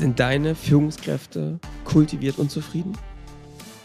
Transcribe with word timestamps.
Sind 0.00 0.18
deine 0.18 0.54
Führungskräfte 0.54 1.60
kultiviert 1.84 2.38
unzufrieden? 2.38 2.96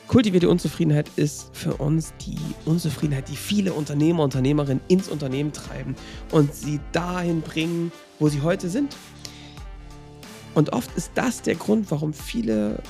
Kultivierte 0.07 0.47
Unzufriedenheit 0.47 1.11
ist 1.17 1.49
für 1.51 1.73
uns 1.73 2.13
die 2.25 2.37
Unzufriedenheit, 2.63 3.27
die 3.27 3.35
viele 3.35 3.73
Unternehmer, 3.73 4.23
Unternehmerinnen 4.23 4.81
ins 4.87 5.09
Unternehmen 5.09 5.51
treiben 5.51 5.93
und 6.31 6.55
sie 6.55 6.79
dahin 6.93 7.41
bringen, 7.41 7.91
wo 8.17 8.29
sie 8.29 8.39
heute 8.39 8.69
sind. 8.69 8.95
Und 10.53 10.71
oft 10.71 10.89
ist 10.95 11.11
das 11.15 11.41
der 11.41 11.55
Grund, 11.55 11.91
warum 11.91 12.13
viele 12.13 12.81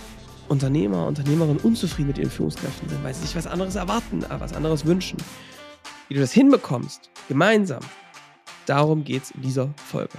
Unternehmer, 0.48 1.08
Unternehmerinnen 1.08 1.58
unzufrieden 1.58 2.10
mit 2.10 2.20
ihren 2.20 2.30
Führungskräften 2.30 2.90
sind, 2.90 3.04
weil 3.04 3.16
sie 3.16 3.22
sich 3.22 3.36
was 3.36 3.48
anderes 3.48 3.74
erwarten, 3.74 4.22
äh, 4.22 4.40
was 4.40 4.54
anderes 4.54 4.86
wünschen. 4.86 5.18
Wie 6.10 6.14
du 6.14 6.20
das 6.20 6.32
hinbekommst, 6.32 7.10
gemeinsam, 7.28 7.82
darum 8.68 9.04
geht 9.04 9.24
es 9.24 9.32
in 9.32 9.42
dieser 9.42 9.74
Folge. 9.78 10.14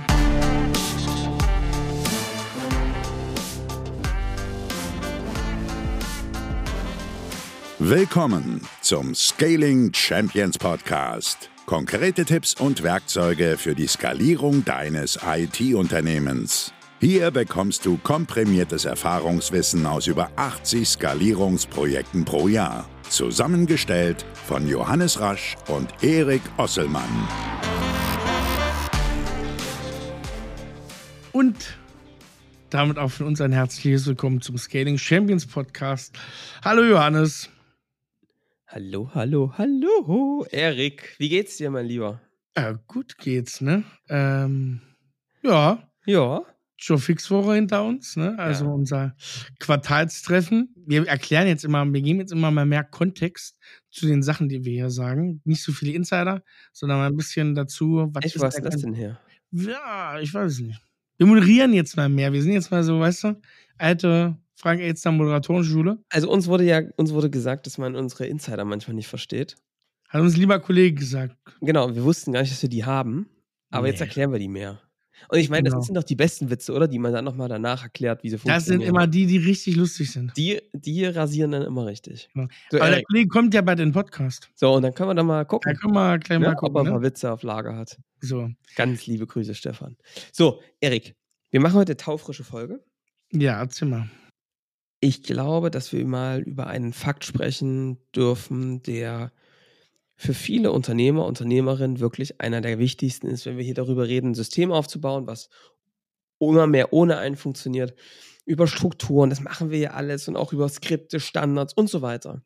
Willkommen 7.88 8.60
zum 8.80 9.14
Scaling 9.14 9.94
Champions 9.94 10.58
Podcast. 10.58 11.50
Konkrete 11.66 12.24
Tipps 12.24 12.54
und 12.54 12.82
Werkzeuge 12.82 13.56
für 13.56 13.76
die 13.76 13.86
Skalierung 13.86 14.64
deines 14.64 15.20
IT-Unternehmens. 15.24 16.72
Hier 16.98 17.30
bekommst 17.30 17.86
du 17.86 17.96
komprimiertes 17.98 18.86
Erfahrungswissen 18.86 19.86
aus 19.86 20.08
über 20.08 20.32
80 20.34 20.88
Skalierungsprojekten 20.88 22.24
pro 22.24 22.48
Jahr. 22.48 22.88
Zusammengestellt 23.08 24.26
von 24.48 24.66
Johannes 24.66 25.20
Rasch 25.20 25.54
und 25.68 25.88
Erik 26.02 26.42
Osselmann. 26.56 27.28
Und 31.30 31.78
damit 32.70 32.98
auch 32.98 33.12
von 33.12 33.26
uns 33.26 33.40
ein 33.40 33.52
herzliches 33.52 34.08
Willkommen 34.08 34.40
zum 34.40 34.58
Scaling 34.58 34.98
Champions 34.98 35.46
Podcast. 35.46 36.18
Hallo 36.64 36.82
Johannes. 36.82 37.48
Hallo, 38.68 39.08
hallo, 39.14 39.52
hallo, 39.56 40.44
Erik. 40.50 41.14
Wie 41.18 41.28
geht's 41.28 41.56
dir, 41.56 41.70
mein 41.70 41.86
Lieber? 41.86 42.20
Ja, 42.56 42.72
gut 42.72 43.16
geht's, 43.16 43.60
ne? 43.60 43.84
Ähm, 44.08 44.80
ja. 45.44 45.88
Ja. 46.04 46.42
Schon 46.76 46.98
Fixwoche 46.98 47.54
hinter 47.54 47.84
uns, 47.84 48.16
ne? 48.16 48.36
Also 48.40 48.64
ja. 48.64 48.70
unser 48.72 49.16
Quartalstreffen. 49.60 50.74
Wir 50.84 51.06
erklären 51.06 51.46
jetzt 51.46 51.64
immer, 51.64 51.86
wir 51.86 52.02
geben 52.02 52.18
jetzt 52.18 52.32
immer 52.32 52.50
mal 52.50 52.66
mehr 52.66 52.82
Kontext 52.82 53.56
zu 53.90 54.06
den 54.06 54.24
Sachen, 54.24 54.48
die 54.48 54.64
wir 54.64 54.72
hier 54.72 54.90
sagen. 54.90 55.40
Nicht 55.44 55.62
so 55.62 55.70
viele 55.70 55.92
Insider, 55.92 56.42
sondern 56.72 56.98
mal 56.98 57.06
ein 57.06 57.16
bisschen 57.16 57.54
dazu, 57.54 58.10
was 58.12 58.24
Echt, 58.24 58.34
ist 58.34 58.42
was 58.42 58.56
ist 58.56 58.64
das 58.64 58.78
denn 58.78 58.94
hier? 58.94 59.20
Ja, 59.52 60.18
ich 60.18 60.34
weiß 60.34 60.50
es 60.50 60.58
nicht. 60.58 60.82
Wir 61.18 61.26
moderieren 61.28 61.72
jetzt 61.72 61.96
mal 61.96 62.08
mehr. 62.08 62.32
Wir 62.32 62.42
sind 62.42 62.52
jetzt 62.52 62.72
mal 62.72 62.82
so, 62.82 62.98
weißt 62.98 63.24
du, 63.24 63.40
alte 63.78 64.36
Frank 64.56 64.80
Elster 64.80 65.12
Moderatorenschule. 65.12 65.98
Also 66.08 66.30
uns 66.30 66.48
wurde 66.48 66.64
ja, 66.64 66.82
uns 66.96 67.12
wurde 67.12 67.30
gesagt, 67.30 67.66
dass 67.66 67.78
man 67.78 67.94
unsere 67.94 68.26
Insider 68.26 68.64
manchmal 68.64 68.94
nicht 68.94 69.08
versteht. 69.08 69.56
Hat 70.08 70.22
uns 70.22 70.36
lieber 70.36 70.58
Kollege 70.60 70.94
gesagt. 70.94 71.36
Genau, 71.60 71.94
wir 71.94 72.02
wussten 72.04 72.32
gar 72.32 72.40
nicht, 72.40 72.52
dass 72.52 72.62
wir 72.62 72.68
die 72.68 72.84
haben. 72.84 73.28
Aber 73.70 73.84
nee. 73.84 73.90
jetzt 73.90 74.00
erklären 74.00 74.32
wir 74.32 74.38
die 74.38 74.48
mehr. 74.48 74.80
Und 75.28 75.38
ich 75.38 75.48
meine, 75.48 75.64
genau. 75.64 75.76
das 75.76 75.86
sind 75.86 75.94
doch 75.94 76.04
die 76.04 76.14
besten 76.14 76.50
Witze, 76.50 76.72
oder? 76.72 76.88
Die 76.88 76.98
man 76.98 77.12
dann 77.12 77.24
nochmal 77.24 77.48
danach 77.48 77.82
erklärt, 77.82 78.22
wie 78.22 78.30
sie 78.30 78.38
funktionieren. 78.38 78.58
Das 78.58 78.66
sind 78.66 78.82
immer 78.82 79.06
die, 79.06 79.26
die 79.26 79.38
richtig 79.38 79.76
lustig 79.76 80.12
sind. 80.12 80.36
Die, 80.36 80.60
die 80.72 81.04
rasieren 81.06 81.52
dann 81.52 81.62
immer 81.62 81.86
richtig. 81.86 82.28
Genau. 82.34 82.48
So, 82.70 82.78
Aber 82.78 82.90
der 82.90 83.02
Kollege 83.02 83.28
kommt 83.28 83.54
ja 83.54 83.62
bei 83.62 83.74
den 83.74 83.92
Podcast. 83.92 84.50
So, 84.54 84.74
und 84.74 84.82
dann 84.82 84.94
können 84.94 85.10
wir 85.10 85.14
dann 85.14 85.26
mal 85.26 85.44
gucken. 85.44 85.72
Da 85.72 85.78
können 85.78 85.94
wir 85.94 86.18
gleich 86.18 86.38
mal 86.38 86.46
ja, 86.46 86.54
gucken. 86.54 86.76
Ob 86.76 86.80
er 86.80 86.82
ne? 86.84 86.90
ein 86.90 86.92
paar 86.94 87.02
Witze 87.02 87.32
auf 87.32 87.42
Lager 87.42 87.76
hat. 87.76 87.98
So. 88.20 88.50
Ganz 88.76 89.06
liebe 89.06 89.26
Grüße, 89.26 89.54
Stefan. 89.54 89.96
So, 90.32 90.60
Erik, 90.80 91.14
wir 91.50 91.60
machen 91.60 91.74
heute 91.74 91.96
taufrische 91.96 92.44
Folge. 92.44 92.84
Ja, 93.32 93.58
erzähl 93.60 93.88
mal. 93.88 94.08
Ich 95.00 95.22
glaube, 95.22 95.70
dass 95.70 95.92
wir 95.92 96.04
mal 96.06 96.40
über 96.40 96.66
einen 96.66 96.92
Fakt 96.92 97.24
sprechen 97.24 97.98
dürfen, 98.14 98.82
der 98.82 99.32
für 100.16 100.32
viele 100.32 100.72
Unternehmer, 100.72 101.26
Unternehmerinnen 101.26 102.00
wirklich 102.00 102.40
einer 102.40 102.62
der 102.62 102.78
wichtigsten 102.78 103.26
ist, 103.26 103.44
wenn 103.44 103.58
wir 103.58 103.64
hier 103.64 103.74
darüber 103.74 104.08
reden, 104.08 104.30
ein 104.30 104.34
System 104.34 104.72
aufzubauen, 104.72 105.26
was 105.26 105.50
immer 106.38 106.66
mehr 106.66 106.92
ohne 106.92 107.18
einen 107.18 107.36
funktioniert, 107.36 107.94
über 108.46 108.66
Strukturen, 108.66 109.28
das 109.28 109.40
machen 109.40 109.70
wir 109.70 109.78
ja 109.78 109.90
alles 109.90 110.28
und 110.28 110.36
auch 110.36 110.52
über 110.52 110.68
Skripte, 110.68 111.20
Standards 111.20 111.74
und 111.74 111.90
so 111.90 112.00
weiter. 112.00 112.42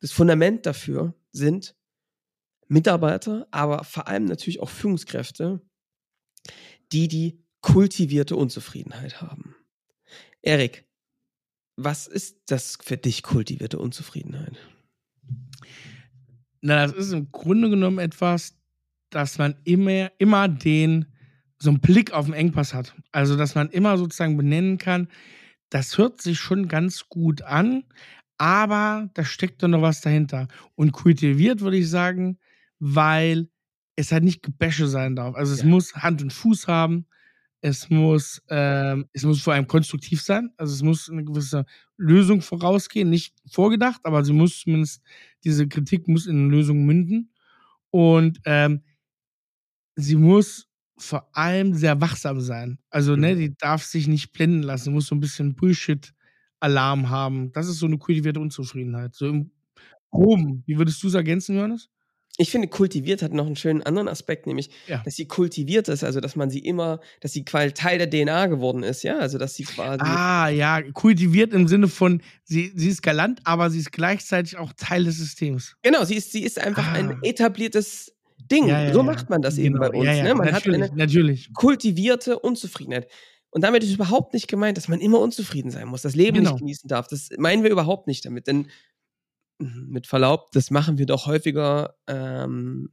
Das 0.00 0.12
Fundament 0.12 0.66
dafür 0.66 1.14
sind 1.32 1.74
Mitarbeiter, 2.68 3.46
aber 3.50 3.84
vor 3.84 4.06
allem 4.06 4.26
natürlich 4.26 4.60
auch 4.60 4.68
Führungskräfte, 4.68 5.60
die 6.92 7.08
die 7.08 7.42
kultivierte 7.60 8.36
Unzufriedenheit 8.36 9.22
haben. 9.22 9.56
Erik, 10.42 10.84
was 11.76 12.06
ist 12.06 12.36
das 12.46 12.78
für 12.82 12.96
dich 12.96 13.22
kultivierte 13.22 13.78
Unzufriedenheit? 13.78 14.56
Na, 16.60 16.86
das 16.86 16.92
ist 16.92 17.12
im 17.12 17.32
Grunde 17.32 17.70
genommen 17.70 17.98
etwas, 17.98 18.56
dass 19.10 19.38
man 19.38 19.56
immer, 19.64 20.10
immer 20.18 20.48
den, 20.48 21.06
so 21.58 21.70
einen 21.70 21.80
Blick 21.80 22.12
auf 22.12 22.26
den 22.26 22.34
Engpass 22.34 22.72
hat. 22.72 22.94
Also, 23.10 23.36
dass 23.36 23.54
man 23.54 23.68
immer 23.70 23.98
sozusagen 23.98 24.36
benennen 24.36 24.78
kann, 24.78 25.08
das 25.70 25.98
hört 25.98 26.20
sich 26.20 26.38
schon 26.38 26.68
ganz 26.68 27.08
gut 27.08 27.42
an, 27.42 27.84
aber 28.38 29.10
da 29.14 29.24
steckt 29.24 29.62
doch 29.62 29.68
noch 29.68 29.82
was 29.82 30.00
dahinter. 30.00 30.48
Und 30.74 30.92
kultiviert 30.92 31.60
würde 31.60 31.78
ich 31.78 31.88
sagen, 31.88 32.38
weil 32.78 33.48
es 33.96 34.12
halt 34.12 34.24
nicht 34.24 34.42
Gebäsche 34.42 34.86
sein 34.86 35.16
darf. 35.16 35.34
Also, 35.34 35.52
es 35.52 35.62
ja. 35.62 35.66
muss 35.66 35.94
Hand 35.96 36.22
und 36.22 36.32
Fuß 36.32 36.68
haben 36.68 37.06
es 37.62 37.88
muss, 37.88 38.42
ähm, 38.50 39.06
es 39.12 39.22
muss 39.22 39.40
vor 39.40 39.54
allem 39.54 39.68
konstruktiv 39.68 40.20
sein. 40.20 40.50
Also 40.56 40.74
es 40.74 40.82
muss 40.82 41.08
eine 41.08 41.24
gewisse 41.24 41.64
Lösung 41.96 42.42
vorausgehen, 42.42 43.08
nicht 43.08 43.34
vorgedacht, 43.50 44.00
aber 44.04 44.24
sie 44.24 44.32
muss 44.32 44.60
zumindest, 44.60 45.00
diese 45.44 45.68
Kritik 45.68 46.08
muss 46.08 46.26
in 46.26 46.36
eine 46.36 46.48
Lösung 46.48 46.84
münden. 46.84 47.32
Und 47.90 48.40
ähm, 48.46 48.82
sie 49.94 50.16
muss 50.16 50.66
vor 50.98 51.28
allem 51.36 51.74
sehr 51.74 52.00
wachsam 52.00 52.40
sein. 52.40 52.78
Also, 52.90 53.14
ne, 53.14 53.34
mhm. 53.34 53.38
die 53.38 53.56
darf 53.56 53.84
sich 53.84 54.08
nicht 54.08 54.32
blenden 54.32 54.62
lassen, 54.62 54.84
sie 54.84 54.90
muss 54.90 55.06
so 55.06 55.14
ein 55.14 55.20
bisschen 55.20 55.54
Bullshit-Alarm 55.54 57.10
haben. 57.10 57.52
Das 57.52 57.68
ist 57.68 57.78
so 57.78 57.86
eine 57.86 57.98
kultivierte 57.98 58.40
Unzufriedenheit. 58.40 59.14
So 59.14 59.28
im 59.28 59.52
Groben. 60.10 60.64
Wie 60.66 60.78
würdest 60.78 61.02
du 61.02 61.08
es 61.08 61.14
ergänzen, 61.14 61.56
Johannes? 61.56 61.90
Ich 62.38 62.50
finde, 62.50 62.68
kultiviert 62.68 63.20
hat 63.22 63.34
noch 63.34 63.44
einen 63.44 63.56
schönen 63.56 63.82
anderen 63.82 64.08
Aspekt, 64.08 64.46
nämlich, 64.46 64.70
ja. 64.86 65.02
dass 65.04 65.16
sie 65.16 65.26
kultiviert 65.26 65.88
ist, 65.88 66.02
also 66.02 66.18
dass 66.20 66.34
man 66.34 66.48
sie 66.48 66.60
immer, 66.60 67.00
dass 67.20 67.32
sie 67.32 67.44
quasi 67.44 67.74
Teil 67.74 67.98
der 67.98 68.08
DNA 68.08 68.46
geworden 68.46 68.82
ist, 68.82 69.02
ja, 69.02 69.18
also 69.18 69.36
dass 69.36 69.54
sie 69.54 69.64
quasi. 69.64 70.02
Ah, 70.02 70.48
ja, 70.48 70.80
kultiviert 70.80 71.52
im 71.52 71.68
Sinne 71.68 71.88
von, 71.88 72.22
sie, 72.44 72.72
sie 72.74 72.88
ist 72.88 73.02
galant, 73.02 73.40
aber 73.44 73.68
sie 73.68 73.80
ist 73.80 73.92
gleichzeitig 73.92 74.56
auch 74.56 74.72
Teil 74.72 75.04
des 75.04 75.18
Systems. 75.18 75.76
Genau, 75.82 76.04
sie 76.04 76.14
ist, 76.14 76.32
sie 76.32 76.42
ist 76.42 76.58
einfach 76.58 76.86
ah. 76.86 76.92
ein 76.92 77.18
etabliertes 77.22 78.14
Ding. 78.50 78.66
Ja, 78.66 78.84
ja, 78.84 78.92
so 78.92 79.02
macht 79.02 79.28
man 79.28 79.42
das 79.42 79.56
genau. 79.56 79.66
eben 79.66 79.78
bei 79.78 79.90
uns. 79.90 80.06
Ne? 80.06 80.34
Man 80.34 80.50
natürlich, 80.50 80.82
hat 80.82 80.90
eine 80.90 80.98
natürlich. 80.98 81.52
kultivierte 81.52 82.38
Unzufriedenheit. 82.38 83.08
Und 83.50 83.62
damit 83.62 83.84
ist 83.84 83.92
überhaupt 83.92 84.32
nicht 84.32 84.48
gemeint, 84.48 84.78
dass 84.78 84.88
man 84.88 85.00
immer 85.00 85.20
unzufrieden 85.20 85.70
sein 85.70 85.86
muss, 85.86 86.00
das 86.00 86.14
Leben 86.14 86.38
genau. 86.38 86.52
nicht 86.52 86.60
genießen 86.60 86.88
darf. 86.88 87.06
Das 87.08 87.28
meinen 87.36 87.62
wir 87.62 87.70
überhaupt 87.70 88.06
nicht 88.06 88.24
damit. 88.24 88.46
Denn 88.46 88.68
mit 89.58 90.06
Verlaub, 90.06 90.50
das 90.52 90.70
machen 90.70 90.98
wir 90.98 91.06
doch 91.06 91.26
häufiger, 91.26 91.96
ähm, 92.08 92.92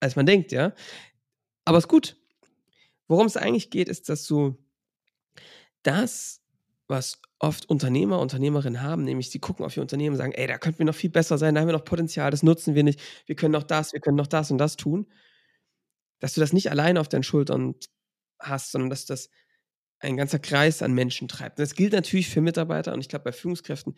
als 0.00 0.16
man 0.16 0.26
denkt, 0.26 0.52
ja. 0.52 0.74
Aber 1.64 1.78
ist 1.78 1.88
gut. 1.88 2.16
Worum 3.08 3.26
es 3.26 3.36
eigentlich 3.36 3.70
geht, 3.70 3.88
ist, 3.88 4.08
dass 4.08 4.26
du 4.26 4.56
das, 5.82 6.40
was 6.88 7.20
oft 7.38 7.68
Unternehmer, 7.68 8.20
Unternehmerinnen 8.20 8.82
haben, 8.82 9.04
nämlich 9.04 9.30
sie 9.30 9.40
gucken 9.40 9.64
auf 9.64 9.76
ihr 9.76 9.82
Unternehmen 9.82 10.14
und 10.14 10.18
sagen, 10.18 10.32
ey, 10.32 10.46
da 10.46 10.58
könnten 10.58 10.78
wir 10.80 10.86
noch 10.86 10.94
viel 10.94 11.10
besser 11.10 11.38
sein, 11.38 11.54
da 11.54 11.60
haben 11.60 11.68
wir 11.68 11.72
noch 11.74 11.84
Potenzial, 11.84 12.30
das 12.30 12.42
nutzen 12.42 12.74
wir 12.74 12.84
nicht, 12.84 13.00
wir 13.26 13.34
können 13.34 13.52
noch 13.52 13.64
das, 13.64 13.92
wir 13.92 14.00
können 14.00 14.16
noch 14.16 14.26
das 14.26 14.50
und 14.50 14.58
das 14.58 14.76
tun, 14.76 15.06
dass 16.20 16.34
du 16.34 16.40
das 16.40 16.52
nicht 16.52 16.70
alleine 16.70 17.00
auf 17.00 17.08
deinen 17.08 17.24
Schultern 17.24 17.74
hast, 18.38 18.72
sondern 18.72 18.90
dass 18.90 19.06
das 19.06 19.28
ein 20.00 20.16
ganzer 20.16 20.38
Kreis 20.38 20.82
an 20.82 20.92
Menschen 20.92 21.28
treibt. 21.28 21.58
Das 21.58 21.74
gilt 21.74 21.92
natürlich 21.92 22.28
für 22.28 22.40
Mitarbeiter 22.40 22.92
und 22.92 23.00
ich 23.00 23.08
glaube 23.08 23.24
bei 23.24 23.32
Führungskräften 23.32 23.94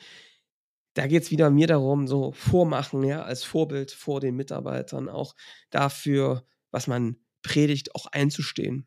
da 0.94 1.06
geht 1.06 1.24
es 1.24 1.30
wieder 1.30 1.50
mir 1.50 1.66
darum, 1.66 2.06
so 2.06 2.32
vormachen, 2.32 3.02
ja, 3.02 3.22
als 3.22 3.44
Vorbild 3.44 3.90
vor 3.90 4.20
den 4.20 4.36
Mitarbeitern, 4.36 5.08
auch 5.08 5.34
dafür, 5.70 6.46
was 6.70 6.86
man 6.86 7.16
predigt, 7.42 7.94
auch 7.94 8.06
einzustehen. 8.06 8.86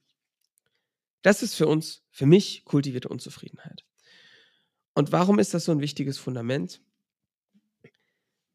Das 1.21 1.43
ist 1.43 1.55
für 1.55 1.67
uns, 1.67 2.03
für 2.11 2.25
mich, 2.25 2.63
kultivierte 2.63 3.09
Unzufriedenheit. 3.09 3.85
Und 4.93 5.11
warum 5.11 5.39
ist 5.39 5.53
das 5.53 5.65
so 5.65 5.71
ein 5.71 5.81
wichtiges 5.81 6.17
Fundament? 6.17 6.81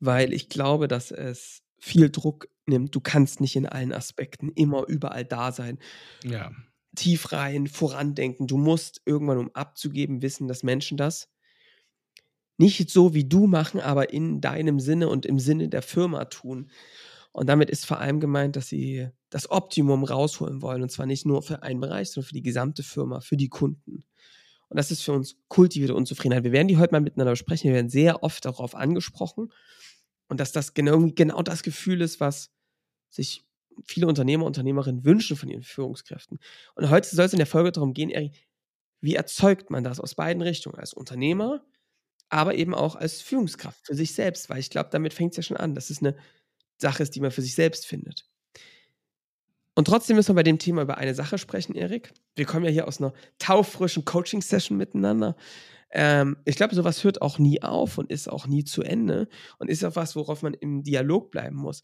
Weil 0.00 0.32
ich 0.32 0.48
glaube, 0.48 0.88
dass 0.88 1.10
es 1.10 1.62
viel 1.78 2.10
Druck 2.10 2.48
nimmt. 2.66 2.94
Du 2.94 3.00
kannst 3.00 3.40
nicht 3.40 3.56
in 3.56 3.66
allen 3.66 3.92
Aspekten 3.92 4.50
immer 4.52 4.86
überall 4.88 5.24
da 5.24 5.52
sein. 5.52 5.78
Ja. 6.24 6.52
Tief 6.96 7.32
rein, 7.32 7.66
vorandenken. 7.66 8.46
Du 8.46 8.56
musst 8.56 9.02
irgendwann, 9.04 9.38
um 9.38 9.54
abzugeben, 9.54 10.22
wissen, 10.22 10.48
dass 10.48 10.62
Menschen 10.62 10.96
das 10.96 11.28
nicht 12.58 12.90
so 12.90 13.14
wie 13.14 13.24
du 13.24 13.46
machen, 13.46 13.80
aber 13.80 14.12
in 14.12 14.40
deinem 14.40 14.80
Sinne 14.80 15.08
und 15.08 15.26
im 15.26 15.38
Sinne 15.38 15.68
der 15.68 15.82
Firma 15.82 16.26
tun. 16.26 16.70
Und 17.32 17.48
damit 17.48 17.70
ist 17.70 17.86
vor 17.86 17.98
allem 17.98 18.20
gemeint, 18.20 18.56
dass 18.56 18.68
sie 18.68 19.08
das 19.30 19.50
Optimum 19.50 20.04
rausholen 20.04 20.60
wollen. 20.60 20.82
Und 20.82 20.90
zwar 20.90 21.06
nicht 21.06 21.24
nur 21.24 21.42
für 21.42 21.62
einen 21.62 21.80
Bereich, 21.80 22.10
sondern 22.10 22.28
für 22.28 22.34
die 22.34 22.42
gesamte 22.42 22.82
Firma, 22.82 23.20
für 23.20 23.38
die 23.38 23.48
Kunden. 23.48 24.04
Und 24.68 24.76
das 24.76 24.90
ist 24.90 25.02
für 25.02 25.12
uns 25.12 25.36
kultivierte 25.48 25.94
Unzufriedenheit. 25.94 26.44
Wir 26.44 26.52
werden 26.52 26.68
die 26.68 26.76
heute 26.76 26.92
mal 26.92 27.00
miteinander 27.00 27.32
besprechen. 27.32 27.68
Wir 27.68 27.74
werden 27.74 27.90
sehr 27.90 28.22
oft 28.22 28.44
darauf 28.44 28.74
angesprochen. 28.74 29.50
Und 30.28 30.40
dass 30.40 30.52
das 30.52 30.74
genau, 30.74 31.10
genau 31.14 31.42
das 31.42 31.62
Gefühl 31.62 32.00
ist, 32.00 32.20
was 32.20 32.50
sich 33.08 33.44
viele 33.84 34.06
Unternehmer, 34.06 34.44
Unternehmerinnen 34.44 35.04
wünschen 35.04 35.36
von 35.36 35.48
ihren 35.48 35.62
Führungskräften. 35.62 36.38
Und 36.74 36.90
heute 36.90 37.14
soll 37.14 37.24
es 37.24 37.32
in 37.32 37.38
der 37.38 37.46
Folge 37.46 37.72
darum 37.72 37.94
gehen, 37.94 38.10
Erik, 38.10 38.46
wie 39.00 39.14
erzeugt 39.14 39.70
man 39.70 39.84
das 39.84 40.00
aus 40.00 40.14
beiden 40.14 40.42
Richtungen? 40.42 40.78
Als 40.78 40.94
Unternehmer, 40.94 41.64
aber 42.32 42.54
eben 42.54 42.74
auch 42.74 42.96
als 42.96 43.20
Führungskraft 43.20 43.86
für 43.86 43.94
sich 43.94 44.14
selbst, 44.14 44.48
weil 44.48 44.58
ich 44.58 44.70
glaube, 44.70 44.88
damit 44.90 45.12
fängt 45.12 45.32
es 45.32 45.36
ja 45.36 45.42
schon 45.42 45.58
an, 45.58 45.74
dass 45.74 45.90
es 45.90 46.00
eine 46.00 46.16
Sache 46.78 47.02
ist, 47.02 47.14
die 47.14 47.20
man 47.20 47.30
für 47.30 47.42
sich 47.42 47.54
selbst 47.54 47.86
findet. 47.86 48.26
Und 49.74 49.86
trotzdem 49.86 50.16
müssen 50.16 50.30
wir 50.30 50.36
bei 50.36 50.42
dem 50.42 50.58
Thema 50.58 50.82
über 50.82 50.96
eine 50.96 51.14
Sache 51.14 51.36
sprechen, 51.36 51.74
Erik. 51.74 52.12
Wir 52.34 52.46
kommen 52.46 52.64
ja 52.64 52.70
hier 52.70 52.88
aus 52.88 53.00
einer 53.00 53.12
taufrischen 53.38 54.06
Coaching-Session 54.06 54.78
miteinander. 54.78 55.36
Ähm, 55.90 56.38
ich 56.46 56.56
glaube, 56.56 56.74
sowas 56.74 57.04
hört 57.04 57.20
auch 57.20 57.38
nie 57.38 57.62
auf 57.62 57.98
und 57.98 58.10
ist 58.10 58.28
auch 58.28 58.46
nie 58.46 58.64
zu 58.64 58.82
Ende 58.82 59.28
und 59.58 59.68
ist 59.68 59.84
auch 59.84 59.96
was, 59.96 60.16
worauf 60.16 60.42
man 60.42 60.54
im 60.54 60.82
Dialog 60.82 61.30
bleiben 61.30 61.56
muss. 61.56 61.82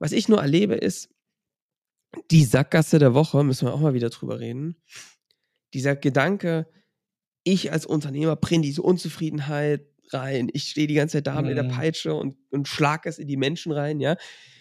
Was 0.00 0.10
ich 0.10 0.28
nur 0.28 0.40
erlebe, 0.40 0.74
ist, 0.74 1.08
die 2.32 2.44
Sackgasse 2.44 2.98
der 2.98 3.14
Woche, 3.14 3.44
müssen 3.44 3.68
wir 3.68 3.74
auch 3.74 3.80
mal 3.80 3.94
wieder 3.94 4.10
drüber 4.10 4.40
reden. 4.40 4.76
Dieser 5.72 5.94
Gedanke, 5.94 6.66
ich 7.44 7.72
als 7.72 7.86
Unternehmer 7.86 8.36
bringe 8.36 8.62
diese 8.62 8.82
Unzufriedenheit 8.82 9.86
rein. 10.10 10.48
Ich 10.52 10.70
stehe 10.70 10.86
die 10.86 10.94
ganze 10.94 11.18
Zeit 11.18 11.26
da 11.26 11.40
mhm. 11.40 11.48
mit 11.48 11.56
der 11.56 11.64
mhm. 11.64 11.70
Peitsche 11.70 12.14
und, 12.14 12.36
und 12.50 12.68
schlag 12.68 13.06
es 13.06 13.18
in 13.18 13.28
die 13.28 13.36
Menschen 13.36 13.72
rein, 13.72 14.00
ja. 14.00 14.16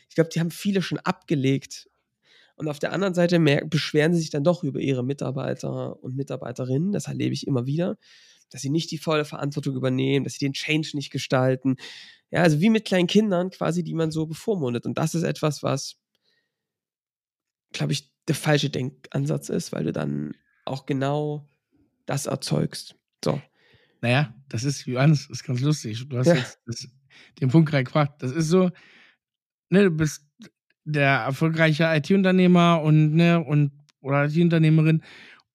Ich 0.10 0.16
glaube, 0.16 0.30
die 0.34 0.40
haben 0.40 0.52
viele 0.52 0.82
schon 0.82 1.00
abgelegt 1.00 1.88
und 2.62 2.68
auf 2.68 2.78
der 2.78 2.94
anderen 2.94 3.16
Seite 3.16 3.40
beschweren 3.66 4.14
sie 4.14 4.22
sich 4.22 4.30
dann 4.30 4.44
doch 4.44 4.64
über 4.64 4.80
ihre 4.80 5.04
Mitarbeiter 5.04 6.02
und 6.04 6.16
Mitarbeiterinnen. 6.16 6.92
Das 6.92 7.08
erlebe 7.08 7.34
ich 7.34 7.48
immer 7.48 7.66
wieder, 7.66 7.98
dass 8.52 8.62
sie 8.62 8.70
nicht 8.70 8.92
die 8.92 9.00
volle 9.00 9.26
Verantwortung 9.26 9.76
übernehmen, 9.76 10.24
dass 10.24 10.34
sie 10.34 10.46
den 10.46 10.54
Change 10.54 10.92
nicht 10.94 11.10
gestalten. 11.10 11.78
Ja, 12.30 12.44
also 12.44 12.62
wie 12.62 12.70
mit 12.70 12.86
kleinen 12.86 13.08
Kindern 13.08 13.50
quasi, 13.50 13.84
die 13.84 13.96
man 13.96 14.12
so 14.12 14.28
bevormundet. 14.28 14.86
Und 14.86 15.00
das 15.00 15.16
ist 15.16 15.24
etwas, 15.24 15.64
was, 15.64 15.96
glaube 17.74 17.94
ich, 17.94 18.12
der 18.28 18.36
falsche 18.36 18.70
Denkansatz 18.70 19.50
ist, 19.50 19.72
weil 19.72 19.86
du 19.86 19.92
dann 19.92 20.36
auch 20.64 20.86
genau 20.86 21.50
das 22.12 22.26
erzeugst. 22.26 22.96
So. 23.24 23.42
Naja, 24.02 24.34
das 24.50 24.64
ist, 24.64 24.86
Johannes, 24.86 25.28
das 25.28 25.40
ist 25.40 25.44
ganz 25.44 25.62
lustig. 25.62 26.08
Du 26.10 26.18
hast 26.18 26.28
ja. 26.28 26.36
jetzt 26.36 26.60
das, 26.66 26.88
den 27.40 27.50
Punkt 27.50 27.70
gerade 27.70 27.86
gebracht. 27.86 28.12
Das 28.20 28.32
ist 28.32 28.50
so, 28.50 28.70
ne, 29.70 29.84
du 29.84 29.92
bist 29.92 30.26
der 30.84 31.10
erfolgreiche 31.10 31.86
IT-Unternehmer 31.86 32.82
und, 32.82 33.14
ne, 33.14 33.40
und, 33.40 33.72
oder 34.02 34.26
IT-Unternehmerin. 34.26 35.04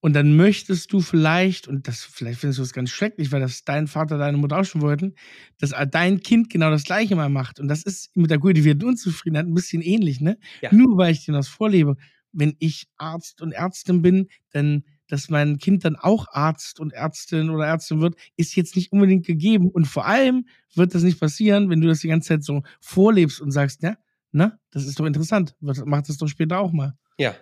Und 0.00 0.12
dann 0.12 0.36
möchtest 0.36 0.92
du 0.92 1.00
vielleicht, 1.00 1.66
und 1.66 1.88
das, 1.88 2.04
vielleicht 2.04 2.40
findest 2.40 2.58
du 2.58 2.62
das 2.62 2.72
ganz 2.72 2.90
schrecklich, 2.90 3.32
weil 3.32 3.40
das 3.40 3.64
dein 3.64 3.88
Vater, 3.88 4.18
deine 4.18 4.36
Mutter 4.36 4.58
auch 4.58 4.64
schon 4.64 4.80
wollten, 4.80 5.14
dass 5.58 5.74
dein 5.90 6.20
Kind 6.20 6.48
genau 6.48 6.70
das 6.70 6.84
Gleiche 6.84 7.16
mal 7.16 7.28
macht. 7.28 7.58
Und 7.58 7.68
das 7.68 7.82
ist 7.82 8.16
mit 8.16 8.30
der 8.30 8.38
kultivierten 8.38 8.88
Unzufriedenheit 8.88 9.46
ein 9.46 9.54
bisschen 9.54 9.82
ähnlich, 9.82 10.20
ne? 10.20 10.38
Ja. 10.62 10.72
Nur 10.72 10.96
weil 10.96 11.12
ich 11.12 11.24
dir 11.24 11.32
das 11.32 11.48
vorlebe. 11.48 11.96
Wenn 12.32 12.54
ich 12.60 12.86
Arzt 12.96 13.42
und 13.42 13.52
Ärztin 13.52 14.00
bin, 14.00 14.28
dann 14.52 14.84
dass 15.08 15.30
mein 15.30 15.58
Kind 15.58 15.84
dann 15.84 15.96
auch 15.96 16.26
Arzt 16.30 16.80
und 16.80 16.92
Ärztin 16.92 17.50
oder 17.50 17.66
Ärztin 17.66 18.00
wird, 18.00 18.16
ist 18.36 18.56
jetzt 18.56 18.76
nicht 18.76 18.92
unbedingt 18.92 19.26
gegeben. 19.26 19.70
Und 19.70 19.86
vor 19.86 20.06
allem 20.06 20.46
wird 20.74 20.94
das 20.94 21.02
nicht 21.02 21.20
passieren, 21.20 21.70
wenn 21.70 21.80
du 21.80 21.88
das 21.88 22.00
die 22.00 22.08
ganze 22.08 22.28
Zeit 22.28 22.44
so 22.44 22.62
vorlebst 22.80 23.40
und 23.40 23.50
sagst, 23.50 23.82
ja, 23.82 23.96
Ne? 24.36 24.58
Das 24.70 24.84
ist 24.84 25.00
doch 25.00 25.06
interessant. 25.06 25.54
Macht 25.60 26.10
das 26.10 26.18
doch 26.18 26.28
später 26.28 26.58
auch 26.58 26.70
mal. 26.70 26.92
Ja. 27.16 27.34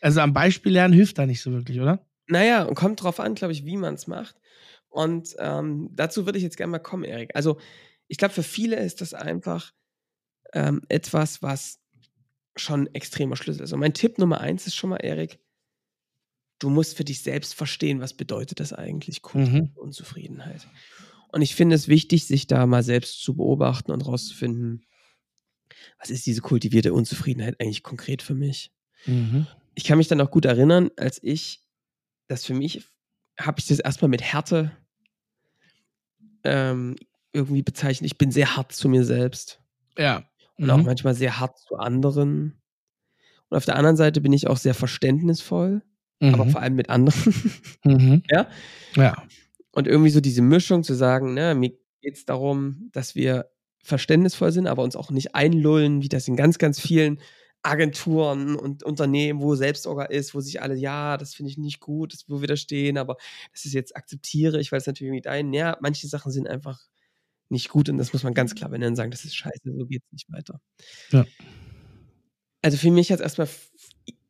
Also 0.00 0.20
am 0.20 0.32
Beispiel 0.32 0.72
lernen 0.72 0.94
hilft 0.94 1.18
da 1.18 1.26
nicht 1.26 1.42
so 1.42 1.50
wirklich, 1.50 1.80
oder? 1.80 2.06
Naja, 2.28 2.62
und 2.62 2.76
kommt 2.76 3.02
drauf 3.02 3.18
an, 3.18 3.34
glaube 3.34 3.52
ich, 3.52 3.64
wie 3.64 3.76
man 3.76 3.94
es 3.94 4.06
macht. 4.06 4.36
Und 4.88 5.34
ähm, 5.40 5.90
dazu 5.94 6.26
würde 6.26 6.38
ich 6.38 6.44
jetzt 6.44 6.56
gerne 6.56 6.70
mal 6.70 6.78
kommen, 6.78 7.02
Erik. 7.02 7.34
Also, 7.34 7.58
ich 8.06 8.18
glaube, 8.18 8.34
für 8.34 8.44
viele 8.44 8.76
ist 8.76 9.00
das 9.00 9.14
einfach 9.14 9.72
ähm, 10.52 10.82
etwas, 10.88 11.42
was 11.42 11.80
schon 12.54 12.86
extremer 12.94 13.34
Schlüssel 13.34 13.64
ist. 13.64 13.72
Und 13.72 13.80
mein 13.80 13.94
Tipp 13.94 14.18
Nummer 14.18 14.40
eins 14.40 14.68
ist 14.68 14.76
schon 14.76 14.90
mal, 14.90 14.98
Erik, 14.98 15.40
du 16.58 16.70
musst 16.70 16.96
für 16.96 17.04
dich 17.04 17.22
selbst 17.22 17.54
verstehen, 17.54 18.00
was 18.00 18.14
bedeutet 18.14 18.60
das 18.60 18.72
eigentlich, 18.72 19.22
mhm. 19.32 19.70
Unzufriedenheit. 19.74 20.66
Und 21.30 21.42
ich 21.42 21.54
finde 21.54 21.76
es 21.76 21.88
wichtig, 21.88 22.26
sich 22.26 22.46
da 22.46 22.66
mal 22.66 22.82
selbst 22.82 23.22
zu 23.22 23.36
beobachten 23.36 23.92
und 23.92 24.06
rauszufinden, 24.06 24.84
was 25.98 26.10
ist 26.10 26.26
diese 26.26 26.40
kultivierte 26.40 26.92
Unzufriedenheit 26.92 27.60
eigentlich 27.60 27.82
konkret 27.82 28.22
für 28.22 28.34
mich? 28.34 28.72
Mhm. 29.06 29.46
Ich 29.74 29.84
kann 29.84 29.98
mich 29.98 30.08
dann 30.08 30.20
auch 30.20 30.30
gut 30.30 30.44
erinnern, 30.44 30.90
als 30.96 31.22
ich 31.22 31.64
das 32.26 32.44
für 32.44 32.54
mich, 32.54 32.84
habe 33.38 33.60
ich 33.60 33.66
das 33.66 33.78
erstmal 33.78 34.08
mit 34.08 34.22
Härte 34.22 34.72
ähm, 36.44 36.96
irgendwie 37.32 37.62
bezeichnet. 37.62 38.10
Ich 38.10 38.18
bin 38.18 38.30
sehr 38.30 38.56
hart 38.56 38.72
zu 38.72 38.88
mir 38.88 39.04
selbst. 39.04 39.60
Ja. 39.96 40.28
Und 40.56 40.64
mhm. 40.64 40.70
auch 40.70 40.82
manchmal 40.82 41.14
sehr 41.14 41.38
hart 41.38 41.58
zu 41.58 41.76
anderen. 41.76 42.60
Und 43.48 43.56
auf 43.56 43.64
der 43.64 43.76
anderen 43.76 43.96
Seite 43.96 44.20
bin 44.20 44.32
ich 44.32 44.46
auch 44.46 44.56
sehr 44.56 44.74
verständnisvoll, 44.74 45.82
mhm. 46.20 46.34
aber 46.34 46.46
vor 46.46 46.60
allem 46.60 46.74
mit 46.74 46.88
anderen. 46.90 47.34
Mhm. 47.84 48.22
Ja. 48.30 48.48
Ja. 48.96 49.22
Und 49.70 49.86
irgendwie 49.86 50.10
so 50.10 50.20
diese 50.20 50.42
Mischung 50.42 50.82
zu 50.82 50.94
sagen, 50.94 51.34
ne, 51.34 51.54
mir 51.54 51.70
geht 52.02 52.16
es 52.16 52.24
darum, 52.24 52.90
dass 52.92 53.14
wir 53.14 53.50
verständnisvoll 53.82 54.52
sind, 54.52 54.66
aber 54.66 54.82
uns 54.82 54.96
auch 54.96 55.10
nicht 55.10 55.34
einlullen, 55.34 56.02
wie 56.02 56.08
das 56.08 56.28
in 56.28 56.36
ganz, 56.36 56.58
ganz 56.58 56.80
vielen 56.80 57.20
Agenturen 57.62 58.56
und 58.56 58.82
Unternehmen, 58.82 59.40
wo 59.40 59.54
Selbstorga 59.54 60.04
ist, 60.04 60.34
wo 60.34 60.40
sich 60.40 60.62
alle, 60.62 60.74
ja, 60.74 61.16
das 61.16 61.34
finde 61.34 61.50
ich 61.50 61.58
nicht 61.58 61.80
gut, 61.80 62.12
das, 62.12 62.24
wo 62.28 62.40
wir 62.40 62.48
da 62.48 62.56
stehen, 62.56 62.98
aber 62.98 63.16
das 63.52 63.64
ist 63.64 63.72
jetzt 63.72 63.96
akzeptiere 63.96 64.60
ich, 64.60 64.70
weil 64.70 64.78
es 64.78 64.86
natürlich 64.86 65.12
mit 65.12 65.26
ein, 65.26 65.52
ja, 65.52 65.76
manche 65.80 66.06
Sachen 66.06 66.30
sind 66.30 66.48
einfach 66.48 66.80
nicht 67.48 67.68
gut 67.68 67.88
und 67.88 67.98
das 67.98 68.12
muss 68.12 68.22
man 68.22 68.34
ganz 68.34 68.54
klar 68.54 68.70
benennen, 68.70 68.94
sagen, 68.94 69.10
das 69.10 69.24
ist 69.24 69.36
scheiße, 69.36 69.60
so 69.64 69.86
geht 69.86 70.02
es 70.04 70.12
nicht 70.12 70.30
weiter. 70.30 70.60
Ja. 71.10 71.26
Also 72.62 72.76
für 72.76 72.90
mich 72.90 73.10
hat 73.10 73.20
es 73.20 73.22
erstmal 73.22 73.48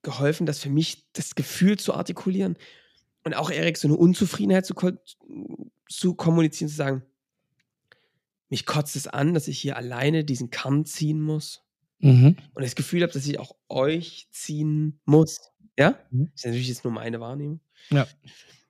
geholfen, 0.02 0.46
das 0.46 0.60
für 0.60 0.70
mich 0.70 1.10
das 1.12 1.34
Gefühl 1.34 1.78
zu 1.78 1.94
artikulieren 1.94 2.56
und 3.24 3.34
auch 3.34 3.50
Erik 3.50 3.76
so 3.76 3.88
eine 3.88 3.96
Unzufriedenheit 3.96 4.66
zu, 4.66 4.74
zu 5.88 6.14
kommunizieren, 6.14 6.68
zu 6.68 6.76
sagen, 6.76 7.02
mich 8.48 8.64
kotzt 8.64 8.96
es 8.96 9.06
an, 9.06 9.34
dass 9.34 9.48
ich 9.48 9.58
hier 9.58 9.76
alleine 9.76 10.24
diesen 10.24 10.50
Kamm 10.50 10.84
ziehen 10.84 11.20
muss. 11.20 11.62
Mhm. 11.98 12.36
Und 12.54 12.62
das 12.62 12.74
Gefühl 12.74 13.02
habe, 13.02 13.12
dass 13.12 13.26
ich 13.26 13.38
auch 13.38 13.56
euch 13.68 14.28
ziehen 14.30 15.00
muss. 15.04 15.52
Ja? 15.78 15.98
Mhm. 16.10 16.30
Das 16.32 16.40
ist 16.40 16.46
natürlich 16.46 16.68
jetzt 16.68 16.84
nur 16.84 16.92
meine 16.92 17.20
Wahrnehmung. 17.20 17.60
Ja. 17.90 18.06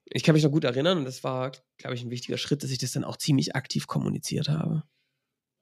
Ich 0.06 0.24
kann 0.24 0.34
mich 0.34 0.42
noch 0.42 0.50
gut 0.50 0.64
erinnern 0.64 0.98
und 0.98 1.04
das 1.04 1.22
war, 1.22 1.52
glaube 1.76 1.94
ich, 1.94 2.02
ein 2.02 2.10
wichtiger 2.10 2.38
Schritt, 2.38 2.62
dass 2.62 2.70
ich 2.70 2.78
das 2.78 2.92
dann 2.92 3.04
auch 3.04 3.16
ziemlich 3.16 3.54
aktiv 3.54 3.86
kommuniziert 3.86 4.48
habe. 4.48 4.84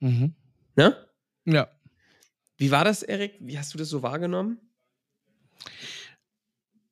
Mhm. 0.01 0.35
Ne? 0.77 0.97
Ja. 1.45 1.69
Wie 2.57 2.71
war 2.71 2.85
das, 2.85 3.03
Erik? 3.03 3.35
Wie 3.41 3.59
hast 3.59 3.75
du 3.75 3.79
das 3.79 3.89
so 3.89 4.03
wahrgenommen? 4.03 4.59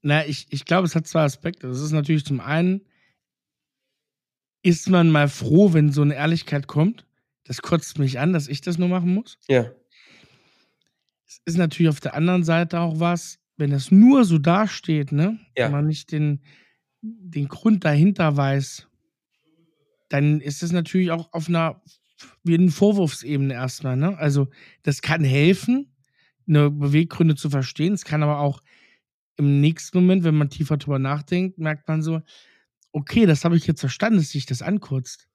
Na, 0.03 0.27
ich, 0.27 0.47
ich 0.51 0.65
glaube, 0.65 0.87
es 0.87 0.95
hat 0.95 1.07
zwei 1.07 1.23
Aspekte. 1.23 1.69
Das 1.69 1.81
ist 1.81 1.93
natürlich 1.93 2.25
zum 2.25 2.41
einen, 2.41 2.83
ist 4.63 4.89
man 4.89 5.11
mal 5.11 5.29
froh, 5.29 5.73
wenn 5.73 5.93
so 5.93 6.03
eine 6.03 6.15
Ehrlichkeit 6.15 6.67
kommt. 6.67 7.07
Das 7.45 7.63
kotzt 7.63 7.99
mich 7.99 8.19
an, 8.19 8.33
dass 8.33 8.49
ich 8.49 8.61
das 8.61 8.79
nur 8.79 8.89
machen 8.89 9.15
muss. 9.15 9.39
Ja. 9.49 9.71
Es 11.27 11.41
ist 11.45 11.59
natürlich 11.59 11.91
auf 11.91 12.01
der 12.01 12.15
anderen 12.15 12.45
Seite 12.45 12.81
auch 12.81 13.01
was, 13.01 13.39
wenn 13.57 13.71
das 13.71 13.91
nur 13.91 14.25
so 14.25 14.39
dasteht, 14.39 15.13
ne? 15.13 15.39
Ja. 15.57 15.67
Wenn 15.67 15.73
man 15.73 15.87
nicht 15.87 16.13
den, 16.13 16.41
den 17.01 17.49
Grund 17.49 17.85
dahinter 17.85 18.37
weiß, 18.37 18.89
dann 20.09 20.41
ist 20.41 20.63
es 20.63 20.73
natürlich 20.73 21.11
auch 21.11 21.33
auf 21.33 21.49
einer 21.49 21.83
wie 22.43 22.55
eine 22.55 22.71
Vorwurfsebene 22.71 23.55
erstmal, 23.55 23.97
ne? 23.97 24.17
Also, 24.19 24.49
das 24.83 25.03
kann 25.03 25.25
helfen, 25.25 25.94
eine 26.49 26.71
Beweggründe 26.71 27.35
zu 27.35 27.51
verstehen. 27.51 27.95
Es 27.95 28.05
kann 28.05 28.23
aber 28.23 28.41
auch 28.41 28.61
im 29.37 29.61
nächsten 29.61 29.99
Moment, 29.99 30.25
wenn 30.25 30.37
man 30.37 30.51
tiefer 30.51 30.77
drüber 30.77 30.99
nachdenkt, 30.99 31.59
merkt 31.59 31.89
man 31.89 32.03
so, 32.03 32.21
okay, 32.93 33.27
das 33.27 33.45
habe 33.45 33.57
ich 33.57 33.67
jetzt 33.67 33.81
verstanden, 33.81 34.19
dass 34.19 34.31
sich 34.31 34.47
das 34.47 34.63
ankürzt. 34.63 35.29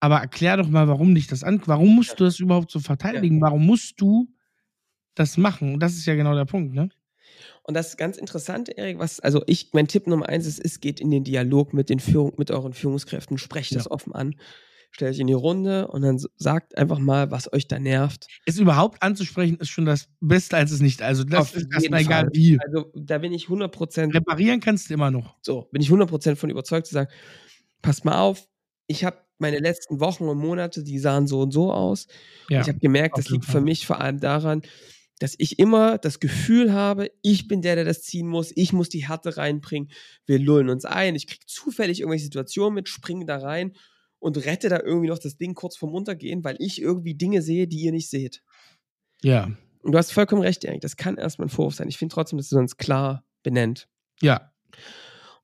Aber 0.00 0.18
erklär 0.18 0.56
doch 0.56 0.68
mal, 0.68 0.88
warum 0.88 1.14
dich 1.14 1.26
das 1.26 1.42
an. 1.42 1.60
Warum 1.66 1.94
musst 1.94 2.10
ja. 2.10 2.16
du 2.16 2.24
das 2.24 2.40
überhaupt 2.40 2.70
so 2.70 2.80
verteidigen? 2.80 3.36
Ja. 3.36 3.42
Warum 3.42 3.66
musst 3.66 4.00
du 4.00 4.28
das 5.14 5.36
machen? 5.36 5.74
Und 5.74 5.80
das 5.80 5.94
ist 5.94 6.06
ja 6.06 6.14
genau 6.14 6.34
der 6.34 6.44
Punkt, 6.44 6.74
ne? 6.74 6.88
Und 7.62 7.74
das 7.74 7.88
ist 7.88 7.96
ganz 7.96 8.16
interessant, 8.16 8.68
Erik, 8.68 8.98
was, 8.98 9.20
also 9.20 9.42
ich, 9.46 9.70
mein 9.72 9.88
Tipp 9.88 10.06
Nummer 10.06 10.28
eins 10.28 10.46
ist, 10.46 10.64
es 10.64 10.80
geht 10.80 11.00
in 11.00 11.10
den 11.10 11.24
Dialog 11.24 11.74
mit 11.74 11.90
den 11.90 11.98
Führung, 11.98 12.32
mit 12.38 12.50
euren 12.50 12.72
Führungskräften, 12.72 13.38
sprecht 13.38 13.72
ja. 13.72 13.78
das 13.78 13.90
offen 13.90 14.14
an, 14.14 14.36
stellt 14.90 15.12
euch 15.12 15.20
in 15.20 15.26
die 15.26 15.32
Runde 15.32 15.88
und 15.88 16.02
dann 16.02 16.20
sagt 16.36 16.76
einfach 16.76 16.98
mal, 16.98 17.30
was 17.30 17.52
euch 17.52 17.68
da 17.68 17.78
nervt. 17.78 18.26
Es 18.46 18.58
überhaupt 18.58 19.02
anzusprechen, 19.02 19.58
ist 19.58 19.68
schon 19.68 19.84
das 19.84 20.08
Beste 20.20 20.56
als 20.56 20.70
es 20.70 20.80
nicht. 20.80 21.02
Also 21.02 21.24
das 21.24 21.40
Auf 21.40 21.56
ist 21.56 21.72
erstmal 21.72 22.00
egal 22.00 22.28
wie. 22.32 22.58
Also 22.60 22.90
da 22.94 23.18
bin 23.18 23.32
ich 23.32 23.46
100%. 23.46 24.14
Reparieren 24.14 24.60
kannst 24.60 24.88
du 24.88 24.94
immer 24.94 25.10
noch. 25.10 25.36
So, 25.42 25.68
bin 25.72 25.82
ich 25.82 25.90
100% 25.90 26.36
von 26.36 26.50
überzeugt 26.50 26.86
zu 26.86 26.94
sagen, 26.94 27.10
passt 27.82 28.04
mal 28.04 28.18
auf, 28.18 28.48
ich 28.86 29.04
habe 29.04 29.18
meine 29.38 29.58
letzten 29.58 30.00
Wochen 30.00 30.24
und 30.24 30.38
Monate, 30.38 30.82
die 30.82 30.98
sahen 30.98 31.26
so 31.26 31.40
und 31.40 31.52
so 31.52 31.72
aus. 31.72 32.06
Ja, 32.48 32.60
ich 32.60 32.68
habe 32.68 32.78
gemerkt, 32.78 33.18
das 33.18 33.28
liegt 33.28 33.44
für 33.44 33.60
mich 33.60 33.86
vor 33.86 34.00
allem 34.00 34.18
daran, 34.18 34.62
dass 35.18 35.34
ich 35.38 35.58
immer 35.58 35.98
das 35.98 36.20
Gefühl 36.20 36.72
habe, 36.72 37.10
ich 37.22 37.48
bin 37.48 37.62
der, 37.62 37.74
der 37.74 37.84
das 37.84 38.02
ziehen 38.02 38.26
muss, 38.26 38.52
ich 38.54 38.72
muss 38.72 38.88
die 38.88 39.08
Härte 39.08 39.36
reinbringen, 39.36 39.90
wir 40.26 40.38
lullen 40.38 40.68
uns 40.68 40.84
ein, 40.84 41.14
ich 41.14 41.26
kriege 41.26 41.44
zufällig 41.46 42.00
irgendwelche 42.00 42.24
Situationen 42.24 42.74
mit, 42.74 42.88
springe 42.88 43.24
da 43.24 43.38
rein 43.38 43.72
und 44.26 44.44
rette 44.44 44.68
da 44.68 44.80
irgendwie 44.80 45.06
noch 45.06 45.20
das 45.20 45.36
Ding 45.36 45.54
kurz 45.54 45.76
vorm 45.76 45.94
Untergehen, 45.94 46.42
weil 46.42 46.56
ich 46.58 46.82
irgendwie 46.82 47.14
Dinge 47.14 47.42
sehe, 47.42 47.68
die 47.68 47.78
ihr 47.78 47.92
nicht 47.92 48.10
seht. 48.10 48.42
Ja. 49.22 49.52
Und 49.82 49.92
du 49.92 49.98
hast 49.98 50.12
vollkommen 50.12 50.42
recht, 50.42 50.64
Erik, 50.64 50.80
das 50.80 50.96
kann 50.96 51.16
erstmal 51.16 51.46
ein 51.46 51.50
Vorwurf 51.50 51.76
sein. 51.76 51.88
Ich 51.88 51.96
finde 51.96 52.12
trotzdem, 52.12 52.36
dass 52.36 52.48
du 52.48 52.58
uns 52.58 52.76
klar 52.76 53.24
benennt. 53.44 53.88
Ja. 54.20 54.52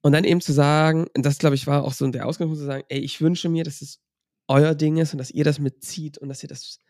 Und 0.00 0.10
dann 0.10 0.24
eben 0.24 0.40
zu 0.40 0.52
sagen, 0.52 1.06
und 1.16 1.24
das 1.24 1.38
glaube 1.38 1.54
ich 1.54 1.68
war 1.68 1.84
auch 1.84 1.92
so 1.92 2.08
der 2.08 2.26
Ausgangspunkt 2.26 2.58
zu 2.58 2.66
sagen, 2.66 2.82
ey, 2.88 2.98
ich 2.98 3.20
wünsche 3.20 3.48
mir, 3.48 3.62
dass 3.62 3.82
es 3.82 4.00
euer 4.48 4.74
Ding 4.74 4.96
ist 4.96 5.12
und 5.14 5.18
dass 5.18 5.30
ihr 5.30 5.44
das 5.44 5.60
mitzieht 5.60 6.18
und 6.18 6.28
dass 6.28 6.42
ihr 6.42 6.48
das, 6.48 6.80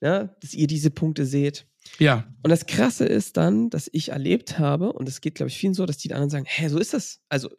ja, 0.00 0.24
dass 0.40 0.52
ihr 0.52 0.66
diese 0.66 0.90
Punkte 0.90 1.26
seht. 1.26 1.64
Ja. 2.00 2.26
Und 2.42 2.50
das 2.50 2.66
Krasse 2.66 3.06
ist 3.06 3.36
dann, 3.36 3.70
dass 3.70 3.88
ich 3.92 4.08
erlebt 4.08 4.58
habe, 4.58 4.92
und 4.92 5.08
es 5.08 5.20
geht, 5.20 5.36
glaube 5.36 5.50
ich, 5.50 5.56
vielen 5.56 5.74
so, 5.74 5.86
dass 5.86 5.98
die 5.98 6.12
anderen 6.12 6.30
sagen, 6.30 6.46
hä, 6.48 6.66
so 6.66 6.80
ist 6.80 6.92
das. 6.92 7.20
Also, 7.28 7.50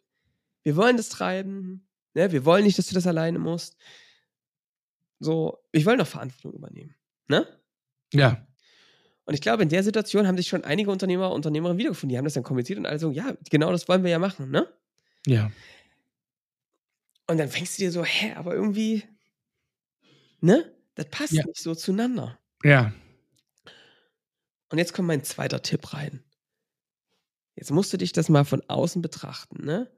wir 0.62 0.76
wollen 0.76 0.98
das 0.98 1.08
treiben, 1.08 1.88
ne? 2.14 2.32
wir 2.32 2.44
wollen 2.44 2.64
nicht, 2.64 2.78
dass 2.78 2.86
du 2.86 2.94
das 2.94 3.06
alleine 3.06 3.38
musst. 3.38 3.76
So, 5.18 5.58
ich 5.70 5.86
will 5.86 5.96
noch 5.96 6.06
Verantwortung 6.06 6.52
übernehmen. 6.52 6.94
Ne? 7.28 7.46
Ja. 8.12 8.46
Und 9.24 9.34
ich 9.34 9.40
glaube, 9.40 9.62
in 9.62 9.68
der 9.68 9.84
Situation 9.84 10.26
haben 10.26 10.36
sich 10.36 10.48
schon 10.48 10.64
einige 10.64 10.90
Unternehmer, 10.90 11.28
und 11.28 11.36
Unternehmerinnen 11.36 11.78
wiedergefunden. 11.78 12.10
Die 12.10 12.18
haben 12.18 12.24
das 12.24 12.34
dann 12.34 12.42
kommuniziert 12.42 12.78
und 12.78 12.86
also, 12.86 13.10
ja, 13.10 13.36
genau 13.50 13.70
das 13.70 13.88
wollen 13.88 14.02
wir 14.02 14.10
ja 14.10 14.18
machen, 14.18 14.50
ne? 14.50 14.66
Ja. 15.26 15.52
Und 17.28 17.38
dann 17.38 17.48
fängst 17.48 17.78
du 17.78 17.82
dir 17.82 17.92
so, 17.92 18.04
hä, 18.04 18.32
aber 18.34 18.54
irgendwie, 18.54 19.04
ne? 20.40 20.74
Das 20.96 21.06
passt 21.06 21.32
ja. 21.32 21.44
nicht 21.46 21.62
so 21.62 21.74
zueinander. 21.74 22.38
Ja. 22.64 22.92
Und 24.70 24.78
jetzt 24.78 24.92
kommt 24.92 25.08
mein 25.08 25.22
zweiter 25.22 25.62
Tipp 25.62 25.92
rein. 25.94 26.24
Jetzt 27.54 27.70
musst 27.70 27.92
du 27.92 27.98
dich 27.98 28.12
das 28.12 28.28
mal 28.28 28.44
von 28.44 28.62
außen 28.68 29.02
betrachten, 29.02 29.64
ne? 29.64 29.90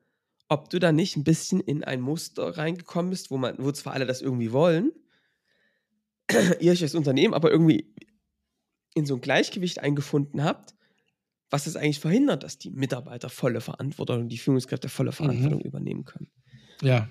Ob 0.48 0.70
du 0.70 0.78
da 0.78 0.92
nicht 0.92 1.16
ein 1.16 1.24
bisschen 1.24 1.60
in 1.60 1.84
ein 1.84 2.00
Muster 2.00 2.56
reingekommen 2.56 3.10
bist, 3.10 3.30
wo 3.30 3.38
man, 3.38 3.56
wo 3.58 3.72
zwar 3.72 3.94
alle 3.94 4.06
das 4.06 4.20
irgendwie 4.20 4.52
wollen, 4.52 4.92
ihr 6.60 6.72
euch 6.72 6.82
als 6.82 6.94
Unternehmen 6.94 7.34
aber 7.34 7.50
irgendwie 7.50 7.94
in 8.94 9.06
so 9.06 9.14
ein 9.14 9.20
Gleichgewicht 9.20 9.80
eingefunden 9.80 10.44
habt, 10.44 10.74
was 11.50 11.66
es 11.66 11.76
eigentlich 11.76 12.00
verhindert, 12.00 12.42
dass 12.42 12.58
die 12.58 12.70
Mitarbeiter 12.70 13.28
volle 13.28 13.60
Verantwortung 13.60 14.28
die 14.28 14.38
Führungskräfte 14.38 14.88
volle 14.88 15.10
mhm. 15.10 15.14
Verantwortung 15.14 15.58
mhm. 15.60 15.66
übernehmen 15.66 16.04
können. 16.04 16.30
Ja. 16.82 17.08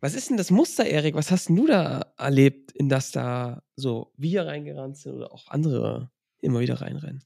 Was 0.00 0.14
ist 0.14 0.30
denn 0.30 0.36
das 0.36 0.50
Muster, 0.50 0.86
Erik? 0.86 1.14
Was 1.14 1.30
hast 1.30 1.48
du 1.48 1.66
da 1.66 2.12
erlebt, 2.16 2.72
in 2.72 2.88
das 2.88 3.10
da 3.10 3.62
so 3.74 4.12
wir 4.16 4.46
reingerannt 4.46 4.96
sind 4.96 5.14
oder 5.14 5.32
auch 5.32 5.48
andere 5.48 6.10
immer 6.40 6.60
wieder 6.60 6.80
reinrennen? 6.80 7.24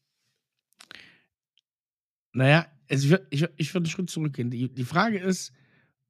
Naja, 2.33 2.67
also 2.93 3.07
ich, 3.07 3.11
würde 3.11 3.27
ich, 3.31 3.47
ich 3.57 3.75
würd 3.75 3.85
einen 3.85 3.91
Schritt 3.91 4.11
zurückgehen. 4.11 4.51
Die, 4.51 4.69
die 4.69 4.85
Frage 4.85 5.19
ist, 5.19 5.53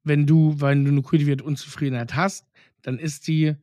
wenn 0.03 0.27
du, 0.27 0.59
wenn 0.59 0.83
du 0.83 0.91
eine 0.91 1.01
kultivierte 1.01 1.45
Unzufriedenheit 1.45 2.13
hast, 2.13 2.45
dann 2.81 2.99
ist 2.99 3.27
die 3.27 3.55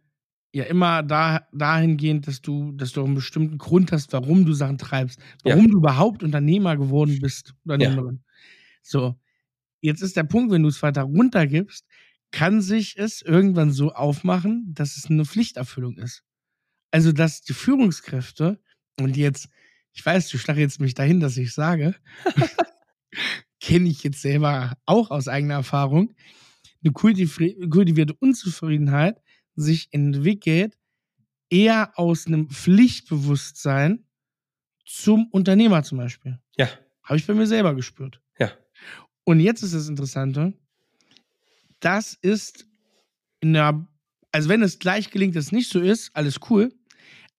ja 0.53 0.65
immer 0.65 1.03
da, 1.03 1.47
dahingehend, 1.53 2.27
dass 2.27 2.41
du, 2.41 2.73
dass 2.73 2.93
du 2.93 3.05
einen 3.05 3.15
bestimmten 3.15 3.59
Grund 3.59 3.93
hast, 3.93 4.13
warum 4.15 4.47
du 4.47 4.55
Sachen 4.55 4.79
treibst, 4.79 5.21
warum 5.45 5.67
ja. 5.67 5.69
du 5.69 5.77
überhaupt 5.77 6.23
Unternehmer 6.23 6.77
geworden 6.77 7.19
bist, 7.21 7.55
Unternehmerin. 7.65 8.17
Ja. 8.17 8.33
So, 8.83 9.21
jetzt 9.83 10.01
ist 10.03 10.17
der 10.17 10.25
Punkt, 10.25 10.51
wenn 10.51 10.63
du 10.63 10.69
es 10.69 10.83
weiter 10.83 11.03
runtergibst, 11.03 11.87
kann 12.33 12.63
sich 12.63 12.97
es 12.97 13.21
irgendwann 13.21 13.71
so 13.71 13.93
aufmachen, 13.93 14.73
dass 14.73 14.97
es 14.97 15.11
eine 15.11 15.27
Pflichterfüllung 15.27 15.99
ist. 15.99 16.25
Also, 16.91 17.13
dass 17.13 17.43
die 17.43 17.53
Führungskräfte, 17.53 18.61
und 18.99 19.17
jetzt, 19.17 19.49
ich 19.93 20.05
weiß, 20.05 20.29
du 20.31 20.39
schlagst 20.39 20.61
jetzt 20.61 20.81
mich 20.81 20.95
dahin, 20.95 21.21
dass 21.21 21.37
ich 21.37 21.53
sage, 21.53 21.95
kenne 23.61 23.89
ich 23.89 24.03
jetzt 24.03 24.23
selber 24.23 24.77
auch 24.87 25.11
aus 25.11 25.29
eigener 25.29 25.55
Erfahrung, 25.55 26.15
eine 26.83 26.93
kultivierte 26.93 28.15
Unzufriedenheit 28.15 29.21
sich 29.55 29.89
entwickelt, 29.93 30.79
eher 31.51 31.99
aus 31.99 32.27
einem 32.27 32.49
Pflichtbewusstsein 32.49 34.07
zum 34.87 35.27
Unternehmer 35.31 35.83
zum 35.83 35.99
Beispiel. 35.99 36.39
Ja. 36.57 36.69
Habe 37.03 37.19
ich 37.19 37.27
bei 37.27 37.35
mir 37.35 37.47
selber 37.47 37.75
gespürt. 37.75 38.21
Ja. 38.39 38.53
Und 39.25 39.41
jetzt 39.41 39.63
ist 39.63 39.75
das 39.75 39.89
Interessante, 39.89 40.55
das 41.81 42.15
ist 42.15 42.67
in 43.41 43.53
der, 43.53 43.87
also 44.33 44.49
wenn 44.49 44.63
es 44.63 44.79
gleich 44.79 45.11
gelingt, 45.11 45.37
dass 45.37 45.47
es 45.47 45.53
nicht 45.53 45.71
so 45.71 45.81
ist, 45.81 46.15
alles 46.15 46.39
cool, 46.49 46.73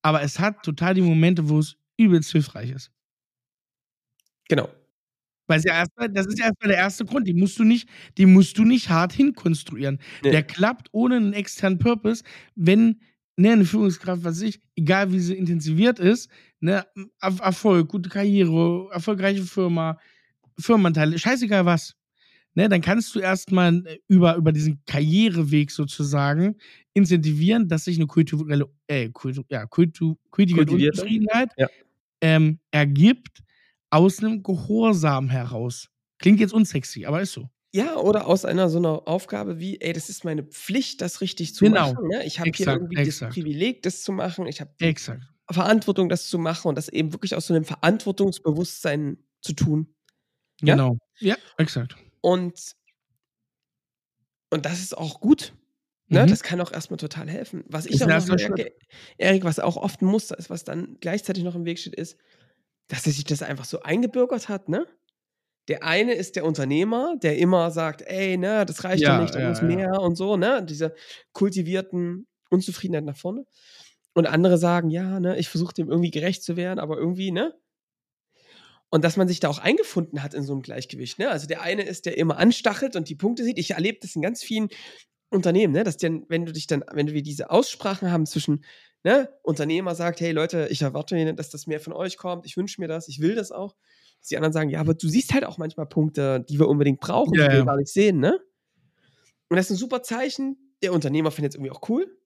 aber 0.02 0.22
es 0.22 0.40
hat 0.40 0.64
total 0.64 0.94
die 0.94 1.02
Momente, 1.02 1.48
wo 1.50 1.60
es 1.60 1.78
übelst 1.98 2.32
hilfreich 2.32 2.72
ist. 2.72 2.92
Genau. 4.50 4.70
Weil 5.52 5.62
ja 5.66 5.74
erstmal, 5.74 6.10
das 6.10 6.28
ist 6.28 6.40
ja 6.40 6.46
erstmal 6.46 6.70
der 6.70 6.78
erste 6.78 7.04
Grund. 7.04 7.28
Die 7.28 7.34
musst 7.34 7.60
du 7.60 7.66
nicht, 7.66 7.90
die 8.18 8.26
musst 8.26 8.58
du 8.58 8.64
nicht 8.64 8.90
hart 8.90 9.12
hinkonstruieren. 9.12 10.00
Nee. 10.24 10.32
Der 10.32 10.44
klappt 10.44 10.88
ohne 10.94 11.18
einen 11.18 11.34
externen 11.34 11.78
Purpose, 11.78 12.24
wenn 12.56 13.02
ne, 13.36 13.52
eine 13.52 13.66
Führungskraft, 13.66 14.24
was 14.24 14.42
ich, 14.42 14.62
egal 14.78 15.12
wie 15.12 15.20
sie 15.20 15.36
intensiviert 15.36 16.00
ist, 16.00 16.30
ne, 16.62 16.86
Erfolg, 17.20 17.90
gute 17.90 18.10
Karriere, 18.10 18.88
erfolgreiche 18.94 19.44
Firma, 19.44 20.00
Firmenanteile, 20.58 21.20
scheißegal 21.20 21.66
was. 21.66 21.96
Ne, 22.54 22.70
dann 22.70 22.82
kannst 22.82 23.14
du 23.16 23.20
erstmal 23.20 23.84
über, 24.08 24.36
über 24.36 24.52
diesen 24.52 24.82
Karriereweg 24.86 25.72
sozusagen 25.72 26.58
incentivieren, 26.94 27.68
dass 27.68 27.86
sich 27.86 27.98
eine 27.98 28.08
kulturelle, 28.08 28.70
äh, 28.88 29.10
kultu, 29.10 29.44
ja, 29.50 29.66
kultu, 29.66 30.16
kultivierte 30.30 30.74
Unzufriedenheit 30.74 31.52
ja. 31.58 31.68
ähm, 32.22 32.60
ergibt, 32.72 33.42
aus 33.92 34.20
einem 34.20 34.42
Gehorsam 34.42 35.30
heraus. 35.30 35.90
Klingt 36.18 36.40
jetzt 36.40 36.54
unsexy, 36.54 37.06
aber 37.06 37.22
ist 37.22 37.34
so. 37.34 37.50
Ja, 37.74 37.96
oder 37.96 38.28
aus 38.28 38.44
einer 38.44 38.70
so 38.70 38.80
einer 38.80 39.08
Aufgabe 39.08 39.60
wie, 39.60 39.80
ey, 39.80 39.94
das 39.94 40.10
ist 40.10 40.26
meine 40.26 40.44
Pflicht, 40.44 41.00
das 41.02 41.22
richtig 41.22 41.56
zu 41.56 41.66
genau. 41.66 41.94
machen. 41.94 42.08
Ne? 42.08 42.26
Ich 42.26 42.40
habe 42.40 42.52
hier 42.54 42.68
irgendwie 42.68 42.98
exakt. 42.98 43.30
das 43.30 43.36
Privileg, 43.36 43.82
das 43.84 44.02
zu 44.02 44.12
machen. 44.12 44.46
Ich 44.48 44.60
habe. 44.60 44.72
Verantwortung, 45.50 46.10
das 46.10 46.28
zu 46.28 46.38
machen 46.38 46.70
und 46.70 46.76
das 46.76 46.90
eben 46.90 47.14
wirklich 47.14 47.36
aus 47.36 47.48
so 47.48 47.54
einem 47.54 47.66
Verantwortungsbewusstsein 47.66 49.18
zu 49.42 49.54
tun. 49.54 49.94
Ja? 50.62 50.76
Genau. 50.76 50.98
Ja, 51.20 51.36
exakt. 51.58 51.96
Und, 52.22 52.76
und 54.50 54.66
das 54.66 54.80
ist 54.80 54.98
auch 54.98 55.20
gut. 55.20 55.54
Ne? 56.08 56.24
Mhm. 56.24 56.28
Das 56.28 56.44
kann 56.44 56.60
auch 56.62 56.72
erstmal 56.72 56.98
total 56.98 57.30
helfen. 57.30 57.64
Was 57.68 57.86
ich 57.86 58.04
auch 58.04 58.08
noch 58.08 58.28
merke, 58.28 58.74
Erik, 59.18 59.44
was 59.46 59.60
auch 59.60 59.78
oft 59.78 60.02
ein 60.02 60.06
Muster 60.06 60.38
ist, 60.38 60.50
was 60.50 60.66
dann 60.66 60.98
gleichzeitig 61.00 61.44
noch 61.44 61.56
im 61.56 61.66
Weg 61.66 61.80
steht, 61.80 61.96
ist, 61.96 62.18
dass 62.92 63.08
er 63.08 63.14
sich 63.14 63.24
das 63.24 63.42
einfach 63.42 63.64
so 63.64 63.82
eingebürgert 63.82 64.50
hat, 64.50 64.68
ne? 64.68 64.86
Der 65.70 65.84
eine 65.84 66.14
ist 66.14 66.36
der 66.36 66.44
Unternehmer, 66.44 67.16
der 67.22 67.38
immer 67.38 67.72
sagt, 67.72 68.02
ey, 68.02 68.38
ne, 68.38 68.66
das 68.66 68.84
reicht 68.84 69.04
ja, 69.04 69.16
doch 69.16 69.22
nicht, 69.22 69.34
da 69.34 69.40
ja, 69.40 69.50
muss 69.50 69.62
mehr 69.62 69.92
ja. 69.94 69.98
und 69.98 70.16
so, 70.16 70.36
ne? 70.36 70.66
Diese 70.68 70.94
kultivierten 71.32 72.28
Unzufriedenheit 72.50 73.06
nach 73.06 73.16
vorne. 73.16 73.46
Und 74.14 74.28
andere 74.28 74.58
sagen, 74.58 74.90
ja, 74.90 75.22
ne, 75.22 75.38
ich 75.38 75.48
versuche 75.48 75.74
dem 75.74 75.90
irgendwie 75.90 76.12
gerecht 76.12 76.44
zu 76.44 76.58
werden, 76.58 76.80
aber 76.80 76.98
irgendwie, 76.98 77.32
ne? 77.32 77.56
Und 78.90 79.06
dass 79.06 79.16
man 79.16 79.30
sich 79.30 79.40
da 79.40 79.48
auch 79.48 79.60
eingefunden 79.60 80.22
hat 80.22 80.34
in 80.34 80.44
so 80.44 80.52
einem 80.52 80.62
Gleichgewicht, 80.62 81.18
ne? 81.18 81.30
Also 81.30 81.48
der 81.48 81.62
eine 81.62 81.84
ist, 81.84 82.06
der 82.06 82.18
immer 82.18 82.38
anstachelt 82.38 82.98
und 82.98 83.08
die 83.08 83.16
Punkte 83.16 83.46
sieht. 83.46 83.58
Ich 83.58 83.72
erlebe 83.72 84.00
das 84.02 84.18
in 84.18 84.22
ganz 84.22 84.44
vielen 84.44 84.68
Unternehmen, 85.30 85.72
ne? 85.72 85.86
Dass 85.86 85.96
denn, 85.96 86.26
wenn 86.28 86.46
du 86.46 86.52
dich 86.52 86.68
dann, 86.68 86.84
wenn 86.92 87.08
wir 87.08 87.24
diese 87.24 87.52
Aussprachen 87.52 88.12
haben 88.12 88.26
zwischen 88.26 88.66
ne, 89.04 89.30
Unternehmer 89.44 89.96
sagt, 89.96 90.20
hey 90.22 90.32
Leute, 90.32 90.68
ich 90.70 90.82
erwarte, 90.82 91.34
dass 91.34 91.50
das 91.50 91.68
mehr 91.68 91.80
von 91.80 91.94
euch 91.94 92.18
kommt, 92.18 92.46
ich 92.46 92.58
wünsche 92.58 92.82
mir 92.82 92.88
das, 92.88 93.08
ich 93.08 93.20
will 93.20 93.36
das 93.36 93.52
auch. 93.52 93.76
Dass 94.20 94.28
die 94.28 94.38
anderen 94.38 94.54
sagen, 94.54 94.70
ja, 94.70 94.80
aber 94.80 94.94
du 94.94 95.08
siehst 95.08 95.34
halt 95.34 95.46
auch 95.46 95.58
manchmal 95.58 95.88
Punkte, 95.88 96.46
die 96.48 96.60
wir 96.60 96.68
unbedingt 96.68 97.00
brauchen, 97.00 97.34
ja, 97.34 97.46
die 97.46 97.54
wir 97.54 97.60
ja. 97.60 97.66
gar 97.66 97.78
nicht 97.78 97.92
sehen, 97.92 98.20
ne? 98.20 98.40
Und 99.50 99.58
das 99.58 99.66
ist 99.66 99.72
ein 99.72 99.80
super 99.80 100.04
Zeichen. 100.04 100.76
Der 100.82 100.94
Unternehmer 100.94 101.32
findet 101.32 101.52
es 101.52 101.56
irgendwie 101.56 101.72
auch 101.72 101.90
cool. 101.90 102.18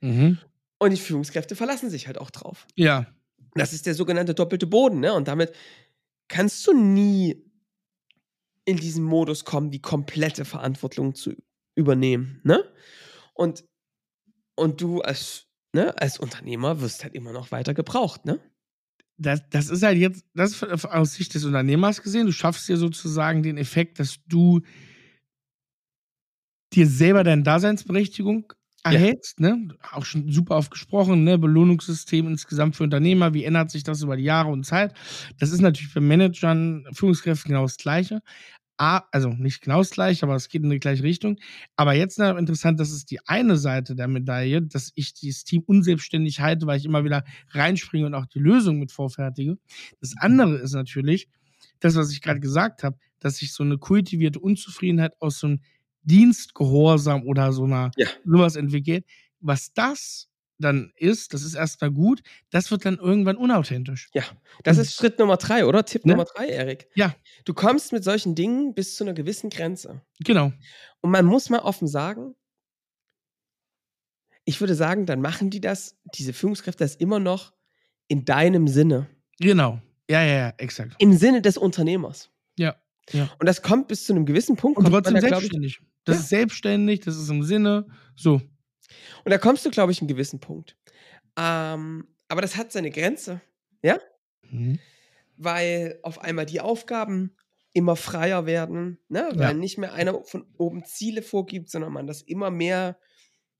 Mhm. 0.00 0.38
Und 0.78 0.90
die 0.90 0.96
Führungskräfte 0.96 1.56
verlassen 1.56 1.90
sich 1.90 2.06
halt 2.06 2.18
auch 2.18 2.30
drauf. 2.30 2.66
Ja. 2.76 3.06
Das 3.54 3.72
ist 3.72 3.86
der 3.86 3.94
sogenannte 3.94 4.34
doppelte 4.34 4.66
Boden, 4.66 5.00
ne? 5.00 5.12
Und 5.14 5.28
damit 5.28 5.52
kannst 6.28 6.66
du 6.66 6.72
nie 6.72 7.44
in 8.64 8.76
diesen 8.76 9.04
Modus 9.04 9.44
kommen, 9.44 9.70
die 9.70 9.80
komplette 9.80 10.44
Verantwortung 10.44 11.14
zu 11.14 11.34
übernehmen, 11.74 12.40
ne? 12.44 12.64
Und, 13.34 13.64
und 14.54 14.80
du 14.80 15.00
als 15.00 15.45
ne, 15.76 15.96
als 16.00 16.18
Unternehmer 16.18 16.80
wirst 16.80 17.04
halt 17.04 17.14
immer 17.14 17.32
noch 17.32 17.52
weiter 17.52 17.74
gebraucht, 17.74 18.24
ne? 18.24 18.40
Das, 19.18 19.40
das 19.50 19.70
ist 19.70 19.82
halt 19.82 19.96
jetzt, 19.96 20.24
das 20.34 20.62
aus 20.62 21.14
Sicht 21.14 21.34
des 21.34 21.44
Unternehmers 21.44 22.02
gesehen, 22.02 22.26
du 22.26 22.32
schaffst 22.32 22.68
dir 22.68 22.76
sozusagen 22.76 23.42
den 23.42 23.56
Effekt, 23.56 23.98
dass 23.98 24.16
du 24.26 24.60
dir 26.72 26.86
selber 26.86 27.24
deine 27.24 27.42
Daseinsberechtigung 27.42 28.52
erhältst, 28.84 29.40
ja. 29.40 29.56
ne? 29.56 29.74
Auch 29.92 30.04
schon 30.04 30.30
super 30.30 30.56
oft 30.56 30.70
gesprochen, 30.70 31.24
ne? 31.24 31.38
Belohnungssystem 31.38 32.26
insgesamt 32.26 32.76
für 32.76 32.84
Unternehmer, 32.84 33.34
wie 33.34 33.44
ändert 33.44 33.70
sich 33.70 33.84
das 33.84 34.02
über 34.02 34.16
die 34.16 34.24
Jahre 34.24 34.50
und 34.50 34.64
Zeit? 34.64 34.94
Das 35.38 35.50
ist 35.50 35.60
natürlich 35.60 35.92
für 35.92 36.00
Managern, 36.00 36.86
Führungskräften 36.92 37.50
genau 37.50 37.62
das 37.62 37.76
Gleiche. 37.76 38.22
Also 38.76 39.30
nicht 39.30 39.62
genau 39.62 39.78
das 39.78 39.90
gleiche, 39.90 40.24
aber 40.24 40.34
es 40.34 40.48
geht 40.48 40.62
in 40.62 40.70
die 40.70 40.78
gleiche 40.78 41.02
Richtung. 41.02 41.38
Aber 41.76 41.94
jetzt 41.94 42.18
noch 42.18 42.36
interessant, 42.36 42.78
das 42.78 42.90
ist 42.90 43.10
die 43.10 43.20
eine 43.26 43.56
Seite 43.56 43.94
der 43.94 44.08
Medaille, 44.08 44.62
dass 44.62 44.92
ich 44.94 45.14
dieses 45.14 45.44
Team 45.44 45.62
unselbstständig 45.66 46.40
halte, 46.40 46.66
weil 46.66 46.78
ich 46.78 46.84
immer 46.84 47.04
wieder 47.04 47.24
reinspringe 47.50 48.06
und 48.06 48.14
auch 48.14 48.26
die 48.26 48.38
Lösung 48.38 48.78
mit 48.78 48.92
vorfertige. 48.92 49.58
Das 50.00 50.14
andere 50.18 50.56
ist 50.56 50.74
natürlich, 50.74 51.28
das, 51.80 51.96
was 51.96 52.12
ich 52.12 52.20
gerade 52.20 52.40
gesagt 52.40 52.82
habe, 52.82 52.98
dass 53.18 53.38
sich 53.38 53.52
so 53.52 53.64
eine 53.64 53.78
kultivierte 53.78 54.40
Unzufriedenheit 54.40 55.14
aus 55.20 55.38
so 55.38 55.46
einem 55.48 55.60
Dienstgehorsam 56.02 57.24
oder 57.24 57.52
so 57.52 57.64
einer 57.64 57.90
ja. 57.96 58.06
sowas 58.24 58.56
entwickelt. 58.56 59.04
Was 59.40 59.72
das 59.72 60.28
dann 60.58 60.92
ist, 60.96 61.34
das 61.34 61.42
ist 61.42 61.54
erstmal 61.54 61.90
gut, 61.90 62.22
das 62.50 62.70
wird 62.70 62.84
dann 62.84 62.98
irgendwann 62.98 63.36
unauthentisch. 63.36 64.08
Ja, 64.14 64.22
das 64.64 64.78
ist 64.78 64.94
Schritt 64.94 65.18
Nummer 65.18 65.36
drei, 65.36 65.66
oder? 65.66 65.84
Tipp 65.84 66.06
ne? 66.06 66.12
Nummer 66.12 66.24
drei, 66.24 66.46
Erik. 66.46 66.88
Ja. 66.94 67.14
Du 67.44 67.54
kommst 67.54 67.92
mit 67.92 68.04
solchen 68.04 68.34
Dingen 68.34 68.74
bis 68.74 68.96
zu 68.96 69.04
einer 69.04 69.12
gewissen 69.12 69.50
Grenze. 69.50 70.02
Genau. 70.20 70.52
Und 71.00 71.10
man 71.10 71.26
muss 71.26 71.50
mal 71.50 71.60
offen 71.60 71.88
sagen, 71.88 72.34
ich 74.44 74.60
würde 74.60 74.74
sagen, 74.74 75.06
dann 75.06 75.20
machen 75.20 75.50
die 75.50 75.60
das, 75.60 75.96
diese 76.14 76.32
Führungskräfte, 76.32 76.84
das 76.84 76.94
immer 76.94 77.18
noch 77.18 77.52
in 78.08 78.24
deinem 78.24 78.68
Sinne. 78.68 79.08
Genau. 79.38 79.80
Ja, 80.08 80.22
ja, 80.22 80.34
ja, 80.34 80.54
exakt. 80.56 80.94
Im 80.98 81.12
Sinne 81.14 81.42
des 81.42 81.58
Unternehmers. 81.58 82.30
Ja. 82.56 82.76
ja. 83.10 83.28
Und 83.38 83.46
das 83.46 83.60
kommt 83.60 83.88
bis 83.88 84.04
zu 84.04 84.12
einem 84.12 84.24
gewissen 84.24 84.56
Punkt. 84.56 84.78
Und 84.78 84.86
trotzdem 84.86 85.20
selbstständig. 85.20 85.80
Ich, 85.80 85.86
das 86.04 86.16
ja. 86.16 86.22
ist 86.22 86.28
selbstständig, 86.28 87.00
das 87.00 87.16
ist 87.16 87.28
im 87.28 87.42
Sinne, 87.42 87.86
so. 88.14 88.40
Und 89.24 89.30
da 89.30 89.38
kommst 89.38 89.64
du, 89.64 89.70
glaube 89.70 89.92
ich, 89.92 90.00
einen 90.00 90.08
gewissen 90.08 90.40
Punkt. 90.40 90.76
Ähm, 91.36 92.06
aber 92.28 92.42
das 92.42 92.56
hat 92.56 92.72
seine 92.72 92.90
Grenze, 92.90 93.40
ja? 93.82 93.98
Mhm. 94.50 94.78
Weil 95.36 95.98
auf 96.02 96.20
einmal 96.20 96.46
die 96.46 96.60
Aufgaben 96.60 97.36
immer 97.72 97.94
freier 97.94 98.46
werden, 98.46 98.98
ne? 99.08 99.28
weil 99.34 99.48
ja. 99.48 99.52
nicht 99.52 99.76
mehr 99.76 99.92
einer 99.92 100.24
von 100.24 100.46
oben 100.56 100.84
Ziele 100.84 101.20
vorgibt, 101.20 101.70
sondern 101.70 101.92
man 101.92 102.06
das 102.06 102.22
immer 102.22 102.50
mehr 102.50 102.98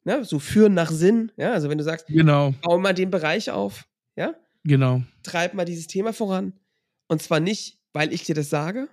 ne? 0.05 0.25
so 0.25 0.39
führen 0.39 0.73
nach 0.73 0.91
Sinn. 0.91 1.33
Ja? 1.37 1.53
Also 1.53 1.69
wenn 1.69 1.77
du 1.77 1.85
sagst, 1.85 2.07
genau. 2.07 2.55
bau 2.63 2.79
mal 2.79 2.95
den 2.95 3.11
Bereich 3.11 3.51
auf, 3.51 3.87
ja? 4.17 4.35
Genau. 4.65 5.03
Treib 5.23 5.53
mal 5.53 5.67
dieses 5.67 5.87
Thema 5.87 6.15
voran. 6.15 6.55
Und 7.09 7.23
zwar 7.23 7.41
nicht, 7.41 7.79
weil 7.93 8.11
ich 8.13 8.25
dir 8.25 8.35
das 8.35 8.49
sage, 8.49 8.89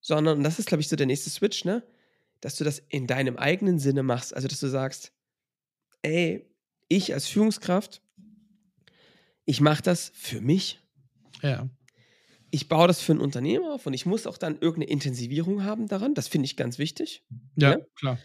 sondern, 0.00 0.38
und 0.38 0.44
das 0.44 0.58
ist, 0.58 0.66
glaube 0.66 0.80
ich, 0.80 0.88
so 0.88 0.96
der 0.96 1.06
nächste 1.06 1.30
Switch, 1.30 1.64
ne? 1.64 1.82
Dass 2.44 2.56
du 2.56 2.64
das 2.64 2.78
in 2.90 3.06
deinem 3.06 3.38
eigenen 3.38 3.78
Sinne 3.78 4.02
machst. 4.02 4.34
Also, 4.34 4.48
dass 4.48 4.60
du 4.60 4.68
sagst, 4.68 5.14
ey, 6.02 6.46
ich 6.88 7.14
als 7.14 7.26
Führungskraft, 7.26 8.02
ich 9.46 9.62
mache 9.62 9.82
das 9.82 10.12
für 10.14 10.42
mich. 10.42 10.78
Ja. 11.40 11.70
Ich 12.50 12.68
baue 12.68 12.86
das 12.86 13.00
für 13.00 13.12
ein 13.12 13.20
Unternehmen 13.20 13.64
auf 13.64 13.86
und 13.86 13.94
ich 13.94 14.04
muss 14.04 14.26
auch 14.26 14.36
dann 14.36 14.60
irgendeine 14.60 14.90
Intensivierung 14.90 15.64
haben 15.64 15.88
daran. 15.88 16.12
Das 16.12 16.28
finde 16.28 16.44
ich 16.44 16.56
ganz 16.56 16.78
wichtig. 16.78 17.24
Ja, 17.56 17.70
ja, 17.70 17.86
klar. 17.96 18.18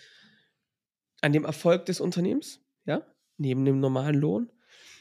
An 1.21 1.31
dem 1.31 1.45
Erfolg 1.45 1.85
des 1.85 2.01
Unternehmens, 2.01 2.59
ja, 2.85 3.07
neben 3.37 3.63
dem 3.63 3.79
normalen 3.79 4.19
Lohn, 4.19 4.51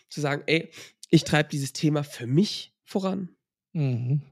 zu 0.09 0.21
sagen, 0.21 0.45
ey, 0.47 0.71
ich 1.11 1.25
treibe 1.25 1.49
dieses 1.49 1.73
Thema 1.73 2.05
für 2.05 2.29
mich 2.29 2.73
voran. 2.85 3.37
Mhm 3.73 4.23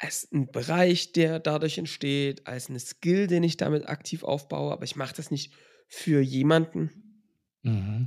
als 0.00 0.26
ein 0.32 0.50
Bereich, 0.50 1.12
der 1.12 1.40
dadurch 1.40 1.76
entsteht, 1.76 2.46
als 2.46 2.70
eine 2.70 2.80
Skill, 2.80 3.26
den 3.26 3.42
ich 3.42 3.58
damit 3.58 3.86
aktiv 3.86 4.24
aufbaue, 4.24 4.72
aber 4.72 4.84
ich 4.84 4.96
mache 4.96 5.14
das 5.14 5.30
nicht 5.30 5.52
für 5.88 6.20
jemanden. 6.20 6.90
Mhm. 7.62 8.06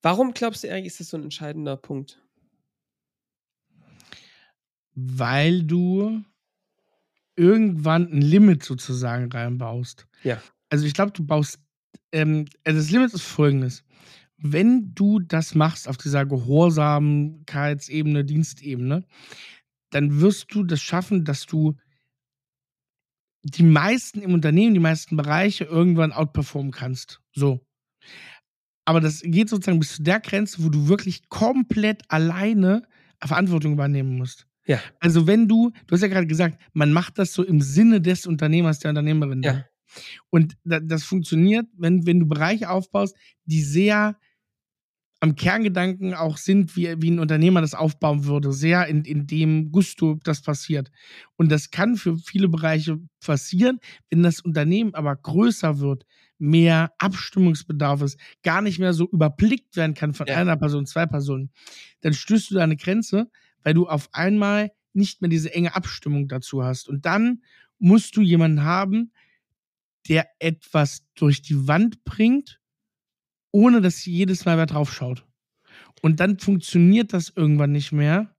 Warum 0.00 0.32
glaubst 0.32 0.64
du, 0.64 0.68
Erik, 0.68 0.86
ist 0.86 0.98
das 0.98 1.10
so 1.10 1.18
ein 1.18 1.24
entscheidender 1.24 1.76
Punkt? 1.76 2.22
Weil 4.94 5.62
du 5.62 6.24
irgendwann 7.36 8.10
ein 8.10 8.22
Limit 8.22 8.62
sozusagen 8.62 9.30
reinbaust. 9.30 10.06
Ja. 10.24 10.40
Also 10.70 10.86
ich 10.86 10.94
glaube, 10.94 11.12
du 11.12 11.24
baust, 11.24 11.58
ähm, 12.12 12.46
also 12.64 12.80
das 12.80 12.90
Limit 12.90 13.12
ist 13.12 13.22
folgendes. 13.22 13.84
Wenn 14.38 14.94
du 14.94 15.18
das 15.18 15.54
machst 15.54 15.86
auf 15.86 15.98
dieser 15.98 16.24
Gehorsamkeitsebene, 16.24 18.24
Dienstebene, 18.24 19.04
dann 19.90 20.20
wirst 20.20 20.54
du 20.54 20.64
das 20.64 20.80
schaffen, 20.80 21.24
dass 21.24 21.46
du 21.46 21.76
die 23.42 23.62
meisten 23.62 24.20
im 24.20 24.34
Unternehmen, 24.34 24.74
die 24.74 24.80
meisten 24.80 25.16
Bereiche 25.16 25.64
irgendwann 25.64 26.12
outperformen 26.12 26.72
kannst. 26.72 27.20
So. 27.32 27.60
Aber 28.84 29.00
das 29.00 29.22
geht 29.22 29.48
sozusagen 29.48 29.78
bis 29.78 29.96
zu 29.96 30.02
der 30.02 30.20
Grenze, 30.20 30.62
wo 30.64 30.68
du 30.68 30.88
wirklich 30.88 31.28
komplett 31.28 32.02
alleine 32.08 32.82
Verantwortung 33.22 33.72
übernehmen 33.72 34.16
musst. 34.16 34.46
Ja. 34.66 34.80
Also 35.00 35.26
wenn 35.26 35.48
du, 35.48 35.72
du 35.86 35.94
hast 35.94 36.02
ja 36.02 36.08
gerade 36.08 36.26
gesagt, 36.26 36.60
man 36.72 36.92
macht 36.92 37.18
das 37.18 37.32
so 37.32 37.42
im 37.42 37.60
Sinne 37.60 38.00
des 38.00 38.26
Unternehmers, 38.26 38.78
der 38.78 38.90
Unternehmerin. 38.90 39.42
Ja. 39.42 39.64
Und 40.30 40.56
das 40.64 41.04
funktioniert, 41.04 41.66
wenn, 41.76 42.06
wenn 42.06 42.20
du 42.20 42.26
Bereiche 42.26 42.70
aufbaust, 42.70 43.16
die 43.44 43.62
sehr 43.62 44.16
am 45.20 45.36
Kerngedanken 45.36 46.14
auch 46.14 46.38
sind, 46.38 46.76
wie, 46.76 46.94
wie 47.00 47.10
ein 47.10 47.18
Unternehmer 47.18 47.60
das 47.60 47.74
aufbauen 47.74 48.24
würde, 48.24 48.52
sehr 48.52 48.86
in, 48.86 49.04
in 49.04 49.26
dem 49.26 49.70
Gusto 49.70 50.18
das 50.24 50.40
passiert. 50.40 50.90
Und 51.36 51.50
das 51.52 51.70
kann 51.70 51.96
für 51.96 52.16
viele 52.16 52.48
Bereiche 52.48 52.98
passieren, 53.24 53.78
wenn 54.08 54.22
das 54.22 54.40
Unternehmen 54.40 54.94
aber 54.94 55.14
größer 55.14 55.78
wird, 55.78 56.06
mehr 56.38 56.92
Abstimmungsbedarf 56.98 58.00
ist, 58.00 58.18
gar 58.42 58.62
nicht 58.62 58.78
mehr 58.78 58.94
so 58.94 59.06
überblickt 59.10 59.76
werden 59.76 59.94
kann 59.94 60.14
von 60.14 60.26
ja. 60.26 60.36
einer 60.36 60.56
Person, 60.56 60.86
zwei 60.86 61.04
Personen, 61.04 61.50
dann 62.00 62.14
stößt 62.14 62.50
du 62.50 62.54
da 62.54 62.62
eine 62.62 62.78
Grenze, 62.78 63.30
weil 63.62 63.74
du 63.74 63.86
auf 63.86 64.08
einmal 64.12 64.72
nicht 64.94 65.20
mehr 65.20 65.28
diese 65.28 65.52
enge 65.52 65.74
Abstimmung 65.74 66.28
dazu 66.28 66.64
hast. 66.64 66.88
Und 66.88 67.04
dann 67.04 67.42
musst 67.78 68.16
du 68.16 68.22
jemanden 68.22 68.64
haben, 68.64 69.12
der 70.08 70.26
etwas 70.38 71.04
durch 71.14 71.42
die 71.42 71.68
Wand 71.68 72.04
bringt, 72.04 72.59
ohne 73.52 73.80
dass 73.80 74.04
jedes 74.04 74.44
Mal 74.44 74.56
wer 74.56 74.66
drauf 74.66 74.92
schaut. 74.92 75.26
Und 76.02 76.20
dann 76.20 76.38
funktioniert 76.38 77.12
das 77.12 77.32
irgendwann 77.34 77.72
nicht 77.72 77.92
mehr, 77.92 78.34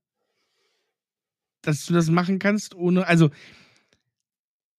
dass 1.62 1.86
du 1.86 1.94
das 1.94 2.10
machen 2.10 2.38
kannst, 2.38 2.74
ohne, 2.74 3.06
also 3.06 3.30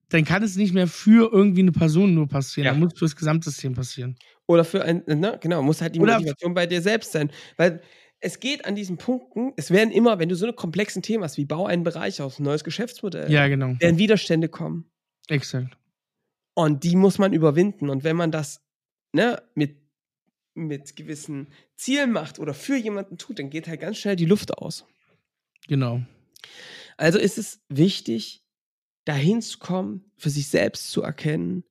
dann 0.10 0.26
kann 0.26 0.44
es 0.44 0.56
nicht 0.58 0.74
mehr 0.74 0.88
für 0.88 1.32
irgendwie 1.32 1.62
eine 1.62 1.72
Person 1.72 2.14
nur 2.14 2.28
passieren, 2.28 2.66
ja. 2.66 2.72
dann 2.72 2.82
muss 2.82 2.94
für 2.94 3.06
das 3.06 3.16
Gesamtsystem 3.16 3.74
passieren. 3.74 4.18
Oder 4.46 4.66
für 4.66 4.84
ein, 4.84 5.04
ne, 5.08 5.40
genau, 5.42 5.64
muss 5.64 5.82
halt 5.82 5.96
die 5.96 6.00
Oder 6.00 6.16
Motivation 6.16 6.54
bei 6.54 6.68
dir 6.68 6.82
selbst 6.82 7.14
sein. 7.14 7.32
Weil 7.58 7.82
es 8.20 8.40
geht 8.40 8.66
an 8.66 8.76
diesen 8.76 8.98
Punkten, 8.98 9.54
es 9.56 9.72
werden 9.72 9.92
immer, 9.92 10.20
wenn 10.20 10.30
du 10.30 10.36
so 10.36 10.46
eine 10.46 10.54
komplexen 10.54 11.02
Themen 11.02 11.24
hast, 11.24 11.38
wie 11.38 11.46
bau 11.46 11.66
einen 11.66 11.84
Bereich 11.84 12.22
aus, 12.22 12.40
ein 12.40 12.44
neues 12.44 12.64
Geschäftsmodell, 12.64 13.32
ja, 13.32 13.48
genau. 13.48 13.76
werden 13.80 13.98
Widerstände 13.98 14.50
kommen. 14.50 14.92
Exakt. 15.30 15.78
Und 16.54 16.84
die 16.84 16.96
muss 16.96 17.18
man 17.18 17.34
überwinden. 17.34 17.90
Und 17.90 18.04
wenn 18.04 18.16
man 18.16 18.32
das 18.32 18.62
ne, 19.14 19.42
mit 19.56 19.83
mit 20.54 20.96
gewissen 20.96 21.48
Zielen 21.76 22.12
macht 22.12 22.40
oder 22.40 22.54
für 22.54 22.76
jemanden 22.76 23.18
tut, 23.18 23.40
dann 23.40 23.50
geht 23.50 23.68
halt 23.68 23.82
ganz 23.82 23.98
schnell 23.98 24.16
die 24.16 24.26
Luft 24.26 24.58
aus. 24.58 24.86
Genau. 25.68 26.02
Also 26.98 27.20
ist 27.20 27.38
es 27.38 27.62
wichtig, 27.70 28.44
dahin 29.06 29.42
zu 29.42 29.60
kommen, 29.60 30.12
für 30.18 30.30
sich 30.30 30.48
selbst 30.48 30.92
zu 30.92 31.02
erkennen, 31.02 31.64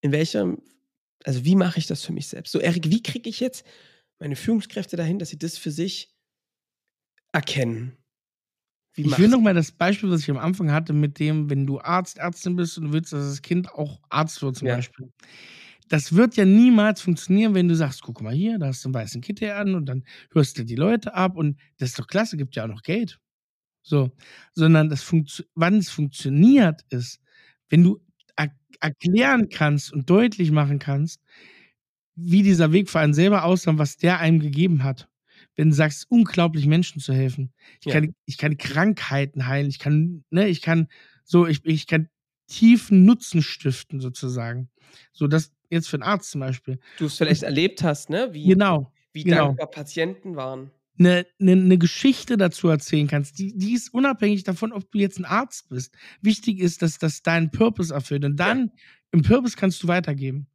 in 0.00 0.12
welchem, 0.12 0.62
also 1.24 1.44
wie 1.44 1.56
mache 1.56 1.78
ich 1.78 1.86
das 1.86 2.04
für 2.04 2.12
mich 2.12 2.28
selbst? 2.28 2.52
So, 2.52 2.60
Erik, 2.60 2.90
wie 2.90 3.02
kriege 3.02 3.28
ich 3.28 3.40
jetzt 3.40 3.66
meine 4.18 4.36
Führungskräfte 4.36 4.96
dahin, 4.96 5.18
dass 5.18 5.30
sie 5.30 5.38
das 5.38 5.58
für 5.58 5.70
sich 5.70 6.14
erkennen? 7.32 7.96
Wie 8.94 9.02
ich 9.02 9.18
will 9.18 9.28
nochmal 9.28 9.54
das 9.54 9.70
Beispiel, 9.70 10.10
was 10.10 10.22
ich 10.22 10.30
am 10.30 10.38
Anfang 10.38 10.72
hatte, 10.72 10.92
mit 10.92 11.18
dem, 11.18 11.50
wenn 11.50 11.66
du 11.66 11.80
Arzt, 11.80 12.18
Ärztin 12.18 12.56
bist 12.56 12.78
und 12.78 12.84
du 12.84 12.92
willst, 12.92 13.12
dass 13.12 13.28
das 13.28 13.42
Kind 13.42 13.72
auch 13.72 14.00
Arzt 14.08 14.42
wird, 14.42 14.56
zum 14.56 14.68
ja. 14.68 14.76
Beispiel 14.76 15.12
das 15.88 16.14
wird 16.14 16.36
ja 16.36 16.44
niemals 16.44 17.00
funktionieren, 17.00 17.54
wenn 17.54 17.68
du 17.68 17.74
sagst, 17.74 18.02
guck 18.02 18.20
mal 18.22 18.34
hier, 18.34 18.58
da 18.58 18.66
hast 18.66 18.84
du 18.84 18.88
einen 18.88 18.94
weißen 18.94 19.20
Kittel 19.20 19.52
an 19.52 19.74
und 19.74 19.86
dann 19.86 20.04
hörst 20.32 20.58
du 20.58 20.64
die 20.64 20.76
Leute 20.76 21.14
ab 21.14 21.36
und 21.36 21.58
das 21.78 21.90
ist 21.90 21.98
doch 21.98 22.06
klasse, 22.06 22.36
gibt 22.36 22.56
ja 22.56 22.64
auch 22.64 22.68
noch 22.68 22.82
Geld. 22.82 23.18
So, 23.82 24.10
sondern 24.54 24.90
das 24.90 25.10
wann 25.54 25.78
es 25.78 25.90
funktioniert 25.90 26.82
ist, 26.90 27.20
wenn 27.70 27.82
du 27.82 28.00
er 28.36 28.50
erklären 28.80 29.48
kannst 29.48 29.92
und 29.92 30.10
deutlich 30.10 30.50
machen 30.50 30.78
kannst, 30.78 31.22
wie 32.14 32.42
dieser 32.42 32.72
Weg 32.72 32.90
für 32.90 33.00
einen 33.00 33.14
selber 33.14 33.44
aussah 33.44 33.70
und 33.70 33.78
was 33.78 33.96
der 33.96 34.18
einem 34.18 34.40
gegeben 34.40 34.84
hat. 34.84 35.08
Wenn 35.56 35.70
du 35.70 35.74
sagst, 35.74 36.06
unglaublich 36.10 36.66
Menschen 36.66 37.00
zu 37.00 37.12
helfen. 37.12 37.52
Ich, 37.80 37.86
ja. 37.86 37.94
kann, 37.94 38.14
ich 38.26 38.38
kann 38.38 38.58
Krankheiten 38.58 39.46
heilen, 39.46 39.68
ich 39.68 39.78
kann, 39.78 40.24
ne, 40.30 40.48
ich 40.48 40.60
kann 40.62 40.88
so, 41.24 41.46
ich, 41.46 41.64
ich 41.64 41.86
kann 41.86 42.08
tiefen 42.48 43.04
Nutzen 43.04 43.42
stiften, 43.42 44.00
sozusagen. 44.00 44.68
So, 45.12 45.28
das, 45.28 45.52
jetzt 45.70 45.88
für 45.88 45.96
einen 45.96 46.02
Arzt 46.02 46.30
zum 46.32 46.40
Beispiel. 46.40 46.80
Du 46.98 47.06
es 47.06 47.16
vielleicht 47.16 47.42
erlebt 47.42 47.82
hast, 47.82 48.10
ne? 48.10 48.30
Wie, 48.32 48.44
genau. 48.46 48.92
Wie 49.12 49.24
genau. 49.24 49.48
dankbar 49.48 49.70
Patienten 49.70 50.36
waren. 50.36 50.70
Eine, 50.98 51.26
eine, 51.40 51.52
eine 51.52 51.78
Geschichte 51.78 52.36
dazu 52.36 52.68
erzählen 52.68 53.06
kannst, 53.06 53.38
die, 53.38 53.56
die 53.56 53.74
ist 53.74 53.94
unabhängig 53.94 54.42
davon, 54.42 54.72
ob 54.72 54.90
du 54.90 54.98
jetzt 54.98 55.18
ein 55.18 55.24
Arzt 55.24 55.68
bist. 55.68 55.94
Wichtig 56.22 56.58
ist, 56.58 56.82
dass 56.82 56.98
das 56.98 57.22
deinen 57.22 57.50
Purpose 57.50 57.94
erfüllt. 57.94 58.24
Und 58.24 58.36
dann 58.36 58.58
ja. 58.58 58.82
im 59.12 59.22
Purpose 59.22 59.56
kannst 59.56 59.82
du 59.82 59.88
weitergeben. 59.88 60.48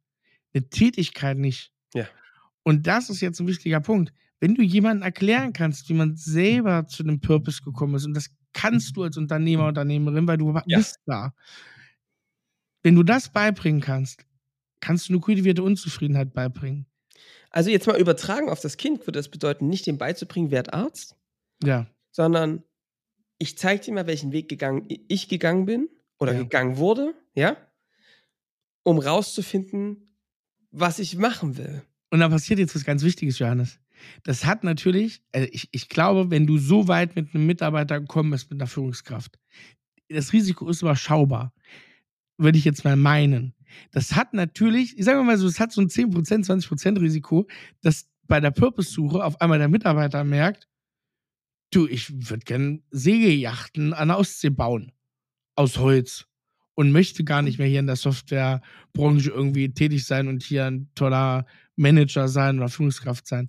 Eine 0.52 0.68
Tätigkeit 0.68 1.38
nicht. 1.38 1.72
Ja. 1.94 2.06
Und 2.62 2.86
das 2.86 3.08
ist 3.08 3.22
jetzt 3.22 3.40
ein 3.40 3.46
wichtiger 3.46 3.80
Punkt. 3.80 4.12
Wenn 4.40 4.54
du 4.54 4.62
jemandem 4.62 5.02
erklären 5.02 5.52
kannst, 5.54 5.88
wie 5.88 5.94
man 5.94 6.16
selber 6.16 6.86
zu 6.86 7.02
dem 7.02 7.20
Purpose 7.20 7.62
gekommen 7.62 7.94
ist, 7.94 8.04
und 8.04 8.14
das 8.14 8.28
kannst 8.52 8.96
du 8.96 9.04
als 9.04 9.16
Unternehmer, 9.16 9.68
Unternehmerin, 9.68 10.26
weil 10.26 10.36
du 10.36 10.52
ja. 10.66 10.78
bist 10.78 10.98
da. 11.06 11.32
Wenn 12.84 12.94
du 12.94 13.02
das 13.02 13.30
beibringen 13.30 13.80
kannst, 13.80 14.24
kannst 14.80 15.08
du 15.08 15.14
eine 15.14 15.20
kultivierte 15.20 15.62
Unzufriedenheit 15.62 16.34
beibringen. 16.34 16.86
Also 17.50 17.70
jetzt 17.70 17.86
mal 17.86 17.98
übertragen 17.98 18.50
auf 18.50 18.60
das 18.60 18.76
Kind, 18.76 19.00
würde 19.06 19.18
das 19.18 19.30
bedeuten, 19.30 19.68
nicht 19.68 19.86
dem 19.86 19.96
beizubringen, 19.96 20.50
werd 20.50 20.74
Arzt, 20.74 21.16
ja. 21.62 21.86
sondern 22.10 22.62
ich 23.38 23.56
zeige 23.56 23.82
dir 23.82 23.94
mal, 23.94 24.06
welchen 24.06 24.32
Weg 24.32 24.48
gegangen, 24.48 24.86
ich 24.88 25.28
gegangen 25.28 25.64
bin 25.64 25.88
oder 26.18 26.34
ja. 26.34 26.42
gegangen 26.42 26.76
wurde, 26.76 27.14
ja, 27.34 27.56
um 28.82 28.98
rauszufinden, 28.98 30.18
was 30.70 30.98
ich 30.98 31.16
machen 31.16 31.56
will. 31.56 31.82
Und 32.10 32.20
da 32.20 32.28
passiert 32.28 32.58
jetzt 32.58 32.74
was 32.74 32.84
ganz 32.84 33.02
Wichtiges, 33.02 33.38
Johannes. 33.38 33.80
Das 34.24 34.44
hat 34.44 34.62
natürlich, 34.62 35.22
also 35.32 35.48
ich, 35.50 35.68
ich 35.72 35.88
glaube, 35.88 36.30
wenn 36.30 36.46
du 36.46 36.58
so 36.58 36.86
weit 36.86 37.16
mit 37.16 37.34
einem 37.34 37.46
Mitarbeiter 37.46 38.00
gekommen 38.00 38.30
bist, 38.30 38.50
mit 38.50 38.60
einer 38.60 38.68
Führungskraft, 38.68 39.38
das 40.10 40.34
Risiko 40.34 40.68
ist 40.68 40.82
überschaubar, 40.82 41.54
würde 42.36 42.58
ich 42.58 42.64
jetzt 42.64 42.84
mal 42.84 42.96
meinen. 42.96 43.54
Das 43.92 44.14
hat 44.14 44.34
natürlich, 44.34 44.98
ich 44.98 45.04
sage 45.04 45.22
mal 45.22 45.38
so, 45.38 45.46
es 45.46 45.60
hat 45.60 45.72
so 45.72 45.80
ein 45.80 45.88
10%, 45.88 46.46
20% 46.46 47.00
Risiko, 47.00 47.46
dass 47.82 48.08
bei 48.26 48.40
der 48.40 48.50
Purpose-Suche 48.50 49.24
auf 49.24 49.40
einmal 49.40 49.58
der 49.58 49.68
Mitarbeiter 49.68 50.24
merkt, 50.24 50.68
du, 51.70 51.86
ich 51.86 52.30
würde 52.30 52.44
gerne 52.44 52.80
Segelyachten 52.90 53.92
an 53.92 54.08
der 54.08 54.18
Ostsee 54.18 54.50
bauen. 54.50 54.92
Aus 55.56 55.78
Holz. 55.78 56.26
Und 56.76 56.90
möchte 56.90 57.22
gar 57.22 57.42
nicht 57.42 57.58
mehr 57.58 57.68
hier 57.68 57.78
in 57.78 57.86
der 57.86 57.96
Softwarebranche 57.96 59.30
irgendwie 59.30 59.72
tätig 59.72 60.04
sein 60.06 60.26
und 60.26 60.42
hier 60.42 60.66
ein 60.66 60.90
toller 60.96 61.46
Manager 61.76 62.26
sein 62.26 62.58
oder 62.58 62.68
Führungskraft 62.68 63.28
sein. 63.28 63.48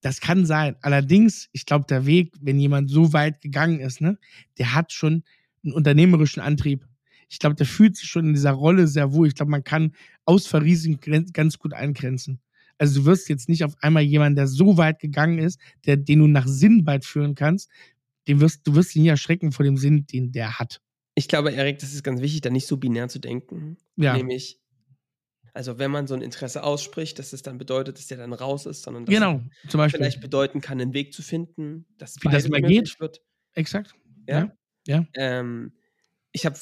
Das 0.00 0.20
kann 0.20 0.46
sein. 0.46 0.76
Allerdings, 0.80 1.48
ich 1.52 1.66
glaube, 1.66 1.84
der 1.86 2.06
Weg, 2.06 2.34
wenn 2.40 2.58
jemand 2.58 2.90
so 2.90 3.12
weit 3.12 3.42
gegangen 3.42 3.80
ist, 3.80 4.00
ne, 4.00 4.18
der 4.58 4.74
hat 4.74 4.92
schon 4.92 5.22
einen 5.62 5.74
unternehmerischen 5.74 6.40
Antrieb. 6.40 6.86
Ich 7.32 7.38
glaube, 7.38 7.56
der 7.56 7.64
fühlt 7.64 7.96
sich 7.96 8.10
schon 8.10 8.26
in 8.26 8.34
dieser 8.34 8.50
Rolle 8.50 8.86
sehr 8.86 9.14
wohl. 9.14 9.26
Ich 9.26 9.34
glaube, 9.34 9.50
man 9.50 9.64
kann 9.64 9.94
Ausfallrisiken 10.26 11.32
ganz 11.32 11.58
gut 11.58 11.72
eingrenzen. 11.72 12.42
Also 12.76 13.00
du 13.00 13.06
wirst 13.06 13.30
jetzt 13.30 13.48
nicht 13.48 13.64
auf 13.64 13.74
einmal 13.80 14.02
jemanden, 14.02 14.36
der 14.36 14.46
so 14.46 14.76
weit 14.76 14.98
gegangen 14.98 15.38
ist, 15.38 15.58
der, 15.86 15.96
den 15.96 16.18
du 16.18 16.26
nach 16.26 16.46
Sinn 16.46 16.84
weit 16.84 17.06
führen 17.06 17.34
kannst, 17.34 17.70
den 18.28 18.42
wirst, 18.42 18.66
du 18.66 18.74
wirst 18.74 18.94
ihn 18.94 19.04
nie 19.04 19.08
erschrecken 19.08 19.50
vor 19.50 19.64
dem 19.64 19.78
Sinn, 19.78 20.06
den 20.06 20.30
der 20.30 20.58
hat. 20.58 20.82
Ich 21.14 21.26
glaube, 21.26 21.52
Erik, 21.52 21.78
das 21.78 21.94
ist 21.94 22.02
ganz 22.02 22.20
wichtig, 22.20 22.42
da 22.42 22.50
nicht 22.50 22.66
so 22.66 22.76
binär 22.76 23.08
zu 23.08 23.18
denken. 23.18 23.78
Ja. 23.96 24.14
Nämlich, 24.14 24.60
also 25.54 25.78
wenn 25.78 25.90
man 25.90 26.06
so 26.06 26.14
ein 26.14 26.20
Interesse 26.20 26.62
ausspricht, 26.62 27.18
dass 27.18 27.32
es 27.32 27.40
dann 27.40 27.56
bedeutet, 27.56 27.96
dass 27.96 28.08
der 28.08 28.18
dann 28.18 28.34
raus 28.34 28.66
ist, 28.66 28.82
sondern 28.82 29.06
dass 29.06 29.14
genau, 29.14 29.40
zum 29.68 29.78
Beispiel. 29.78 30.00
vielleicht 30.00 30.20
bedeuten 30.20 30.60
kann, 30.60 30.78
einen 30.78 30.92
Weg 30.92 31.14
zu 31.14 31.22
finden, 31.22 31.86
dass 31.96 32.16
wie 32.20 32.28
das 32.28 32.46
mal 32.50 32.60
geht. 32.60 33.00
Wird. 33.00 33.22
Exakt. 33.54 33.94
Ja. 34.28 34.52
ja. 34.86 34.98
ja. 34.98 35.06
Ähm, 35.14 35.72
ich 36.32 36.44
habe 36.44 36.58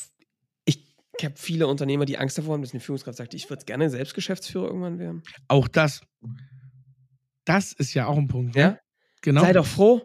ich, 1.21 1.25
ich 1.25 1.31
hab 1.31 1.39
viele 1.39 1.67
Unternehmer, 1.67 2.05
die 2.05 2.19
Angst 2.19 2.39
davor 2.39 2.55
haben, 2.55 2.63
dass 2.63 2.73
eine 2.73 2.81
Führungskraft 2.81 3.19
sagt, 3.19 3.35
ich 3.35 3.49
würde 3.51 3.65
gerne 3.65 3.91
Selbstgeschäftsführer 3.91 4.67
irgendwann 4.67 4.99
werden. 4.99 5.23
Auch 5.49 5.69
das. 5.69 6.03
Das 7.45 7.73
ist 7.73 7.95
ja 7.95 8.07
auch 8.07 8.17
ein 8.17 8.29
Punkt. 8.29 8.55
Ne? 8.55 8.61
Ja. 8.61 8.79
Genau. 9.23 9.43
Sei 9.43 9.53
doch 9.53 9.67
froh. 9.67 10.03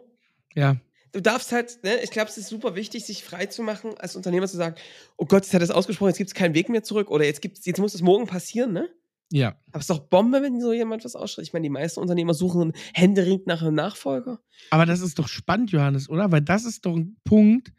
Ja 0.54 0.76
du 1.16 1.22
darfst 1.22 1.50
halt, 1.50 1.82
ne, 1.82 1.96
ich 2.02 2.10
glaube, 2.10 2.28
es 2.28 2.36
ist 2.36 2.48
super 2.48 2.76
wichtig, 2.76 3.06
sich 3.06 3.24
frei 3.24 3.46
zu 3.46 3.62
machen, 3.62 3.94
als 3.98 4.16
Unternehmer 4.16 4.46
zu 4.46 4.56
sagen, 4.58 4.76
oh 5.16 5.24
Gott, 5.24 5.44
jetzt 5.44 5.54
hat 5.54 5.62
er 5.62 5.64
es 5.64 5.70
ausgesprochen, 5.70 6.10
jetzt 6.10 6.18
gibt 6.18 6.28
es 6.28 6.34
keinen 6.34 6.54
Weg 6.54 6.68
mehr 6.68 6.82
zurück 6.82 7.10
oder 7.10 7.24
jetzt, 7.24 7.40
gibt's, 7.40 7.64
jetzt 7.64 7.80
muss 7.80 7.94
es 7.94 8.02
morgen 8.02 8.26
passieren, 8.26 8.72
ne? 8.72 8.88
Ja. 9.32 9.56
Aber 9.68 9.78
es 9.78 9.84
ist 9.84 9.90
doch 9.90 9.98
Bombe, 9.98 10.42
wenn 10.42 10.60
so 10.60 10.72
jemand 10.72 11.04
was 11.04 11.16
ausschreibt. 11.16 11.48
Ich 11.48 11.52
meine, 11.52 11.64
die 11.64 11.70
meisten 11.70 11.98
Unternehmer 11.98 12.32
suchen 12.32 12.72
händeringend 12.94 13.46
nach 13.46 13.60
einem 13.60 13.74
Nachfolger. 13.74 14.38
Aber 14.70 14.86
das 14.86 15.00
ist 15.00 15.18
doch 15.18 15.26
spannend, 15.26 15.72
Johannes, 15.72 16.08
oder? 16.08 16.30
Weil 16.30 16.42
das 16.42 16.64
ist 16.64 16.86
doch 16.86 16.94
ein 16.94 17.16
Punkt, 17.24 17.72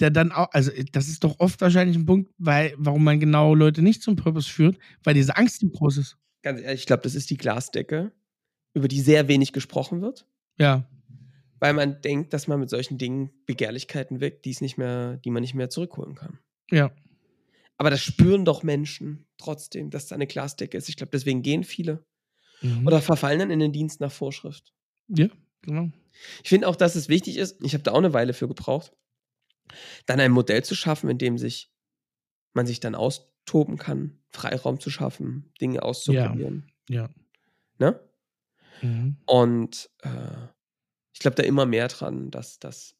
der 0.00 0.10
dann 0.10 0.32
auch, 0.32 0.48
also 0.52 0.70
das 0.92 1.08
ist 1.08 1.24
doch 1.24 1.40
oft 1.40 1.60
wahrscheinlich 1.60 1.96
ein 1.96 2.06
Punkt, 2.06 2.32
weil, 2.38 2.74
warum 2.76 3.04
man 3.04 3.20
genau 3.20 3.54
Leute 3.54 3.82
nicht 3.82 4.02
zum 4.02 4.16
Purpose 4.16 4.48
führt, 4.48 4.78
weil 5.04 5.14
diese 5.14 5.36
Angst 5.36 5.62
im 5.62 5.72
groß 5.72 5.98
ist. 5.98 6.16
Ganz 6.42 6.60
ehrlich, 6.60 6.80
ich 6.80 6.86
glaube, 6.86 7.02
das 7.02 7.14
ist 7.14 7.30
die 7.30 7.36
Glasdecke, 7.36 8.12
über 8.74 8.88
die 8.88 9.00
sehr 9.00 9.28
wenig 9.28 9.52
gesprochen 9.52 10.00
wird. 10.00 10.26
Ja 10.58 10.88
weil 11.60 11.72
man 11.72 12.00
denkt, 12.00 12.32
dass 12.32 12.46
man 12.46 12.60
mit 12.60 12.70
solchen 12.70 12.98
Dingen 12.98 13.30
Begehrlichkeiten 13.46 14.20
weckt, 14.20 14.44
die 14.44 14.56
nicht 14.60 14.78
mehr, 14.78 15.16
die 15.18 15.30
man 15.30 15.42
nicht 15.42 15.54
mehr 15.54 15.70
zurückholen 15.70 16.14
kann. 16.14 16.38
Ja. 16.70 16.90
Aber 17.76 17.90
das 17.90 18.02
spüren 18.02 18.44
doch 18.44 18.62
Menschen 18.62 19.26
trotzdem, 19.38 19.90
dass 19.90 20.06
da 20.06 20.14
eine 20.14 20.26
Glasdecke 20.26 20.76
ist. 20.76 20.88
Ich 20.88 20.96
glaube, 20.96 21.10
deswegen 21.12 21.42
gehen 21.42 21.64
viele. 21.64 22.04
Mhm. 22.60 22.86
Oder 22.86 23.00
verfallen 23.00 23.38
dann 23.38 23.50
in 23.50 23.60
den 23.60 23.72
Dienst 23.72 24.00
nach 24.00 24.10
Vorschrift. 24.10 24.72
Ja, 25.08 25.28
genau. 25.62 25.90
Ich 26.42 26.48
finde 26.48 26.66
auch, 26.68 26.76
dass 26.76 26.96
es 26.96 27.08
wichtig 27.08 27.36
ist, 27.36 27.62
ich 27.62 27.74
habe 27.74 27.84
da 27.84 27.92
auch 27.92 27.98
eine 27.98 28.12
Weile 28.12 28.34
für 28.34 28.48
gebraucht, 28.48 28.92
dann 30.06 30.20
ein 30.20 30.32
Modell 30.32 30.64
zu 30.64 30.74
schaffen, 30.74 31.10
in 31.10 31.18
dem 31.18 31.38
sich 31.38 31.72
man 32.54 32.66
sich 32.66 32.80
dann 32.80 32.94
austoben 32.94 33.78
kann, 33.78 34.18
Freiraum 34.30 34.80
zu 34.80 34.90
schaffen, 34.90 35.52
Dinge 35.60 35.82
auszuprobieren. 35.82 36.70
Ja. 36.88 37.02
ja. 37.02 37.10
Ne? 37.78 38.00
Mhm. 38.82 39.16
Und 39.26 39.90
äh, 40.02 40.48
ich 41.12 41.20
glaube 41.20 41.36
da 41.36 41.42
immer 41.42 41.66
mehr 41.66 41.88
dran, 41.88 42.30
dass 42.30 42.58
das, 42.58 42.96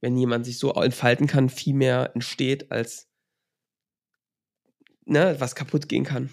wenn 0.00 0.16
jemand 0.16 0.46
sich 0.46 0.58
so 0.58 0.72
entfalten 0.74 1.26
kann, 1.26 1.48
viel 1.48 1.74
mehr 1.74 2.12
entsteht, 2.14 2.70
als 2.70 3.08
ne, 5.04 5.36
was 5.38 5.54
kaputt 5.54 5.88
gehen 5.88 6.04
kann. 6.04 6.30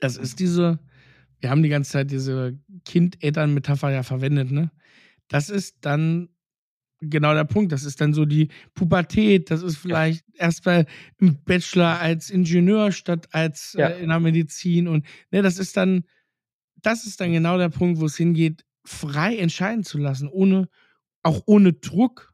Das 0.00 0.16
ist 0.16 0.38
diese, 0.38 0.78
wir 1.40 1.50
haben 1.50 1.62
die 1.62 1.68
ganze 1.68 1.90
Zeit 1.90 2.10
diese 2.10 2.58
Kind-Eltern-Metapher 2.84 3.90
ja 3.90 4.02
verwendet, 4.02 4.50
ne? 4.50 4.70
Das 5.28 5.50
ist 5.50 5.78
dann 5.82 6.30
genau 7.00 7.34
der 7.34 7.44
Punkt. 7.44 7.72
Das 7.72 7.84
ist 7.84 8.00
dann 8.00 8.12
so 8.12 8.24
die 8.24 8.48
Pubertät. 8.74 9.50
Das 9.50 9.62
ist 9.62 9.78
vielleicht 9.78 10.24
ja. 10.34 10.44
erstmal 10.44 10.86
im 11.18 11.42
Bachelor 11.44 12.00
als 12.00 12.30
Ingenieur 12.30 12.92
statt 12.92 13.28
als 13.32 13.74
ja. 13.78 13.88
äh, 13.88 14.02
in 14.02 14.08
der 14.08 14.20
Medizin. 14.20 14.88
Und 14.88 15.06
ne, 15.30 15.42
das 15.42 15.58
ist 15.58 15.76
dann, 15.76 16.04
das 16.76 17.04
ist 17.06 17.20
dann 17.20 17.32
genau 17.32 17.58
der 17.58 17.68
Punkt, 17.68 18.00
wo 18.00 18.06
es 18.06 18.16
hingeht 18.16 18.64
frei 18.84 19.36
entscheiden 19.36 19.84
zu 19.84 19.98
lassen, 19.98 20.28
ohne, 20.28 20.68
auch 21.22 21.42
ohne 21.46 21.74
Druck, 21.74 22.32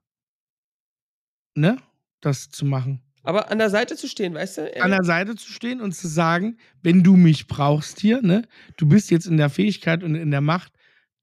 ne, 1.55 1.79
das 2.20 2.48
zu 2.50 2.64
machen. 2.64 3.00
Aber 3.24 3.50
an 3.50 3.59
der 3.59 3.70
Seite 3.70 3.96
zu 3.96 4.07
stehen, 4.07 4.35
weißt 4.35 4.59
du? 4.59 4.83
An 4.83 4.90
der 4.90 5.03
Seite 5.03 5.35
zu 5.35 5.50
stehen 5.50 5.81
und 5.81 5.92
zu 5.92 6.09
sagen, 6.09 6.59
wenn 6.83 7.03
du 7.03 7.16
mich 7.16 7.46
brauchst 7.46 8.00
hier, 8.00 8.22
ne, 8.22 8.46
du 8.77 8.87
bist 8.87 9.11
jetzt 9.11 9.27
in 9.27 9.38
der 9.38 9.50
Fähigkeit 9.50 10.03
und 10.05 10.14
in 10.14 10.31
der 10.31 10.42
Macht, 10.42 10.72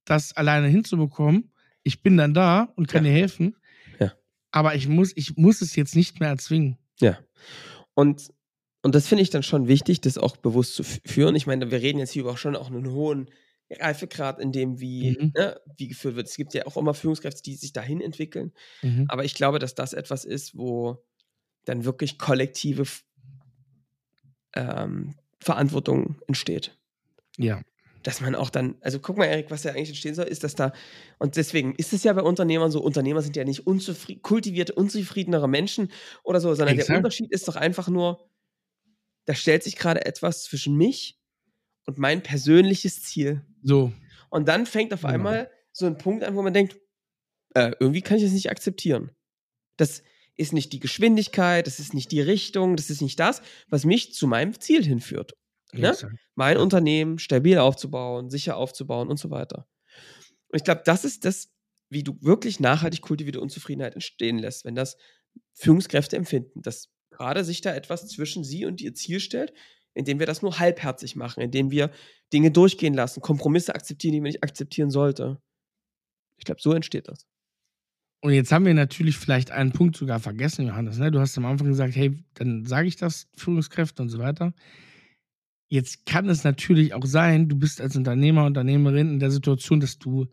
das 0.05 0.35
alleine 0.35 0.67
hinzubekommen. 0.67 1.51
Ich 1.83 2.03
bin 2.03 2.17
dann 2.17 2.33
da 2.33 2.71
und 2.75 2.87
kann 2.87 3.05
ja. 3.05 3.11
dir 3.11 3.17
helfen. 3.17 3.55
Ja. 3.99 4.13
Aber 4.51 4.75
ich 4.75 4.87
muss, 4.87 5.11
ich 5.15 5.37
muss 5.37 5.61
es 5.61 5.75
jetzt 5.75 5.95
nicht 5.95 6.19
mehr 6.19 6.29
erzwingen. 6.29 6.77
Ja. 6.99 7.19
Und, 7.93 8.29
und 8.81 8.95
das 8.95 9.07
finde 9.07 9.23
ich 9.23 9.29
dann 9.29 9.43
schon 9.43 9.67
wichtig, 9.67 10.01
das 10.01 10.17
auch 10.17 10.37
bewusst 10.37 10.75
zu 10.75 10.83
führen. 10.83 11.35
Ich 11.35 11.47
meine, 11.47 11.71
wir 11.71 11.81
reden 11.81 11.99
jetzt 11.99 12.11
hier 12.11 12.23
über 12.23 12.37
schon 12.37 12.55
auch 12.55 12.67
einen 12.67 12.91
hohen 12.91 13.29
Reifegrad, 13.69 14.39
in 14.39 14.51
dem 14.51 14.79
wie, 14.79 15.17
mhm. 15.19 15.33
ne, 15.35 15.59
wie 15.77 15.87
geführt 15.87 16.15
wird. 16.15 16.27
Es 16.27 16.35
gibt 16.35 16.53
ja 16.53 16.65
auch 16.65 16.77
immer 16.77 16.93
Führungskräfte, 16.93 17.41
die 17.43 17.55
sich 17.55 17.73
dahin 17.73 18.01
entwickeln. 18.01 18.51
Mhm. 18.81 19.05
Aber 19.07 19.23
ich 19.23 19.33
glaube, 19.33 19.59
dass 19.59 19.75
das 19.75 19.93
etwas 19.93 20.25
ist, 20.25 20.57
wo 20.57 21.03
dann 21.65 21.85
wirklich 21.85 22.17
kollektive 22.17 22.83
ähm, 24.55 25.15
Verantwortung 25.39 26.21
entsteht. 26.27 26.77
Ja. 27.37 27.61
Dass 28.03 28.21
man 28.21 28.33
auch 28.35 28.49
dann, 28.49 28.75
also 28.81 28.99
guck 28.99 29.17
mal, 29.17 29.25
Erik, 29.25 29.51
was 29.51 29.61
da 29.61 29.69
eigentlich 29.69 29.89
entstehen 29.89 30.15
soll, 30.15 30.25
ist, 30.25 30.43
dass 30.43 30.55
da, 30.55 30.73
und 31.19 31.35
deswegen 31.35 31.75
ist 31.75 31.93
es 31.93 32.03
ja 32.03 32.13
bei 32.13 32.21
Unternehmern 32.21 32.71
so, 32.71 32.81
Unternehmer 32.81 33.21
sind 33.21 33.35
ja 33.35 33.43
nicht 33.43 33.63
kultivierte, 34.21 34.73
unzufriedenere 34.73 35.47
Menschen 35.47 35.91
oder 36.23 36.39
so, 36.39 36.53
sondern 36.55 36.75
Exakt. 36.75 36.89
der 36.89 36.97
Unterschied 36.97 37.31
ist 37.31 37.47
doch 37.47 37.55
einfach 37.55 37.89
nur, 37.89 38.27
da 39.25 39.35
stellt 39.35 39.63
sich 39.63 39.75
gerade 39.75 40.05
etwas 40.05 40.43
zwischen 40.43 40.75
mich 40.75 41.19
und 41.85 41.97
mein 41.97 42.23
persönliches 42.23 43.03
Ziel. 43.03 43.45
So. 43.63 43.93
Und 44.29 44.47
dann 44.47 44.65
fängt 44.65 44.93
auf 44.93 45.01
genau. 45.01 45.13
einmal 45.13 45.51
so 45.71 45.85
ein 45.85 45.97
Punkt 45.97 46.23
an, 46.23 46.35
wo 46.35 46.41
man 46.41 46.53
denkt, 46.53 46.79
äh, 47.53 47.71
irgendwie 47.79 48.01
kann 48.01 48.17
ich 48.17 48.23
das 48.23 48.33
nicht 48.33 48.49
akzeptieren. 48.49 49.11
Das 49.77 50.03
ist 50.37 50.53
nicht 50.53 50.73
die 50.73 50.79
Geschwindigkeit, 50.79 51.67
das 51.67 51.79
ist 51.79 51.93
nicht 51.93 52.11
die 52.11 52.21
Richtung, 52.21 52.75
das 52.75 52.89
ist 52.89 53.01
nicht 53.01 53.19
das, 53.19 53.41
was 53.67 53.85
mich 53.85 54.13
zu 54.13 54.27
meinem 54.27 54.59
Ziel 54.59 54.83
hinführt. 54.83 55.33
Ne? 55.73 55.95
Mein. 56.35 56.57
Unternehmen 56.57 57.19
stabil 57.19 57.57
aufzubauen, 57.57 58.29
sicher 58.29 58.57
aufzubauen 58.57 59.09
und 59.09 59.17
so 59.17 59.29
weiter. 59.29 59.67
Und 60.49 60.57
ich 60.57 60.63
glaube, 60.63 60.81
das 60.85 61.05
ist 61.05 61.25
das, 61.25 61.49
wie 61.89 62.03
du 62.03 62.17
wirklich 62.21 62.59
nachhaltig 62.59 63.01
kultivierte 63.01 63.41
Unzufriedenheit 63.41 63.93
entstehen 63.93 64.37
lässt, 64.37 64.65
wenn 64.65 64.75
das 64.75 64.97
Führungskräfte 65.53 66.15
empfinden, 66.15 66.61
dass 66.61 66.89
gerade 67.09 67.43
sich 67.43 67.61
da 67.61 67.73
etwas 67.73 68.07
zwischen 68.07 68.43
sie 68.43 68.65
und 68.65 68.81
ihr 68.81 68.93
Ziel 68.93 69.19
stellt, 69.19 69.53
indem 69.93 70.19
wir 70.19 70.25
das 70.25 70.41
nur 70.41 70.59
halbherzig 70.59 71.15
machen, 71.15 71.41
indem 71.41 71.71
wir 71.71 71.91
Dinge 72.33 72.51
durchgehen 72.51 72.93
lassen, 72.93 73.21
Kompromisse 73.21 73.75
akzeptieren, 73.75 74.13
die 74.13 74.21
man 74.21 74.29
nicht 74.29 74.43
akzeptieren 74.43 74.89
sollte. 74.89 75.41
Ich 76.37 76.45
glaube, 76.45 76.61
so 76.61 76.73
entsteht 76.73 77.07
das. 77.07 77.27
Und 78.21 78.33
jetzt 78.33 78.51
haben 78.51 78.65
wir 78.65 78.73
natürlich 78.73 79.17
vielleicht 79.17 79.51
einen 79.51 79.71
Punkt 79.71 79.97
sogar 79.97 80.19
vergessen, 80.19 80.67
Johannes. 80.67 80.97
Ne? 80.99 81.11
Du 81.11 81.19
hast 81.19 81.37
am 81.37 81.45
Anfang 81.45 81.67
gesagt, 81.67 81.95
hey, 81.95 82.23
dann 82.35 82.65
sage 82.65 82.87
ich 82.87 82.95
das, 82.95 83.27
Führungskräfte 83.35 84.01
und 84.01 84.09
so 84.09 84.19
weiter. 84.19 84.53
Jetzt 85.71 86.05
kann 86.05 86.27
es 86.27 86.43
natürlich 86.43 86.93
auch 86.93 87.05
sein, 87.05 87.47
du 87.47 87.55
bist 87.57 87.79
als 87.79 87.95
Unternehmer, 87.95 88.43
Unternehmerin 88.43 89.07
in 89.07 89.19
der 89.19 89.31
Situation, 89.31 89.79
dass 89.79 89.97
du 89.97 90.27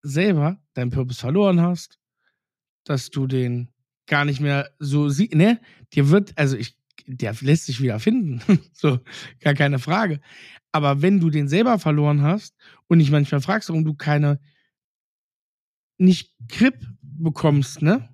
selber 0.00 0.62
deinen 0.72 0.90
Purpose 0.90 1.20
verloren 1.20 1.60
hast, 1.60 1.98
dass 2.84 3.10
du 3.10 3.26
den 3.26 3.68
gar 4.06 4.24
nicht 4.24 4.40
mehr 4.40 4.70
so 4.78 5.10
siehst, 5.10 5.34
ne? 5.34 5.60
Dir 5.92 6.08
wird, 6.08 6.32
also 6.38 6.56
ich, 6.56 6.74
der 7.06 7.36
lässt 7.42 7.66
sich 7.66 7.82
wieder 7.82 8.00
finden. 8.00 8.40
so, 8.72 8.98
gar 9.40 9.52
keine 9.52 9.78
Frage. 9.78 10.22
Aber 10.72 11.02
wenn 11.02 11.20
du 11.20 11.28
den 11.28 11.48
selber 11.48 11.78
verloren 11.78 12.22
hast 12.22 12.56
und 12.86 13.00
dich 13.00 13.10
manchmal 13.10 13.42
fragst, 13.42 13.68
warum 13.68 13.84
du 13.84 13.92
keine 13.92 14.40
nicht 15.98 16.34
Grip 16.48 16.80
bekommst, 17.02 17.82
ne? 17.82 18.08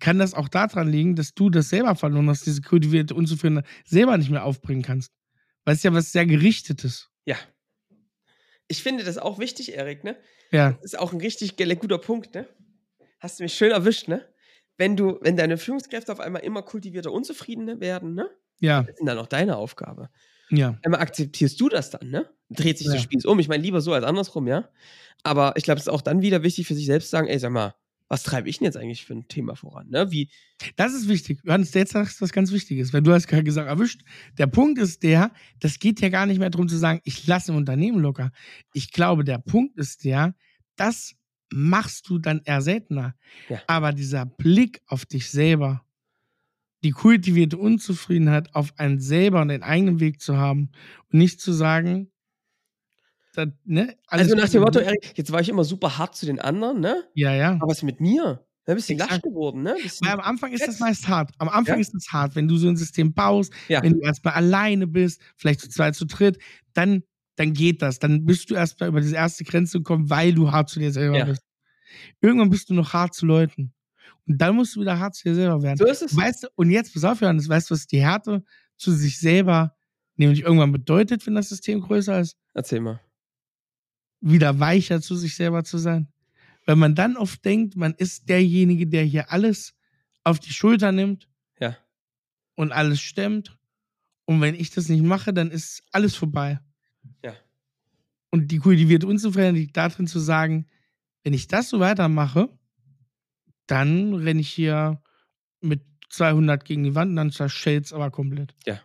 Kann 0.00 0.18
das 0.18 0.34
auch 0.34 0.48
daran 0.48 0.90
liegen, 0.90 1.16
dass 1.16 1.32
du 1.32 1.48
das 1.48 1.70
selber 1.70 1.94
verloren 1.94 2.28
hast, 2.28 2.44
diese 2.44 2.60
kultivierte 2.60 3.14
Unzufriedenheit 3.14 3.66
selber 3.86 4.18
nicht 4.18 4.30
mehr 4.30 4.44
aufbringen 4.44 4.82
kannst? 4.82 5.14
Weil 5.64 5.74
es 5.74 5.82
ja 5.82 5.92
was 5.92 6.12
sehr 6.12 6.26
Gerichtetes. 6.26 7.10
Ja. 7.24 7.36
Ich 8.68 8.82
finde 8.82 9.04
das 9.04 9.18
auch 9.18 9.38
wichtig, 9.38 9.74
Erik, 9.74 10.04
ne? 10.04 10.16
Ja. 10.52 10.72
Das 10.72 10.92
ist 10.92 10.98
auch 10.98 11.12
ein 11.12 11.20
richtig 11.20 11.56
guter 11.56 11.98
Punkt, 11.98 12.34
ne? 12.34 12.46
Hast 13.18 13.38
du 13.38 13.42
mich 13.42 13.54
schön 13.54 13.70
erwischt, 13.70 14.08
ne? 14.08 14.26
Wenn 14.76 14.96
du, 14.96 15.18
wenn 15.20 15.36
deine 15.36 15.58
Führungskräfte 15.58 16.12
auf 16.12 16.20
einmal 16.20 16.42
immer 16.42 16.62
kultivierter 16.62 17.12
Unzufriedene 17.12 17.80
werden, 17.80 18.14
ne? 18.14 18.30
Ja. 18.60 18.82
Das 18.82 18.96
ist 18.98 19.06
dann 19.06 19.18
auch 19.18 19.26
deine 19.26 19.56
Aufgabe. 19.56 20.08
Ja. 20.50 20.78
Einmal 20.82 21.00
akzeptierst 21.00 21.60
du 21.60 21.68
das 21.68 21.90
dann, 21.90 22.10
ne? 22.10 22.28
Dreht 22.48 22.78
sich 22.78 22.86
Ja. 22.88 22.94
das 22.94 23.02
Spiel 23.02 23.24
um. 23.26 23.38
Ich 23.38 23.48
meine, 23.48 23.62
lieber 23.62 23.80
so 23.80 23.92
als 23.92 24.04
andersrum, 24.04 24.48
ja? 24.48 24.70
Aber 25.22 25.52
ich 25.56 25.64
glaube, 25.64 25.78
es 25.78 25.86
ist 25.86 25.92
auch 25.92 26.00
dann 26.02 26.22
wieder 26.22 26.42
wichtig 26.42 26.66
für 26.66 26.74
sich 26.74 26.86
selbst 26.86 27.06
zu 27.06 27.10
sagen, 27.12 27.28
ey, 27.28 27.38
sag 27.38 27.52
mal, 27.52 27.74
was 28.10 28.24
treibe 28.24 28.48
ich 28.48 28.58
denn 28.58 28.64
jetzt 28.64 28.76
eigentlich 28.76 29.06
für 29.06 29.14
ein 29.14 29.28
Thema 29.28 29.54
voran, 29.54 29.88
ne? 29.88 30.10
Wie, 30.10 30.28
Das 30.74 30.92
ist 30.92 31.08
wichtig. 31.08 31.38
Johannes, 31.44 31.72
jetzt 31.74 31.92
sagst 31.92 32.20
du 32.20 32.24
was 32.24 32.32
ganz 32.32 32.50
Wichtiges, 32.50 32.92
weil 32.92 33.02
du 33.02 33.12
hast 33.12 33.28
gerade 33.28 33.44
gesagt, 33.44 33.68
erwischt. 33.68 34.02
Der 34.36 34.48
Punkt 34.48 34.80
ist 34.80 35.04
der, 35.04 35.30
das 35.60 35.78
geht 35.78 36.00
ja 36.00 36.08
gar 36.08 36.26
nicht 36.26 36.40
mehr 36.40 36.50
darum 36.50 36.68
zu 36.68 36.76
sagen, 36.76 37.00
ich 37.04 37.28
lasse 37.28 37.52
im 37.52 37.56
Unternehmen 37.56 38.00
locker. 38.00 38.32
Ich 38.72 38.90
glaube, 38.90 39.22
der 39.22 39.38
Punkt 39.38 39.78
ist 39.78 40.04
der, 40.04 40.34
das 40.74 41.14
machst 41.52 42.08
du 42.08 42.18
dann 42.18 42.40
eher 42.44 42.62
seltener. 42.62 43.14
Ja. 43.48 43.62
Aber 43.68 43.92
dieser 43.92 44.26
Blick 44.26 44.82
auf 44.86 45.06
dich 45.06 45.30
selber, 45.30 45.84
die 46.82 46.90
kultivierte 46.90 47.58
Unzufriedenheit 47.58 48.56
auf 48.56 48.76
einen 48.76 48.98
selber 48.98 49.40
und 49.40 49.48
den 49.48 49.62
eigenen 49.62 50.00
Weg 50.00 50.20
zu 50.20 50.36
haben 50.36 50.72
und 51.12 51.18
nicht 51.20 51.40
zu 51.40 51.52
sagen, 51.52 52.10
das, 53.34 53.48
ne, 53.64 53.96
also 54.06 54.34
nach 54.34 54.48
dem 54.48 54.62
Motto. 54.62 54.78
Erik, 54.80 55.12
jetzt 55.16 55.30
war 55.32 55.40
ich 55.40 55.48
immer 55.48 55.64
super 55.64 55.98
hart 55.98 56.16
zu 56.16 56.26
den 56.26 56.40
anderen, 56.40 56.80
ne? 56.80 57.04
Ja, 57.14 57.34
ja. 57.34 57.52
Aber 57.54 57.68
was 57.68 57.78
ist 57.78 57.82
mit 57.84 58.00
mir? 58.00 58.44
Ne, 58.66 58.74
bisschen 58.74 58.98
lasch 58.98 59.20
geworden, 59.22 59.62
ne? 59.62 59.74
Weil 60.02 60.12
am 60.12 60.20
Anfang 60.20 60.52
ist 60.52 60.66
das 60.66 60.78
meist 60.80 61.08
hart. 61.08 61.32
Am 61.38 61.48
Anfang 61.48 61.76
Ja. 61.76 61.80
ist 61.80 61.94
es 61.94 62.12
hart, 62.12 62.36
wenn 62.36 62.46
du 62.46 62.56
so 62.56 62.68
ein 62.68 62.76
System 62.76 63.12
baust, 63.14 63.52
ja. 63.68 63.82
wenn 63.82 63.94
du 63.94 64.00
erstmal 64.00 64.34
alleine 64.34 64.86
bist, 64.86 65.20
vielleicht 65.36 65.60
zu 65.60 65.68
zweit, 65.68 65.94
zu 65.96 66.04
dritt, 66.06 66.38
dann, 66.74 67.02
dann 67.36 67.52
geht 67.52 67.82
das. 67.82 67.98
Dann 67.98 68.24
bist 68.26 68.50
du 68.50 68.54
erstmal 68.54 68.88
über 68.90 69.00
diese 69.00 69.16
erste 69.16 69.44
Grenze 69.44 69.78
gekommen, 69.78 70.08
weil 70.10 70.32
du 70.34 70.52
hart 70.52 70.68
zu 70.68 70.78
dir 70.78 70.92
selber 70.92 71.18
Ja. 71.18 71.24
bist. 71.24 71.42
Irgendwann 72.20 72.50
bist 72.50 72.70
du 72.70 72.74
noch 72.74 72.92
hart 72.92 73.14
zu 73.14 73.26
Leuten. 73.26 73.72
Und 74.28 74.38
dann 74.40 74.54
musst 74.54 74.76
du 74.76 74.80
wieder 74.80 74.98
hart 74.98 75.14
zu 75.14 75.24
dir 75.28 75.34
selber 75.34 75.62
werden. 75.62 75.78
So 75.78 75.86
ist 75.86 76.02
es. 76.02 76.16
Weißt 76.16 76.44
du, 76.44 76.48
und 76.54 76.70
jetzt, 76.70 76.92
pass 76.94 77.04
auf, 77.04 77.20
Johannes, 77.20 77.48
weißt 77.48 77.70
du, 77.70 77.74
was 77.74 77.86
die 77.86 78.00
Härte 78.00 78.44
zu 78.76 78.92
sich 78.92 79.18
selber 79.18 79.74
nämlich 80.16 80.42
irgendwann 80.42 80.70
bedeutet, 80.70 81.26
wenn 81.26 81.34
das 81.34 81.48
System 81.48 81.80
größer 81.80 82.20
ist? 82.20 82.36
Erzähl 82.54 82.80
mal. 82.80 83.00
Wieder 84.20 84.58
weicher 84.60 85.00
zu 85.00 85.16
sich 85.16 85.34
selber 85.34 85.64
zu 85.64 85.78
sein. 85.78 86.08
Wenn 86.66 86.78
man 86.78 86.94
dann 86.94 87.16
oft 87.16 87.44
denkt, 87.44 87.76
man 87.76 87.94
ist 87.94 88.28
derjenige, 88.28 88.86
der 88.86 89.04
hier 89.04 89.32
alles 89.32 89.74
auf 90.24 90.38
die 90.38 90.52
Schulter 90.52 90.92
nimmt 90.92 91.28
Ja. 91.58 91.76
und 92.54 92.72
alles 92.72 93.00
stemmt. 93.00 93.56
Und 94.26 94.40
wenn 94.40 94.54
ich 94.54 94.70
das 94.70 94.88
nicht 94.88 95.02
mache, 95.02 95.32
dann 95.32 95.50
ist 95.50 95.82
alles 95.90 96.14
vorbei. 96.14 96.60
Ja. 97.24 97.34
Und 98.30 98.48
die 98.52 98.58
kultivierte 98.58 99.06
Unzufriedenheit 99.06 99.54
liegt 99.54 99.76
darin 99.76 100.06
zu 100.06 100.18
sagen, 100.20 100.66
wenn 101.24 101.32
ich 101.32 101.48
das 101.48 101.70
so 101.70 101.80
weitermache, 101.80 102.48
dann 103.66 104.14
renne 104.14 104.40
ich 104.40 104.50
hier 104.50 105.02
mit 105.60 105.82
200 106.10 106.64
gegen 106.64 106.84
die 106.84 106.94
Wand 106.94 107.10
und 107.10 107.16
dann 107.16 107.30
zerschellt's 107.32 107.92
aber 107.92 108.10
komplett. 108.10 108.54
Ja. 108.66 108.80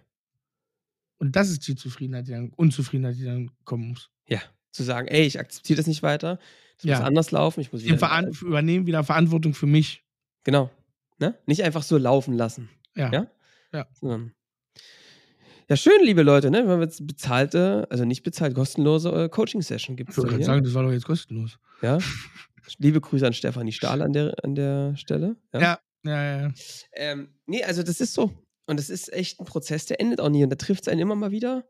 Und 1.17 1.35
das 1.35 1.49
ist 1.49 1.67
die 1.67 1.75
Zufriedenheit, 1.75 2.27
die 2.27 2.31
dann, 2.31 2.49
Unzufriedenheit, 2.49 3.17
die 3.17 3.23
dann 3.25 3.51
kommen 3.63 3.89
muss. 3.89 4.09
Ja. 4.27 4.41
Zu 4.75 4.83
sagen, 4.83 5.07
ey, 5.07 5.23
ich 5.25 5.39
akzeptiere 5.39 5.77
das 5.77 5.87
nicht 5.87 6.03
weiter. 6.03 6.37
Das 6.77 6.83
Ja. 6.85 6.97
muss 6.97 7.05
anders 7.07 7.31
laufen. 7.31 7.61
Ich 7.61 7.71
muss 7.71 7.81
Wir 7.83 7.89
wieder. 7.91 7.99
veran 7.99 8.31
übernehmen 8.41 8.85
wieder 8.87 9.03
Verantwortung 9.03 9.53
für 9.53 9.67
mich. 9.67 10.03
Genau. 10.43 10.69
Ne? 11.17 11.33
Nicht 11.45 11.63
einfach 11.63 11.81
so 11.83 11.97
laufen 11.97 12.33
lassen. 12.33 12.69
Ja. 12.95 13.11
Ja? 13.11 13.27
Ja. 13.71 13.87
Sondern 13.93 14.33
ja, 15.67 15.75
schön, 15.75 16.03
liebe 16.03 16.21
Leute, 16.21 16.51
ne? 16.51 16.59
Wenn 16.67 16.77
wir 16.79 16.83
jetzt 16.85 17.07
bezahlte, 17.07 17.87
also 17.89 18.05
nicht 18.05 18.21
bezahlt, 18.21 18.53
kostenlose 18.53 19.09
äh, 19.09 19.29
Coaching-Session 19.29 19.95
gibt 19.95 20.11
Ich 20.11 20.17
es 20.17 20.23
gerade 20.23 20.35
hier. 20.35 20.45
sagen, 20.45 20.63
das 20.63 20.73
war 20.75 20.83
doch 20.83 20.91
jetzt 20.91 21.05
kostenlos. 21.05 21.57
Ja. 21.81 21.97
Liebe 22.77 23.01
Grüße 23.01 23.25
an 23.25 23.33
Stefanie 23.33 23.71
Stahl 23.71 24.01
an 24.03 24.13
der, 24.13 24.35
an 24.43 24.53
der 24.55 24.95
Stelle. 24.95 25.37
Ja. 25.53 25.59
Ja, 25.61 25.79
ja, 26.03 26.23
ja. 26.23 26.41
ja. 26.47 26.53
Ähm, 26.93 27.29
nee, 27.47 27.63
also 27.63 27.81
das 27.81 27.99
ist 27.99 28.13
so. 28.13 28.31
Und 28.67 28.77
das 28.79 28.89
ist 28.91 29.11
echt 29.13 29.39
ein 29.39 29.45
Prozess, 29.45 29.85
der 29.87 29.99
endet 29.99 30.19
auch 30.21 30.29
nie. 30.29 30.43
Und 30.43 30.49
da 30.51 30.55
trifft 30.55 30.83
es 30.83 30.87
einen 30.87 31.01
immer 31.01 31.15
mal 31.15 31.31
wieder. 31.31 31.63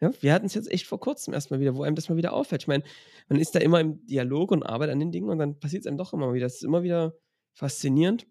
Ja, 0.00 0.12
wir 0.20 0.32
hatten 0.32 0.46
es 0.46 0.54
jetzt 0.54 0.70
echt 0.70 0.86
vor 0.86 1.00
kurzem 1.00 1.34
erstmal 1.34 1.58
wieder, 1.60 1.74
wo 1.76 1.82
einem 1.82 1.96
das 1.96 2.08
mal 2.08 2.16
wieder 2.16 2.32
auffällt. 2.32 2.62
Ich 2.62 2.68
meine, 2.68 2.84
man 3.28 3.40
ist 3.40 3.54
da 3.54 3.58
immer 3.58 3.80
im 3.80 4.04
Dialog 4.06 4.52
und 4.52 4.62
arbeitet 4.62 4.92
an 4.92 5.00
den 5.00 5.10
Dingen 5.12 5.28
und 5.28 5.38
dann 5.38 5.58
passiert 5.58 5.82
es 5.82 5.86
einem 5.86 5.96
doch 5.98 6.12
immer 6.12 6.32
wieder. 6.32 6.46
Das 6.46 6.54
ist 6.56 6.64
immer 6.64 6.82
wieder 6.84 7.14
faszinierend, 7.54 8.26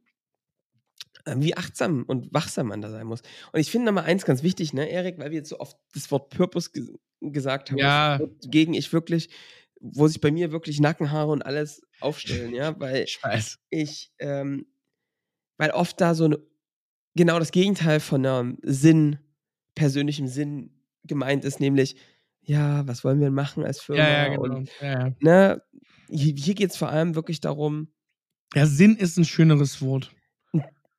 ähm, 1.25 1.41
wie 1.43 1.55
achtsam 1.57 2.03
und 2.07 2.33
wachsam 2.33 2.67
man 2.67 2.81
da 2.81 2.89
sein 2.89 3.05
muss. 3.07 3.21
Und 3.51 3.59
ich 3.59 3.69
finde 3.69 3.87
noch 3.87 3.93
mal 3.93 4.03
eins 4.05 4.23
ganz 4.25 4.43
wichtig, 4.43 4.71
ne, 4.73 4.89
Erik, 4.89 5.17
weil 5.19 5.31
wir 5.31 5.37
jetzt 5.39 5.49
so 5.49 5.59
oft 5.59 5.75
das 5.93 6.09
Wort 6.11 6.29
Purpose 6.29 6.71
ge 6.71 6.85
gesagt 7.19 7.71
haben, 7.71 7.79
Ja. 7.79 8.19
gegen 8.47 8.75
ich 8.75 8.93
wirklich, 8.93 9.29
wo 9.81 10.07
sich 10.07 10.21
bei 10.21 10.31
mir 10.31 10.51
wirklich 10.51 10.79
Nackenhaare 10.79 11.31
und 11.31 11.41
alles 11.41 11.81
aufstellen, 11.99 12.53
ja, 12.53 12.75
weil 12.79 13.03
Ich 13.03 13.21
weiß. 13.21 13.57
ich, 13.71 14.11
ähm, 14.19 14.67
weil 15.57 15.71
oft 15.71 15.99
da 15.99 16.13
so 16.13 16.25
eine, 16.25 16.39
genau 17.15 17.39
das 17.39 17.51
Gegenteil 17.51 17.99
von 17.99 18.23
einem 18.25 18.57
Sinn, 18.61 19.17
persönlichem 19.75 20.27
Sinn 20.27 20.76
gemeint 21.07 21.45
ist, 21.45 21.59
nämlich, 21.59 21.95
ja, 22.41 22.87
was 22.87 23.03
wollen 23.03 23.19
wir 23.19 23.27
denn 23.27 23.33
machen 23.33 23.63
als 23.63 23.81
Firma? 23.81 24.01
Ja, 24.01 24.09
ja, 24.09 24.27
genau. 24.29 24.41
Und, 24.43 24.69
Ja, 24.81 25.07
ja. 25.07 25.15
ne, 25.19 25.61
hier, 26.09 26.33
hier 26.35 26.55
geht 26.55 26.71
es 26.71 26.77
vor 26.77 26.89
allem 26.89 27.15
wirklich 27.15 27.41
darum, 27.41 27.89
ja, 28.55 28.65
Sinn 28.65 28.95
ist 28.95 29.17
ein 29.17 29.25
schöneres 29.25 29.81
Wort. 29.81 30.11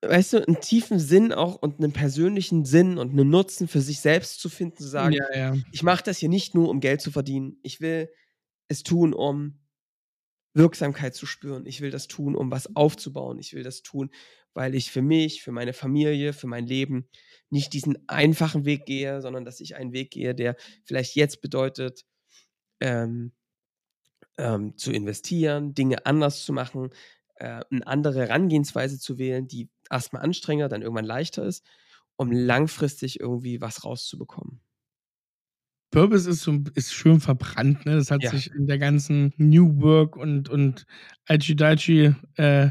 weißt 0.02 0.34
du, 0.34 0.46
einen 0.46 0.60
tiefen 0.60 0.98
Sinn 0.98 1.32
auch 1.32 1.56
und 1.56 1.78
einen 1.78 1.92
persönlichen 1.92 2.64
Sinn 2.64 2.98
und 2.98 3.12
einen 3.12 3.30
Nutzen 3.30 3.68
für 3.68 3.80
sich 3.80 4.00
selbst 4.00 4.40
zu 4.40 4.48
finden, 4.48 4.76
zu 4.76 4.88
sagen, 4.88 5.14
ja, 5.14 5.36
ja. 5.36 5.56
ich 5.72 5.82
mache 5.82 6.04
das 6.04 6.18
hier 6.18 6.28
nicht 6.28 6.54
nur, 6.54 6.68
um 6.68 6.80
Geld 6.80 7.00
zu 7.00 7.10
verdienen. 7.10 7.58
Ich 7.62 7.80
will 7.80 8.10
es 8.68 8.82
tun, 8.82 9.14
um 9.14 9.60
Wirksamkeit 10.54 11.14
zu 11.14 11.26
spüren. 11.26 11.66
Ich 11.66 11.80
will 11.80 11.90
das 11.90 12.06
tun, 12.06 12.36
um 12.36 12.50
was 12.50 12.74
aufzubauen. 12.76 13.38
Ich 13.38 13.54
will 13.54 13.62
das 13.62 13.82
tun, 13.82 14.10
weil 14.54 14.74
ich 14.74 14.90
für 14.90 15.02
mich, 15.02 15.42
für 15.42 15.52
meine 15.52 15.72
Familie, 15.72 16.32
für 16.32 16.46
mein 16.46 16.66
Leben 16.66 17.08
nicht 17.50 17.72
diesen 17.72 18.08
einfachen 18.08 18.64
Weg 18.64 18.86
gehe, 18.86 19.20
sondern 19.22 19.44
dass 19.44 19.60
ich 19.60 19.76
einen 19.76 19.92
Weg 19.92 20.10
gehe, 20.10 20.34
der 20.34 20.56
vielleicht 20.84 21.16
jetzt 21.16 21.40
bedeutet, 21.42 22.04
ähm, 22.80 23.32
ähm, 24.38 24.76
zu 24.76 24.92
investieren, 24.92 25.74
Dinge 25.74 26.06
anders 26.06 26.44
zu 26.44 26.52
machen, 26.52 26.90
äh, 27.36 27.62
eine 27.70 27.86
andere 27.86 28.20
Herangehensweise 28.20 28.98
zu 28.98 29.18
wählen, 29.18 29.48
die 29.48 29.70
erstmal 29.90 30.22
anstrengender, 30.22 30.68
dann 30.68 30.82
irgendwann 30.82 31.04
leichter 31.04 31.44
ist, 31.44 31.64
um 32.16 32.30
langfristig 32.32 33.20
irgendwie 33.20 33.60
was 33.60 33.84
rauszubekommen. 33.84 34.60
Purpose 35.90 36.28
ist, 36.28 36.42
so, 36.42 36.58
ist 36.74 36.92
schön 36.92 37.20
verbrannt, 37.20 37.86
ne? 37.86 37.96
Das 37.96 38.10
hat 38.10 38.24
Ja. 38.24 38.32
sich 38.36 38.50
in 38.54 38.66
der 38.66 38.78
ganzen 38.78 39.32
New 39.38 39.80
Work 39.80 40.16
und, 40.16 40.48
und 40.50 40.84
Aichi 41.26 42.14
äh, 42.36 42.70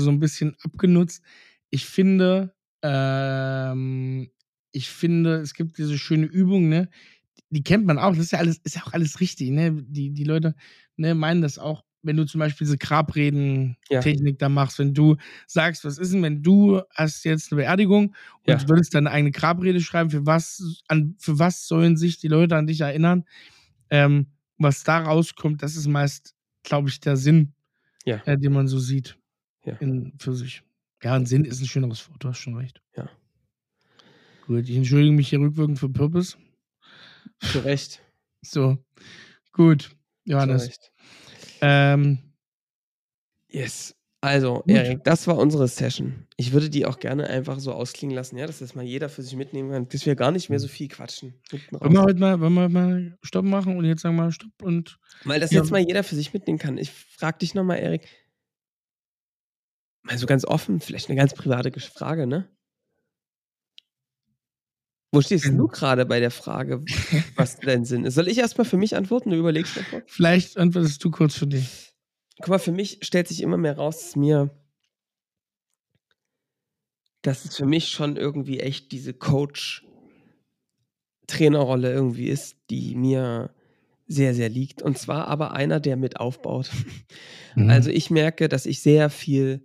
so 0.00 0.10
ein 0.10 0.20
bisschen 0.20 0.56
abgenutzt. 0.62 1.22
Ich 1.70 1.86
finde, 1.86 2.54
ähm, 2.84 4.30
ich 4.72 4.90
finde, 4.90 5.36
es 5.38 5.54
gibt 5.54 5.78
diese 5.78 5.98
schöne 5.98 6.26
Übung, 6.26 6.68
ne? 6.70 6.90
Die 7.50 7.62
kennt 7.64 7.86
man 7.86 7.98
auch, 7.98 8.10
das 8.12 8.20
ist 8.26 8.32
ja 8.32 8.40
alles, 8.40 8.58
ist 8.64 8.76
ja 8.76 8.82
auch 8.84 8.92
alles 8.94 9.20
richtig, 9.20 9.50
ne? 9.50 9.72
Die, 9.88 10.10
die 10.12 10.24
Leute 10.24 10.54
ne, 10.96 11.14
meinen 11.16 11.42
das 11.42 11.58
auch, 11.58 11.84
wenn 12.02 12.16
du 12.16 12.26
zum 12.26 12.40
Beispiel 12.40 12.66
diese 12.66 12.78
Grabreden-Technik 12.78 14.38
da 14.38 14.48
machst, 14.50 14.78
wenn 14.80 14.94
du 14.94 15.16
sagst, 15.46 15.84
was 15.84 15.98
ist 15.98 16.12
denn, 16.14 16.22
wenn 16.22 16.42
du 16.42 16.82
hast 16.94 17.24
jetzt 17.24 17.52
eine 17.52 17.62
Beerdigung 17.62 18.14
und 18.46 18.62
Ja. 18.62 18.64
du 18.64 18.68
würdest 18.68 18.94
deine 18.94 19.10
eigene 19.12 19.32
Grabrede 19.32 19.80
schreiben, 19.80 20.10
für 20.10 20.26
was, 20.26 20.82
an, 20.88 21.16
für 21.20 21.38
was 21.38 21.66
sollen 21.68 21.96
sich 21.96 22.18
die 22.20 22.28
Leute 22.28 22.56
an 22.56 22.66
dich 22.66 22.82
erinnern? 22.82 23.24
Ähm, 23.90 24.28
was 24.58 24.84
da 24.84 24.98
rauskommt, 25.00 25.62
das 25.62 25.76
ist 25.76 25.88
meist, 25.88 26.34
glaube 26.64 26.88
ich, 26.90 27.00
der 27.00 27.16
Sinn, 27.16 27.54
Ja. 28.06 28.24
äh, 28.26 28.38
den 28.38 28.52
man 28.54 28.68
so 28.68 28.78
sieht 28.80 29.18
Ja. 29.64 29.80
in, 29.80 30.14
für 30.18 30.34
sich. 30.34 30.62
Ja, 31.04 31.14
ein 31.14 31.26
Sinn 31.26 31.44
ist 31.44 31.60
ein 31.60 31.66
schöneres 31.66 32.08
Wort, 32.08 32.24
du 32.24 32.28
hast 32.28 32.38
schon 32.38 32.56
recht. 32.56 32.80
Ja. 32.96 33.08
Gut, 34.46 34.68
ich 34.68 34.76
entschuldige 34.76 35.12
mich 35.12 35.28
hier 35.28 35.38
rückwirkend 35.40 35.78
für 35.78 35.88
Purpose. 35.90 36.36
Zu 37.40 37.58
Recht. 37.60 38.00
So, 38.46 38.76
gut, 39.52 39.84
Zu 39.84 39.94
Johannes. 40.32 40.66
Recht. 40.66 40.92
Ähm, 41.62 42.18
Yes. 43.48 43.94
Also, 44.20 44.56
Gut. 44.56 44.70
Erik, 44.70 45.04
das 45.04 45.26
war 45.26 45.38
unsere 45.38 45.66
Session. 45.66 46.26
Ich 46.36 46.52
würde 46.52 46.68
die 46.68 46.84
auch 46.84 46.98
gerne 46.98 47.26
einfach 47.26 47.58
so 47.58 47.72
ausklingen 47.72 48.14
lassen, 48.14 48.36
ja, 48.36 48.46
dass 48.46 48.58
das 48.58 48.74
mal 48.74 48.84
jeder 48.84 49.08
für 49.08 49.22
sich 49.22 49.34
mitnehmen 49.36 49.70
kann, 49.70 49.88
dass 49.88 50.04
wir 50.04 50.14
gar 50.14 50.30
nicht 50.30 50.50
mehr 50.50 50.58
so 50.60 50.68
viel 50.68 50.88
quatschen. 50.88 51.40
Wollen 51.70 51.92
wir 51.94 52.02
heute 52.02 52.18
mal, 52.20 52.38
wollen 52.40 52.52
wir 52.52 52.68
mal 52.68 53.18
Stopp 53.22 53.46
machen 53.46 53.78
und 53.78 53.86
jetzt 53.86 54.02
sagen 54.02 54.16
wir 54.16 54.30
Stopp 54.30 54.50
und 54.62 54.98
Weil 55.24 55.40
das 55.40 55.50
Ja. 55.52 55.60
jetzt 55.60 55.70
mal 55.70 55.80
jeder 55.80 56.04
für 56.04 56.16
sich 56.16 56.34
mitnehmen 56.34 56.58
kann. 56.58 56.76
Ich 56.76 56.90
frage 56.90 57.38
dich 57.38 57.54
nochmal, 57.54 57.78
Erik, 57.78 58.06
mal 60.04 60.18
so 60.18 60.26
ganz 60.26 60.44
offen, 60.44 60.80
vielleicht 60.80 61.08
eine 61.08 61.16
ganz 61.16 61.32
private 61.34 61.72
Frage, 61.80 62.26
ne? 62.26 62.48
Wo 65.12 65.20
stehst 65.20 65.46
du 65.46 65.68
gerade 65.68 66.06
bei 66.06 66.18
der 66.18 66.32
Frage, 66.32 66.84
was 67.36 67.56
dein 67.60 67.84
Sinn 67.84 68.04
ist? 68.04 68.14
Soll 68.14 68.26
ich 68.26 68.38
erstmal 68.38 68.64
für 68.64 68.76
mich 68.76 68.96
antworten? 68.96 69.30
Du 69.30 69.36
überlegst 69.36 69.76
davor? 69.76 70.02
Vielleicht 70.06 70.58
antwortest 70.58 71.04
du 71.04 71.12
kurz 71.12 71.36
für 71.36 71.46
dich. 71.46 71.94
Guck 72.38 72.48
mal, 72.48 72.58
für 72.58 72.72
mich 72.72 72.98
stellt 73.02 73.28
sich 73.28 73.40
immer 73.40 73.56
mehr 73.56 73.76
raus, 73.76 74.00
dass 74.00 74.16
mir, 74.16 74.50
dass 77.22 77.44
es 77.44 77.56
für 77.56 77.64
mich 77.64 77.90
schon 77.90 78.16
irgendwie 78.16 78.58
echt 78.58 78.90
diese 78.90 79.14
Coach-Trainerrolle 79.14 81.92
irgendwie 81.92 82.26
ist, 82.26 82.56
die 82.70 82.96
mir 82.96 83.54
sehr, 84.08 84.34
sehr 84.34 84.48
liegt. 84.48 84.82
Und 84.82 84.98
zwar 84.98 85.28
aber 85.28 85.52
einer, 85.52 85.78
der 85.78 85.96
mit 85.96 86.18
aufbaut. 86.18 86.72
Mhm. 87.56 87.70
Also 87.70 87.88
ich 87.88 88.10
merke, 88.10 88.48
dass 88.48 88.66
ich 88.66 88.82
sehr 88.82 89.10
viel 89.10 89.64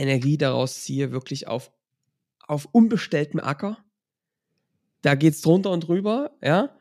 Energie 0.00 0.38
daraus 0.38 0.82
ziehe, 0.82 1.12
wirklich 1.12 1.46
auf, 1.48 1.72
auf 2.46 2.68
unbestelltem 2.72 3.40
Acker. 3.40 3.78
Da 5.02 5.14
geht 5.14 5.34
es 5.34 5.40
drunter 5.40 5.70
und 5.70 5.86
drüber, 5.86 6.36
ja. 6.42 6.76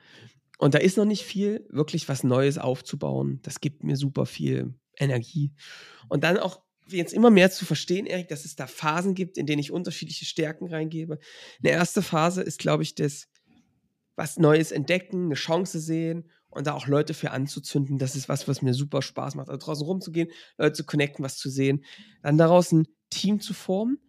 Und 0.57 0.73
da 0.73 0.79
ist 0.79 0.97
noch 0.97 1.05
nicht 1.05 1.23
viel, 1.23 1.65
wirklich 1.69 2.09
was 2.09 2.23
Neues 2.23 2.57
aufzubauen. 2.57 3.39
Das 3.43 3.61
gibt 3.61 3.83
mir 3.83 3.95
super 3.95 4.25
viel 4.25 4.73
Energie. 4.97 5.53
Und 6.09 6.23
dann 6.25 6.37
auch 6.37 6.61
jetzt 6.87 7.13
immer 7.13 7.29
mehr 7.29 7.51
zu 7.51 7.65
verstehen, 7.65 8.05
Erik, 8.05 8.27
dass 8.27 8.45
es 8.45 8.55
da 8.55 8.67
Phasen 8.67 9.15
gibt, 9.15 9.37
in 9.37 9.45
denen 9.45 9.59
ich 9.59 9.71
unterschiedliche 9.71 10.25
Stärken 10.25 10.67
reingebe. 10.67 11.19
Eine 11.63 11.71
erste 11.71 12.01
Phase 12.01 12.41
ist, 12.41 12.59
glaube 12.59 12.83
ich, 12.83 12.95
das 12.95 13.27
was 14.15 14.37
Neues 14.37 14.73
entdecken, 14.73 15.25
eine 15.25 15.35
Chance 15.35 15.79
sehen 15.79 16.29
und 16.49 16.67
da 16.67 16.73
auch 16.73 16.87
Leute 16.87 17.13
für 17.13 17.31
anzuzünden. 17.31 17.97
Das 17.99 18.17
ist 18.17 18.27
was, 18.27 18.49
was 18.49 18.61
mir 18.61 18.73
super 18.73 19.01
Spaß 19.01 19.35
macht. 19.35 19.47
Also 19.47 19.65
draußen 19.65 19.85
rumzugehen, 19.85 20.29
Leute 20.57 20.73
zu 20.73 20.83
connecten, 20.83 21.23
was 21.23 21.37
zu 21.37 21.49
sehen. 21.49 21.85
Dann 22.21 22.37
daraus 22.37 22.73
ein 22.73 22.85
Team 23.09 23.39
zu 23.39 23.53
formen, 23.53 23.99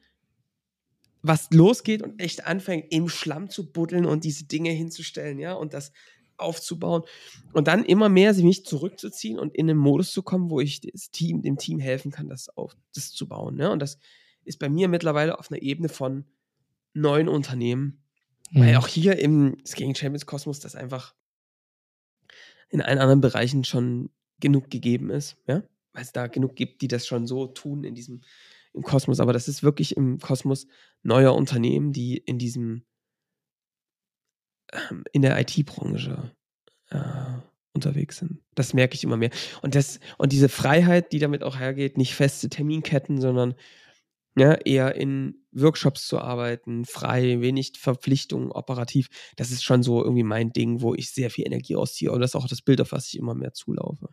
was 1.23 1.51
losgeht 1.51 2.03
und 2.03 2.21
echt 2.21 2.47
anfängt, 2.47 2.87
im 2.91 3.09
Schlamm 3.09 3.51
zu 3.51 3.71
buddeln 3.71 4.07
und 4.07 4.25
diese 4.25 4.45
Dinge 4.45 4.71
hinzustellen, 4.71 5.39
ja, 5.39 5.55
und 5.55 5.75
das 5.75 5.93
aufzubauen 6.41 7.03
und 7.53 7.69
dann 7.69 7.85
immer 7.85 8.09
mehr 8.09 8.35
mich 8.35 8.65
zurückzuziehen 8.65 9.39
und 9.39 9.55
in 9.55 9.71
einen 9.71 9.79
Modus 9.79 10.13
zu 10.13 10.23
kommen, 10.23 10.51
wo 10.51 10.61
ich 10.61 10.81
das 10.81 11.11
Team, 11.11 11.43
dem 11.43 11.59
Team 11.59 11.79
helfen 11.79 12.11
kann, 12.11 12.29
das 12.29 12.49
auf 12.49 12.75
das 12.95 13.13
zu 13.13 13.29
bauen. 13.29 13.57
Ne? 13.57 13.71
Und 13.71 13.81
das 13.81 13.99
ist 14.45 14.59
bei 14.59 14.69
mir 14.69 14.89
mittlerweile 14.89 15.39
auf 15.39 15.51
einer 15.51 15.63
Ebene 15.63 15.89
von 15.89 16.25
neuen 16.95 17.29
Unternehmen, 17.29 18.03
mhm. 18.51 18.61
weil 18.61 18.77
auch 18.77 18.89
hier 18.89 19.19
im 19.19 19.59
Skating 19.67 19.95
Champions 19.95 20.27
Kosmos 20.27 20.61
das 20.61 20.75
einfach 20.75 21.15
in 22.71 22.81
allen 22.81 22.99
anderen 22.99 23.21
Bereichen 23.21 23.65
schon 23.65 24.11
genug 24.41 24.71
gegeben 24.71 25.11
ist, 25.11 25.37
ja, 25.47 25.63
weil 25.93 26.03
es 26.03 26.13
da 26.13 26.27
genug 26.27 26.57
gibt, 26.57 26.83
die 26.83 26.89
das 26.89 27.07
schon 27.07 27.27
so 27.27 27.47
tun 27.47 27.85
in 27.85 27.95
diesem 27.95 28.23
im 28.73 28.83
Kosmos, 28.83 29.21
aber 29.21 29.33
das 29.33 29.49
ist 29.49 29.63
wirklich 29.63 29.97
im 29.97 30.19
Kosmos 30.19 30.67
neuer 31.03 31.35
Unternehmen, 31.35 31.93
die 31.93 32.17
in 32.17 32.39
diesem 32.39 32.85
ähm, 34.73 35.05
in 35.13 35.23
der 35.23 35.39
IT-Branche 35.41 36.35
äh, 36.91 37.41
unterwegs 37.73 38.19
sind. 38.19 38.41
Das 38.55 38.75
merke 38.75 38.95
ich 38.95 39.05
immer 39.05 39.17
mehr. 39.17 39.31
Und, 39.63 39.75
das, 39.75 40.01
und 40.19 40.33
diese 40.33 40.49
Freiheit, 40.49 41.13
die 41.13 41.19
damit 41.19 41.43
auch 41.43 41.59
hergeht, 41.59 41.97
nicht 41.97 42.15
feste 42.15 42.49
Terminketten, 42.49 43.21
sondern 43.21 43.55
ja, 44.37 44.55
eher 44.55 44.95
in 44.95 45.45
Workshops 45.53 46.07
zu 46.07 46.21
arbeiten, 46.21 46.85
frei, 46.85 47.41
wenig 47.41 47.73
Verpflichtungen, 47.77 48.53
operativ, 48.53 49.09
das 49.37 49.51
ist 49.51 49.65
schon 49.65 49.83
so 49.83 50.03
irgendwie 50.03 50.23
mein 50.23 50.53
Ding, 50.53 50.83
wo 50.83 50.95
ich 50.95 51.11
sehr 51.11 51.31
viel 51.31 51.47
Energie 51.47 51.75
rausziehe. 51.75 52.13
Und 52.13 52.21
das 52.21 52.31
ist 52.31 52.37
auch 52.37 52.49
das 52.49 52.63
Bild, 52.63 52.81
auf 52.81 52.93
was 52.93 53.09
ich 53.09 53.19
immer 53.19 53.35
mehr 53.35 53.53
zulaufe. 53.53 54.09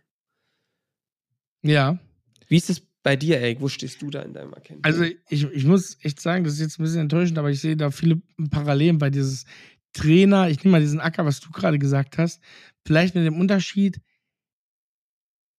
Ja. 1.62 2.00
Wie 2.48 2.58
ist 2.58 2.70
es 2.70 2.87
bei 3.04 3.16
dir, 3.16 3.40
Eric? 3.40 3.62
Wo 3.62 3.70
stehst 3.70 4.02
du 4.02 4.10
da 4.10 4.22
in 4.22 4.34
deinem 4.34 4.54
Erkenntnis? 4.54 4.84
Also 4.84 5.04
ich, 5.30 5.44
ich 5.44 5.66
muss 5.66 5.98
echt 6.02 6.20
sagen, 6.20 6.44
das 6.44 6.54
ist 6.54 6.60
jetzt 6.60 6.80
ein 6.80 6.84
bisschen 6.84 7.02
enttäuschend, 7.02 7.38
aber 7.38 7.50
ich 7.50 7.62
sehe 7.62 7.78
da 7.78 7.92
viele 7.92 8.22
Parallelen 8.50 8.98
bei 8.98 9.10
dieses 9.10 9.46
Trainer, 9.94 10.50
ich 10.50 10.64
nehme 10.64 10.74
mal 10.74 10.82
diesen 10.82 11.00
Acker, 11.00 11.26
was 11.26 11.40
du 11.40 11.50
gerade 11.52 11.80
gesagt 11.80 12.18
hast, 12.18 12.42
vielleicht 12.86 13.16
mit 13.16 13.26
dem 13.26 13.40
Unterschied, 13.40 14.02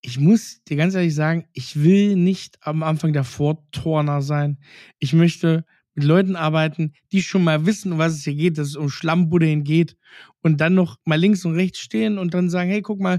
ich 0.00 0.18
muss 0.18 0.62
dir 0.64 0.76
ganz 0.76 0.94
ehrlich 0.94 1.14
sagen, 1.14 1.46
ich 1.52 1.82
will 1.82 2.16
nicht 2.16 2.58
am 2.60 2.82
Anfang 2.82 3.12
der 3.12 3.24
Vorturner 3.24 4.22
sein. 4.22 4.58
Ich 5.00 5.12
möchte 5.12 5.64
mit 5.94 6.04
Leuten 6.04 6.36
arbeiten, 6.36 6.92
die 7.10 7.22
schon 7.22 7.42
mal 7.42 7.66
wissen, 7.66 7.92
um 7.92 7.98
was 7.98 8.12
es 8.12 8.24
hier 8.24 8.34
geht, 8.34 8.58
dass 8.58 8.68
es 8.68 8.76
um 8.76 8.88
Schlammbuddeln 8.88 9.64
geht 9.64 9.96
und 10.42 10.60
dann 10.60 10.74
noch 10.74 10.96
mal 11.04 11.18
links 11.18 11.44
und 11.44 11.54
rechts 11.54 11.80
stehen 11.80 12.18
und 12.18 12.34
dann 12.34 12.50
sagen, 12.50 12.70
hey, 12.70 12.82
guck 12.82 13.00
mal, 13.00 13.18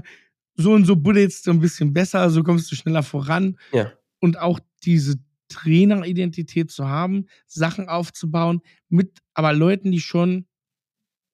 so 0.56 0.72
und 0.72 0.86
so 0.86 0.96
buddelst 0.96 1.46
du 1.46 1.50
ein 1.50 1.60
bisschen 1.60 1.92
besser, 1.92 2.30
so 2.30 2.42
kommst 2.42 2.70
du 2.72 2.76
schneller 2.76 3.02
voran. 3.02 3.58
Ja. 3.72 3.92
Und 4.20 4.38
auch 4.38 4.60
diese 4.84 5.16
Traineridentität 5.48 6.70
zu 6.70 6.88
haben, 6.88 7.26
Sachen 7.46 7.88
aufzubauen, 7.88 8.60
mit 8.88 9.18
aber 9.34 9.52
Leuten, 9.52 9.90
die 9.90 10.00
schon 10.00 10.46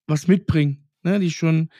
was 0.06 0.26
mitbringen, 0.26 0.88
ne? 1.02 1.20
die 1.20 1.30
schon 1.30 1.70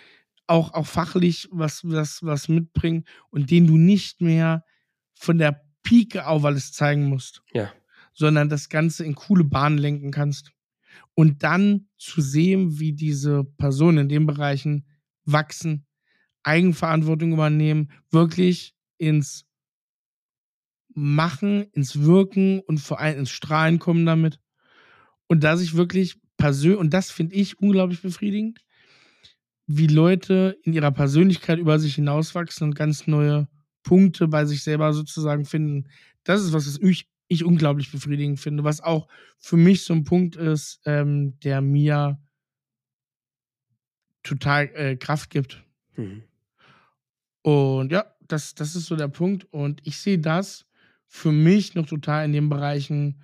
auch, 0.47 0.75
auch 0.75 0.87
fachlich 0.87 1.49
was, 1.51 1.83
was, 1.85 2.23
was 2.23 2.49
mitbringen 2.49 3.05
und 3.31 3.51
den 3.51 3.67
du 3.67 3.77
nicht 3.77 4.21
mehr 4.21 4.65
von 5.15 5.39
der 5.39 5.65
Pike 5.83 6.27
auf 6.27 6.45
alles 6.45 6.73
zeigen 6.73 7.07
musst. 7.07 7.43
Ja. 7.53 7.73
Sondern 8.13 8.49
das 8.49 8.69
Ganze 8.69 9.05
in 9.05 9.15
coole 9.15 9.45
Bahnen 9.45 9.79
lenken 9.79 10.11
kannst. 10.11 10.53
Und 11.15 11.43
dann 11.43 11.89
zu 11.99 12.21
sehen, 12.21 12.79
wie 12.79 12.93
diese 12.93 13.45
Personen 13.45 13.99
in 13.99 14.09
den 14.09 14.27
Bereichen 14.27 14.87
wachsen, 15.25 15.87
Eigenverantwortung 16.43 17.33
übernehmen, 17.33 17.91
wirklich 18.11 18.75
ins 18.99 19.46
Machen, 20.97 21.65
ins 21.73 22.01
Wirken 22.03 22.61
und 22.61 22.79
vor 22.79 23.01
allem 23.01 23.21
ins 23.21 23.31
Strahlen 23.31 23.79
kommen 23.79 24.07
damit. 24.07 24.41
Und 25.27 25.45
da 25.45 25.57
sich 25.57 25.75
wirklich 25.75 26.17
persönlich, 26.37 26.79
und 26.79 26.95
das 26.95 27.11
finde 27.11 27.35
ich 27.35 27.59
unglaublich 27.61 28.01
befriedigend, 28.01 28.61
wie 29.67 29.89
Leute 29.89 30.59
in 30.63 30.73
ihrer 30.73 30.93
Persönlichkeit 30.93 31.59
über 31.59 31.79
sich 31.79 31.97
hinauswachsen 31.97 32.69
und 32.69 32.75
ganz 32.75 33.07
neue 33.07 33.49
Punkte 33.83 34.29
bei 34.29 34.45
sich 34.45 34.63
selber 34.63 34.93
sozusagen 34.93 35.45
finden. 35.45 35.89
Das 36.25 36.43
ist 36.43 36.53
was, 36.53 36.67
was 36.67 36.79
ich, 36.79 37.09
ich 37.29 37.45
unglaublich 37.45 37.91
befriedigend 37.91 38.41
finde, 38.41 38.65
was 38.65 38.81
auch 38.81 39.09
für 39.39 39.57
mich 39.57 39.85
so 39.85 39.95
ein 39.95 40.05
Punkt 40.05 40.37
ist, 40.37 40.81
ähm, 40.85 41.39
der 41.41 41.61
mir 41.61 42.19
total 44.23 44.71
äh, 44.75 44.97
Kraft 44.97 45.31
gibt. 45.31 45.65
Mhm. 45.97 46.23
Und 47.43 47.93
ja, 47.93 48.13
das, 48.27 48.55
das 48.55 48.75
ist 48.75 48.87
so 48.87 48.97
der 48.97 49.09
Punkt. 49.09 49.47
Und 49.53 49.81
ich 49.85 49.99
sehe 49.99 50.19
das 50.19 50.66
für 51.09 51.33
mich 51.33 51.75
noch 51.75 51.87
total 51.87 52.25
in 52.25 52.33
den 52.33 52.49
Bereichen, 52.49 53.23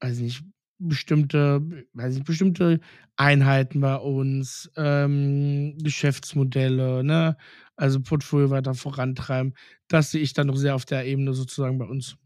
weiß 0.00 0.18
nicht, 0.20 0.44
bestimmte, 0.78 1.60
weiß 1.92 2.16
ich, 2.16 2.24
bestimmte 2.24 2.80
Einheiten 3.16 3.80
bei 3.80 3.96
uns, 3.96 4.70
ähm, 4.76 5.76
Geschäftsmodelle, 5.78 7.02
ne? 7.02 7.36
Also 7.76 8.00
Portfolio 8.00 8.50
weiter 8.50 8.74
vorantreiben. 8.74 9.54
Das 9.88 10.12
sehe 10.12 10.20
ich 10.22 10.34
dann 10.34 10.46
noch 10.46 10.56
sehr 10.56 10.74
auf 10.74 10.84
der 10.84 11.04
Ebene 11.04 11.34
sozusagen 11.34 11.78
bei 11.78 11.86
uns. 11.86 12.16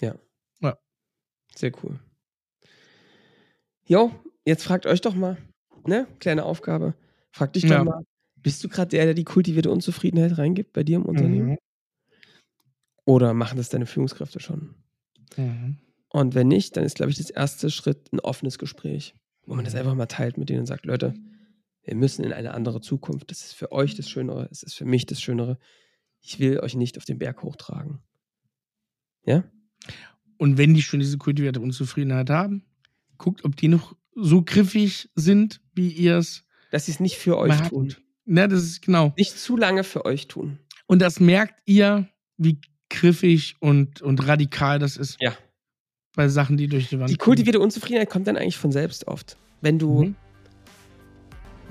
Ja. 0.00 0.14
Ja. 0.60 0.78
Sehr 1.54 1.72
cool. 1.82 1.98
Jo, 3.86 4.12
jetzt 4.44 4.64
fragt 4.64 4.86
euch 4.86 5.00
doch 5.00 5.14
mal, 5.14 5.38
ne? 5.86 6.06
Kleine 6.18 6.44
Aufgabe. 6.44 6.94
Frag 7.32 7.52
dich 7.54 7.62
doch 7.62 7.70
ja. 7.70 7.84
mal, 7.84 8.04
bist 8.36 8.62
du 8.62 8.68
gerade 8.68 8.90
der, 8.90 9.06
der 9.06 9.14
die 9.14 9.24
kultivierte 9.24 9.70
Unzufriedenheit 9.70 10.38
reingibt 10.38 10.72
bei 10.72 10.84
dir 10.84 10.96
im 10.96 11.06
Unternehmen? 11.06 11.52
Mhm. 11.52 11.58
Oder 13.04 13.34
machen 13.34 13.56
das 13.56 13.68
deine 13.68 13.86
Führungskräfte 13.86 14.40
schon? 14.40 14.74
Mhm. 15.36 15.78
Und 16.08 16.34
wenn 16.34 16.48
nicht, 16.48 16.76
dann 16.76 16.84
ist, 16.84 16.96
glaube 16.96 17.10
ich, 17.10 17.18
das 17.18 17.30
erste 17.30 17.70
Schritt 17.70 18.12
ein 18.12 18.20
offenes 18.20 18.58
Gespräch, 18.58 19.14
wo 19.46 19.54
man 19.54 19.64
das 19.64 19.74
einfach 19.74 19.94
mal 19.94 20.06
teilt 20.06 20.38
mit 20.38 20.48
denen 20.48 20.60
und 20.60 20.66
sagt, 20.66 20.86
Leute, 20.86 21.14
wir 21.82 21.94
müssen 21.94 22.24
in 22.24 22.32
eine 22.32 22.54
andere 22.54 22.80
Zukunft. 22.80 23.30
Das 23.30 23.44
ist 23.44 23.54
für 23.54 23.72
euch 23.72 23.94
das 23.94 24.08
Schönere, 24.08 24.48
es 24.50 24.62
ist 24.62 24.74
für 24.74 24.84
mich 24.84 25.06
das 25.06 25.20
Schönere. 25.20 25.58
Ich 26.20 26.38
will 26.38 26.60
euch 26.60 26.76
nicht 26.76 26.96
auf 26.96 27.04
den 27.04 27.18
Berg 27.18 27.42
hochtragen. 27.42 28.00
Ja? 29.24 29.44
Und 30.38 30.56
wenn 30.56 30.72
die 30.72 30.82
schon 30.82 31.00
diese 31.00 31.18
kultivierte 31.18 31.60
Unzufriedenheit 31.60 32.30
haben, 32.30 32.64
guckt, 33.18 33.44
ob 33.44 33.56
die 33.56 33.68
noch 33.68 33.94
so 34.14 34.42
griffig 34.42 35.10
sind, 35.14 35.60
wie 35.74 35.88
ihr 35.88 36.18
es. 36.18 36.44
Dass 36.70 36.86
sie 36.86 36.92
es 36.92 37.00
nicht 37.00 37.16
für 37.16 37.36
euch 37.36 37.60
tun. 37.68 37.94
Ja, 38.26 38.46
das 38.48 38.62
ist 38.62 38.82
genau. 38.82 39.12
Nicht 39.16 39.38
zu 39.38 39.56
lange 39.56 39.84
für 39.84 40.04
euch 40.04 40.28
tun. 40.28 40.58
Und 40.86 41.02
das 41.02 41.20
merkt 41.20 41.60
ihr, 41.66 42.08
wie 42.36 42.60
griffig 42.90 43.56
und, 43.60 44.02
und 44.02 44.26
radikal 44.26 44.78
das 44.78 44.96
ist. 44.96 45.16
Ja 45.20 45.36
bei 46.14 46.28
Sachen, 46.28 46.56
die 46.56 46.68
durch 46.68 46.88
die 46.88 46.98
Wand 46.98 47.10
Die 47.10 47.16
kultivierte 47.16 47.60
Unzufriedenheit 47.60 48.08
kommt 48.08 48.26
dann 48.26 48.36
eigentlich 48.36 48.56
von 48.56 48.72
selbst 48.72 49.06
oft. 49.06 49.36
Wenn 49.60 49.78
du. 49.78 50.04
Mhm. 50.04 50.14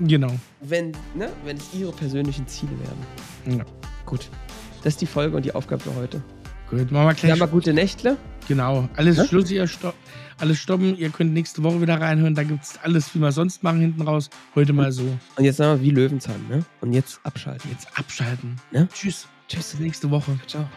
Genau. 0.00 0.32
Wenn, 0.60 0.92
ne, 1.14 1.30
wenn 1.44 1.56
es 1.56 1.72
ihre 1.72 1.92
persönlichen 1.92 2.46
Ziele 2.48 2.72
werden. 2.80 3.58
Ja. 3.58 3.64
Gut. 4.04 4.28
Das 4.82 4.94
ist 4.94 5.00
die 5.00 5.06
Folge 5.06 5.36
und 5.36 5.44
die 5.44 5.54
Aufgabe 5.54 5.82
für 5.82 5.94
heute. 5.94 6.22
Gut, 6.68 6.90
machen 6.90 7.06
wir 7.06 7.14
gleich. 7.14 7.30
Dann 7.30 7.38
mal 7.38 7.46
gute 7.46 7.72
Nächte. 7.72 8.16
Genau. 8.48 8.88
Alles 8.96 9.16
ja? 9.16 9.24
Schluss, 9.24 9.50
ihr 9.50 9.66
Stopp. 9.66 9.94
Alles 10.38 10.58
stoppen. 10.58 10.98
Ihr 10.98 11.10
könnt 11.10 11.32
nächste 11.32 11.62
Woche 11.62 11.80
wieder 11.80 12.00
reinhören. 12.00 12.34
Da 12.34 12.42
gibt 12.42 12.64
es 12.64 12.76
alles, 12.82 13.14
wie 13.14 13.20
wir 13.20 13.30
sonst 13.30 13.62
machen, 13.62 13.80
hinten 13.80 14.02
raus. 14.02 14.30
Heute 14.56 14.72
mal 14.72 14.90
so. 14.90 15.04
Und 15.36 15.44
jetzt 15.44 15.58
sagen 15.58 15.80
wir 15.80 15.86
wie 15.86 15.90
Löwenzahn, 15.90 16.48
ne? 16.48 16.64
Und 16.80 16.92
jetzt 16.92 17.20
abschalten. 17.22 17.70
Jetzt 17.70 17.86
abschalten. 17.96 18.56
Ne? 18.72 18.88
Tschüss. 18.92 19.28
Tschüss, 19.48 19.74
nächste 19.78 20.10
Woche. 20.10 20.38
Ciao. 20.46 20.68